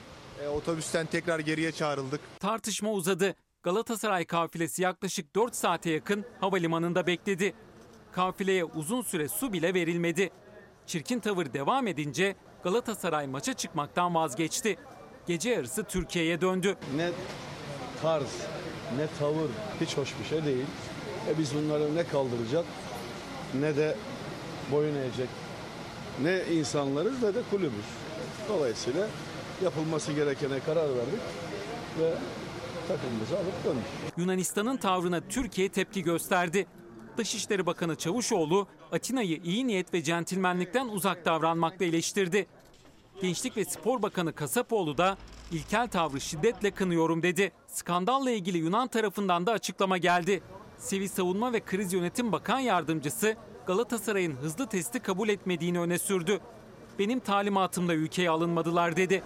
Ee, 0.42 0.48
otobüsten 0.48 1.06
tekrar 1.06 1.38
geriye 1.38 1.72
çağrıldık. 1.72 2.20
Tartışma 2.40 2.92
uzadı. 2.92 3.34
Galatasaray 3.62 4.24
kafilesi 4.24 4.82
yaklaşık 4.82 5.34
4 5.34 5.54
saate 5.56 5.90
yakın 5.90 6.24
havalimanında 6.40 7.06
bekledi. 7.06 7.54
Kafileye 8.12 8.64
uzun 8.64 9.02
süre 9.02 9.28
su 9.28 9.52
bile 9.52 9.74
verilmedi. 9.74 10.30
Çirkin 10.86 11.20
tavır 11.20 11.52
devam 11.52 11.86
edince 11.86 12.36
Galatasaray 12.64 13.26
maça 13.26 13.52
çıkmaktan 13.52 14.14
vazgeçti. 14.14 14.76
Gece 15.26 15.50
yarısı 15.50 15.84
Türkiye'ye 15.84 16.40
döndü. 16.40 16.76
Ne 16.96 17.10
tarz, 18.02 18.36
ne 18.96 19.06
tavır 19.18 19.50
hiç 19.80 19.96
hoş 19.96 20.14
bir 20.20 20.24
şey 20.28 20.44
değil. 20.44 20.66
E 21.28 21.38
biz 21.38 21.54
bunları 21.54 21.94
ne 21.94 22.04
kaldıracak 22.06 22.64
ne 23.60 23.76
de 23.76 23.96
boyun 24.72 24.94
eğecek. 24.96 25.28
Ne 26.22 26.42
insanlarız 26.52 27.22
ne 27.22 27.34
de 27.34 27.42
kulübüz. 27.50 27.84
Dolayısıyla 28.48 29.08
yapılması 29.64 30.12
gerekene 30.12 30.60
karar 30.60 30.88
verdik 30.88 31.20
ve 32.00 32.14
takımımızı 32.88 33.36
alıp 33.38 33.64
döndük. 33.64 33.84
Yunanistan'ın 34.16 34.76
tavrına 34.76 35.20
Türkiye 35.28 35.68
tepki 35.68 36.02
gösterdi. 36.02 36.66
Dışişleri 37.16 37.66
Bakanı 37.66 37.96
Çavuşoğlu 37.96 38.66
Atina'yı 38.92 39.40
iyi 39.44 39.66
niyet 39.66 39.94
ve 39.94 40.02
centilmenlikten 40.02 40.88
uzak 40.88 41.24
davranmakla 41.24 41.84
eleştirdi. 41.84 42.46
Gençlik 43.22 43.56
ve 43.56 43.64
Spor 43.64 44.02
Bakanı 44.02 44.32
Kasapoğlu 44.32 44.98
da 44.98 45.16
ilkel 45.52 45.88
tavrı 45.88 46.20
şiddetle 46.20 46.70
kınıyorum 46.70 47.22
dedi. 47.22 47.52
Skandalla 47.66 48.30
ilgili 48.30 48.58
Yunan 48.58 48.88
tarafından 48.88 49.46
da 49.46 49.52
açıklama 49.52 49.98
geldi. 49.98 50.42
Sivil 50.78 51.08
Savunma 51.08 51.52
ve 51.52 51.60
Kriz 51.60 51.92
Yönetim 51.92 52.32
Bakan 52.32 52.58
Yardımcısı 52.58 53.36
Galatasaray'ın 53.68 54.36
hızlı 54.36 54.66
testi 54.68 55.00
kabul 55.00 55.28
etmediğini 55.28 55.80
öne 55.80 55.98
sürdü. 55.98 56.40
Benim 56.98 57.20
talimatımla 57.20 57.94
ülkeye 57.94 58.30
alınmadılar 58.30 58.96
dedi. 58.96 59.22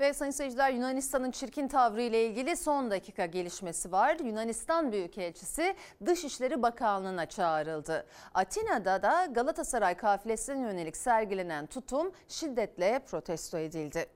Ve 0.00 0.12
sayın 0.14 0.32
seyirciler 0.32 0.70
Yunanistan'ın 0.70 1.30
çirkin 1.30 1.68
tavrı 1.68 2.02
ile 2.02 2.26
ilgili 2.26 2.56
son 2.56 2.90
dakika 2.90 3.26
gelişmesi 3.26 3.92
var. 3.92 4.16
Yunanistan 4.24 4.92
Büyükelçisi 4.92 5.76
Dışişleri 6.06 6.62
Bakanlığı'na 6.62 7.26
çağrıldı. 7.26 8.06
Atina'da 8.34 9.02
da 9.02 9.26
Galatasaray 9.26 9.96
kafilesine 9.96 10.60
yönelik 10.60 10.96
sergilenen 10.96 11.66
tutum 11.66 12.12
şiddetle 12.28 13.02
protesto 13.06 13.58
edildi. 13.58 14.06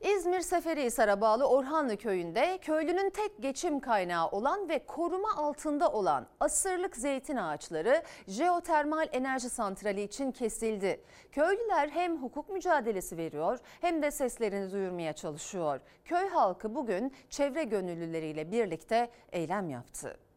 İzmir 0.00 0.40
Seferihisar'a 0.40 1.20
bağlı 1.20 1.48
Orhanlı 1.48 1.96
köyünde 1.96 2.58
köylünün 2.58 3.10
tek 3.10 3.42
geçim 3.42 3.80
kaynağı 3.80 4.28
olan 4.28 4.68
ve 4.68 4.86
koruma 4.86 5.36
altında 5.36 5.92
olan 5.92 6.26
asırlık 6.40 6.96
zeytin 6.96 7.36
ağaçları 7.36 8.02
jeotermal 8.28 9.08
enerji 9.12 9.50
santrali 9.50 10.02
için 10.02 10.32
kesildi. 10.32 11.00
Köylüler 11.32 11.88
hem 11.88 12.22
hukuk 12.22 12.48
mücadelesi 12.48 13.16
veriyor 13.16 13.58
hem 13.80 14.02
de 14.02 14.10
seslerini 14.10 14.72
duyurmaya 14.72 15.12
çalışıyor. 15.12 15.80
Köy 16.04 16.28
halkı 16.28 16.74
bugün 16.74 17.12
çevre 17.30 17.64
gönüllüleriyle 17.64 18.52
birlikte 18.52 19.10
eylem 19.32 19.70
yaptı. 19.70 20.27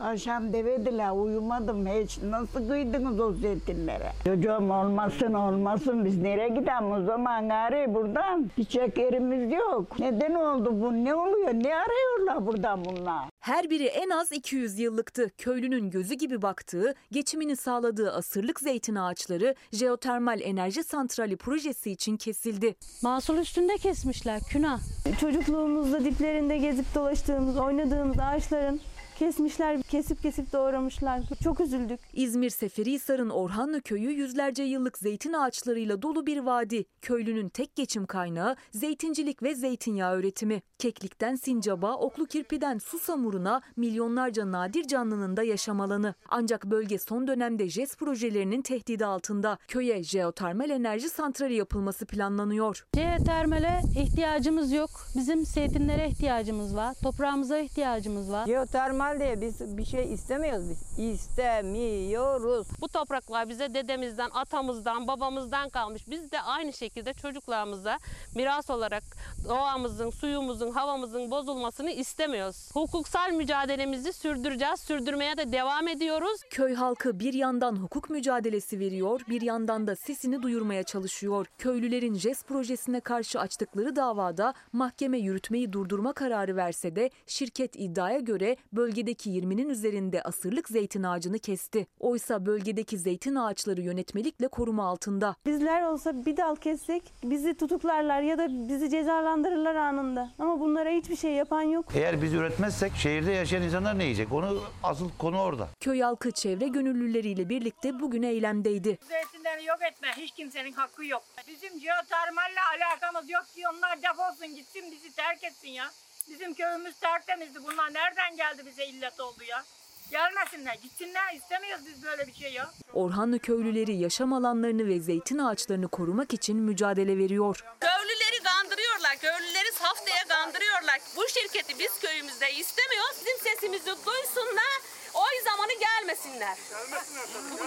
Akşam 0.00 0.52
demediler 0.52 1.10
uyumadım 1.10 1.86
hiç. 1.86 2.18
Nasıl 2.22 2.68
kıydınız 2.68 3.20
o 3.20 3.32
zeytinlere? 3.32 4.12
Çocuğum 4.24 4.72
olmasın 4.72 5.32
olmasın 5.34 6.04
biz 6.04 6.18
nereye 6.18 6.48
gidelim 6.48 6.92
o 6.92 7.02
zaman 7.04 7.48
gari 7.48 7.94
buradan? 7.94 8.50
Gidecek 8.56 8.98
yerimiz 8.98 9.52
yok. 9.52 9.98
Neden 9.98 10.34
oldu 10.34 10.80
bu? 10.80 11.04
Ne 11.04 11.14
oluyor? 11.14 11.54
Ne 11.54 11.74
arıyorlar 11.76 12.46
buradan 12.46 12.84
bunlar? 12.84 13.24
Her 13.40 13.70
biri 13.70 13.84
en 13.84 14.10
az 14.10 14.32
200 14.32 14.78
yıllıktı. 14.78 15.30
Köylünün 15.38 15.90
gözü 15.90 16.14
gibi 16.14 16.42
baktığı, 16.42 16.94
geçimini 17.12 17.56
sağladığı 17.56 18.12
asırlık 18.12 18.60
zeytin 18.60 18.94
ağaçları 18.94 19.54
jeotermal 19.72 20.40
enerji 20.40 20.84
santrali 20.84 21.36
projesi 21.36 21.90
için 21.90 22.16
kesildi. 22.16 22.74
Mahsul 23.02 23.38
üstünde 23.38 23.76
kesmişler 23.76 24.40
Küna. 24.50 24.78
Çocukluğumuzda 25.20 26.04
diplerinde 26.04 26.58
gezip 26.58 26.94
dolaştığımız, 26.94 27.58
oynadığımız 27.58 28.16
ağaçların 28.20 28.80
kesmişler, 29.18 29.82
kesip 29.82 30.22
kesip 30.22 30.52
doğramışlar. 30.52 31.22
Çok 31.44 31.60
üzüldük. 31.60 32.00
İzmir 32.12 32.50
Seferihisar'ın 32.50 33.30
Orhanlı 33.30 33.82
köyü 33.82 34.10
yüzlerce 34.10 34.62
yıllık 34.62 34.98
zeytin 34.98 35.32
ağaçlarıyla 35.32 36.02
dolu 36.02 36.26
bir 36.26 36.38
vadi. 36.38 36.84
Köylünün 37.02 37.48
tek 37.48 37.76
geçim 37.76 38.06
kaynağı 38.06 38.56
zeytincilik 38.70 39.42
ve 39.42 39.54
zeytinyağı 39.54 40.18
üretimi. 40.18 40.62
Keklikten 40.78 41.34
sincaba, 41.34 41.96
oklu 41.96 42.26
kirpiden 42.26 42.78
susamuruna 42.78 43.60
milyonlarca 43.76 44.52
nadir 44.52 44.84
canlının 44.84 45.36
da 45.36 45.42
yaşam 45.42 45.80
alanı. 45.80 46.14
Ancak 46.28 46.64
bölge 46.64 46.98
son 46.98 47.26
dönemde 47.26 47.68
JES 47.68 47.96
projelerinin 47.96 48.62
tehdidi 48.62 49.06
altında. 49.06 49.58
Köye 49.68 50.02
jeotermal 50.02 50.70
enerji 50.70 51.08
santrali 51.08 51.54
yapılması 51.54 52.06
planlanıyor. 52.06 52.86
Jeotermale 52.94 53.80
ihtiyacımız 54.00 54.72
yok. 54.72 54.90
Bizim 55.16 55.46
zeytinlere 55.46 56.08
ihtiyacımız 56.08 56.76
var. 56.76 56.94
Toprağımıza 57.02 57.58
ihtiyacımız 57.58 58.30
var. 58.32 58.46
Jeotermal 58.46 59.05
diye 59.14 59.40
biz 59.40 59.76
bir 59.76 59.84
şey 59.84 60.12
istemiyoruz 60.12 60.64
biz. 60.70 60.98
İstemiyoruz. 60.98 62.66
Bu 62.80 62.88
topraklar 62.88 63.48
bize 63.48 63.74
dedemizden, 63.74 64.30
atamızdan, 64.34 65.06
babamızdan 65.06 65.68
kalmış. 65.68 66.10
Biz 66.10 66.32
de 66.32 66.40
aynı 66.40 66.72
şekilde 66.72 67.14
çocuklarımıza 67.14 67.98
miras 68.34 68.70
olarak 68.70 69.02
doğamızın, 69.48 70.10
suyumuzun, 70.10 70.70
havamızın 70.70 71.30
bozulmasını 71.30 71.90
istemiyoruz. 71.90 72.70
Hukuksal 72.74 73.30
mücadelemizi 73.32 74.12
sürdüreceğiz, 74.12 74.80
sürdürmeye 74.80 75.36
de 75.36 75.52
devam 75.52 75.88
ediyoruz. 75.88 76.40
Köy 76.50 76.74
halkı 76.74 77.20
bir 77.20 77.34
yandan 77.34 77.76
hukuk 77.76 78.10
mücadelesi 78.10 78.80
veriyor, 78.80 79.20
bir 79.28 79.42
yandan 79.42 79.86
da 79.86 79.96
sesini 79.96 80.42
duyurmaya 80.42 80.82
çalışıyor. 80.82 81.46
Köylülerin 81.58 82.14
JES 82.14 82.44
projesine 82.44 83.00
karşı 83.00 83.40
açtıkları 83.40 83.96
davada 83.96 84.54
mahkeme 84.72 85.18
yürütmeyi 85.18 85.72
durdurma 85.72 86.12
kararı 86.12 86.56
verse 86.56 86.96
de 86.96 87.10
şirket 87.26 87.76
iddiaya 87.76 88.18
göre 88.18 88.56
bölgedeki 88.96 89.30
20'nin 89.30 89.68
üzerinde 89.68 90.22
asırlık 90.22 90.68
zeytin 90.68 91.02
ağacını 91.02 91.38
kesti. 91.38 91.86
Oysa 92.00 92.46
bölgedeki 92.46 92.98
zeytin 92.98 93.34
ağaçları 93.34 93.80
yönetmelikle 93.80 94.48
koruma 94.48 94.88
altında. 94.88 95.36
Bizler 95.46 95.82
olsa 95.82 96.26
bir 96.26 96.36
dal 96.36 96.56
kessek 96.56 97.02
bizi 97.24 97.54
tutuklarlar 97.54 98.22
ya 98.22 98.38
da 98.38 98.48
bizi 98.68 98.90
cezalandırırlar 98.90 99.74
anında. 99.74 100.30
Ama 100.38 100.60
bunlara 100.60 100.90
hiçbir 100.90 101.16
şey 101.16 101.32
yapan 101.32 101.62
yok. 101.62 101.84
Eğer 101.94 102.22
biz 102.22 102.34
üretmezsek 102.34 102.92
şehirde 102.96 103.32
yaşayan 103.32 103.62
insanlar 103.62 103.98
ne 103.98 104.04
yiyecek? 104.04 104.32
Onu 104.32 104.60
asıl 104.82 105.10
konu 105.18 105.40
orada. 105.40 105.68
Köy 105.80 106.00
halkı 106.00 106.30
çevre 106.30 106.68
gönüllüleriyle 106.68 107.48
birlikte 107.48 108.00
bugün 108.00 108.22
eylemdeydi. 108.22 108.98
Zeytinleri 109.08 109.64
yok 109.64 109.78
etme 109.92 110.08
hiç 110.16 110.30
kimsenin 110.30 110.72
hakkı 110.72 111.04
yok. 111.06 111.22
Bizim 111.48 111.80
jeotermalle 111.80 112.60
alakamız 112.76 113.30
yok 113.30 113.44
ki 113.54 113.62
onlar 113.74 114.02
defolsun 114.02 114.54
gitsin 114.54 114.82
bizi 114.92 115.16
terk 115.16 115.44
etsin 115.44 115.68
ya. 115.68 115.84
Bizim 116.28 116.54
köyümüz 116.54 116.96
tertemizdi. 117.00 117.58
Bunlar 117.64 117.94
nereden 117.94 118.36
geldi 118.36 118.62
bize 118.66 118.84
illet 118.84 119.20
oldu 119.20 119.44
ya? 119.44 119.64
Gelmesinler, 120.10 120.74
gitsinler. 120.74 121.34
İstemiyoruz 121.34 121.86
biz 121.86 122.02
böyle 122.04 122.26
bir 122.26 122.34
şey 122.34 122.52
ya. 122.52 122.70
Orhanlı 122.92 123.38
köylüleri 123.38 123.96
yaşam 123.96 124.32
alanlarını 124.32 124.88
ve 124.88 125.00
zeytin 125.00 125.38
ağaçlarını 125.38 125.88
korumak 125.88 126.32
için 126.32 126.56
mücadele 126.56 127.18
veriyor. 127.18 127.64
Köylüleri 127.80 128.42
kandırıyorlar, 128.44 129.16
köylüleri 129.16 129.70
haftaya 129.80 130.24
kandırıyorlar. 130.28 130.98
Bu 131.16 131.28
şirketi 131.28 131.78
biz 131.78 131.98
köyümüzde 132.00 132.52
istemiyoruz. 132.52 133.16
Bizim 133.20 133.38
sesimizi 133.52 133.90
duysunlar, 134.06 134.78
oy 135.14 135.42
zamanı 135.44 135.72
gelmesinler. 135.72 136.56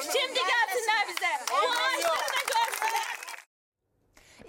Şimdi 0.04 0.40
gelsinler 0.40 1.08
bize. 1.08 1.54
O 1.54 1.58
ağaçları 1.58 2.20
da 2.20 2.42
görsünler. 2.48 2.69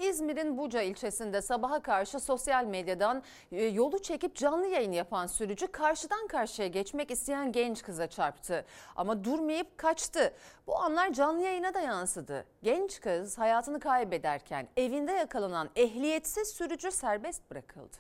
İzmir'in 0.01 0.59
Buca 0.59 0.82
ilçesinde 0.82 1.42
sabaha 1.42 1.82
karşı 1.82 2.20
sosyal 2.20 2.64
medyadan 2.64 3.22
e, 3.53 3.64
yolu 3.64 4.03
çekip 4.03 4.36
canlı 4.36 4.66
yayın 4.66 4.92
yapan 4.92 5.26
sürücü 5.26 5.66
karşıdan 5.66 6.26
karşıya 6.26 6.68
geçmek 6.68 7.11
isteyen 7.11 7.53
genç 7.53 7.82
kıza 7.82 8.07
çarptı. 8.07 8.64
Ama 8.96 9.24
durmayıp 9.24 9.78
kaçtı. 9.78 10.34
Bu 10.66 10.76
anlar 10.76 11.12
canlı 11.12 11.42
yayına 11.42 11.74
da 11.74 11.80
yansıdı. 11.80 12.44
Genç 12.62 13.01
kız 13.01 13.38
hayatını 13.38 13.80
kaybederken 13.80 14.68
evinde 14.76 15.12
yakalanan 15.12 15.70
ehliyetsiz 15.76 16.48
sürücü 16.48 16.90
serbest 16.90 17.51
bırakıldı. 17.51 17.96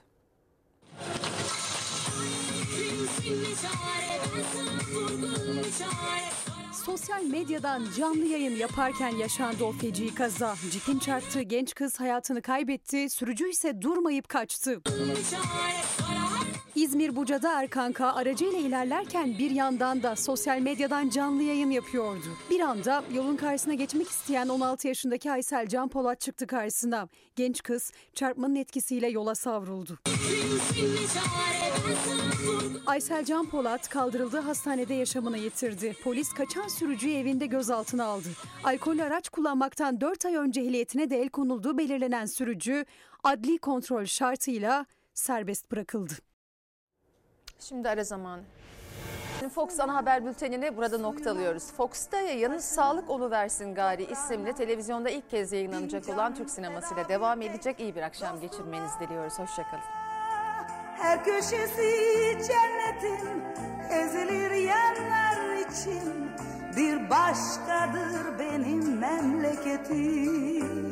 Kimsin 3.22 3.44
çare 3.62 4.20
ben 4.36 4.42
sana 4.52 5.00
vurgun 5.00 5.62
çare 5.62 6.49
Sosyal 6.84 7.22
medyadan 7.22 7.86
canlı 7.98 8.24
yayın 8.26 8.56
yaparken 8.56 9.16
yaşandı 9.16 9.64
o 9.64 9.72
feci 9.72 10.14
kaza. 10.14 10.54
Cipin 10.70 10.98
çarptığı 10.98 11.42
genç 11.42 11.74
kız 11.74 12.00
hayatını 12.00 12.42
kaybetti, 12.42 13.10
sürücü 13.10 13.50
ise 13.50 13.82
durmayıp 13.82 14.28
kaçtı. 14.28 14.80
İzmir 16.80 17.16
Buca'da 17.16 17.60
Erkanka 17.62 18.12
aracıyla 18.12 18.58
ilerlerken 18.58 19.38
bir 19.38 19.50
yandan 19.50 20.02
da 20.02 20.16
sosyal 20.16 20.58
medyadan 20.58 21.08
canlı 21.08 21.42
yayın 21.42 21.70
yapıyordu. 21.70 22.24
Bir 22.50 22.60
anda 22.60 23.04
yolun 23.14 23.36
karşısına 23.36 23.74
geçmek 23.74 24.08
isteyen 24.08 24.48
16 24.48 24.88
yaşındaki 24.88 25.32
Aysel 25.32 25.66
Can 25.66 25.88
Polat 25.88 26.20
çıktı 26.20 26.46
karşısına. 26.46 27.08
Genç 27.36 27.62
kız 27.62 27.92
çarpmanın 28.14 28.54
etkisiyle 28.54 29.08
yola 29.08 29.34
savruldu. 29.34 29.98
Aysel 32.86 33.24
Can 33.24 33.46
Polat 33.46 33.88
kaldırıldığı 33.88 34.40
hastanede 34.40 34.94
yaşamını 34.94 35.38
yitirdi. 35.38 35.96
Polis 36.04 36.32
kaçan 36.32 36.68
sürücüyü 36.68 37.14
evinde 37.14 37.46
gözaltına 37.46 38.04
aldı. 38.04 38.28
Alkollü 38.64 39.02
araç 39.02 39.28
kullanmaktan 39.28 40.00
4 40.00 40.24
ay 40.24 40.36
önce 40.36 40.60
ehliyetine 40.60 41.10
de 41.10 41.22
el 41.22 41.28
konulduğu 41.28 41.78
belirlenen 41.78 42.26
sürücü 42.26 42.84
adli 43.24 43.58
kontrol 43.58 44.04
şartıyla 44.04 44.86
serbest 45.14 45.72
bırakıldı. 45.72 46.29
Şimdi 47.60 47.88
ara 47.88 48.04
zamanı. 48.04 48.42
Fox 49.54 49.80
ana 49.80 49.94
haber 49.94 50.26
bültenini 50.26 50.76
burada 50.76 50.98
noktalıyoruz. 50.98 51.72
Fox'ta 51.72 52.20
yayını 52.20 52.62
Sağlık 52.62 53.10
Oluversin 53.10 53.74
Gari 53.74 54.04
isimli 54.04 54.52
televizyonda 54.52 55.10
ilk 55.10 55.30
kez 55.30 55.52
yayınlanacak 55.52 56.08
olan 56.08 56.34
Türk 56.34 56.50
sinemasıyla 56.50 57.08
devam 57.08 57.42
edecek. 57.42 57.80
İyi 57.80 57.94
bir 57.96 58.02
akşam 58.02 58.40
geçirmenizi 58.40 59.00
diliyoruz. 59.00 59.38
Hoşçakalın. 59.38 59.82
Her 60.98 61.24
köşesi 61.24 62.38
cennetin 62.48 63.42
ezilir 63.90 64.50
yerler 64.50 65.56
için 65.70 66.30
bir 66.76 67.10
başkadır 67.10 68.38
benim 68.38 68.98
memleketim. 68.98 70.89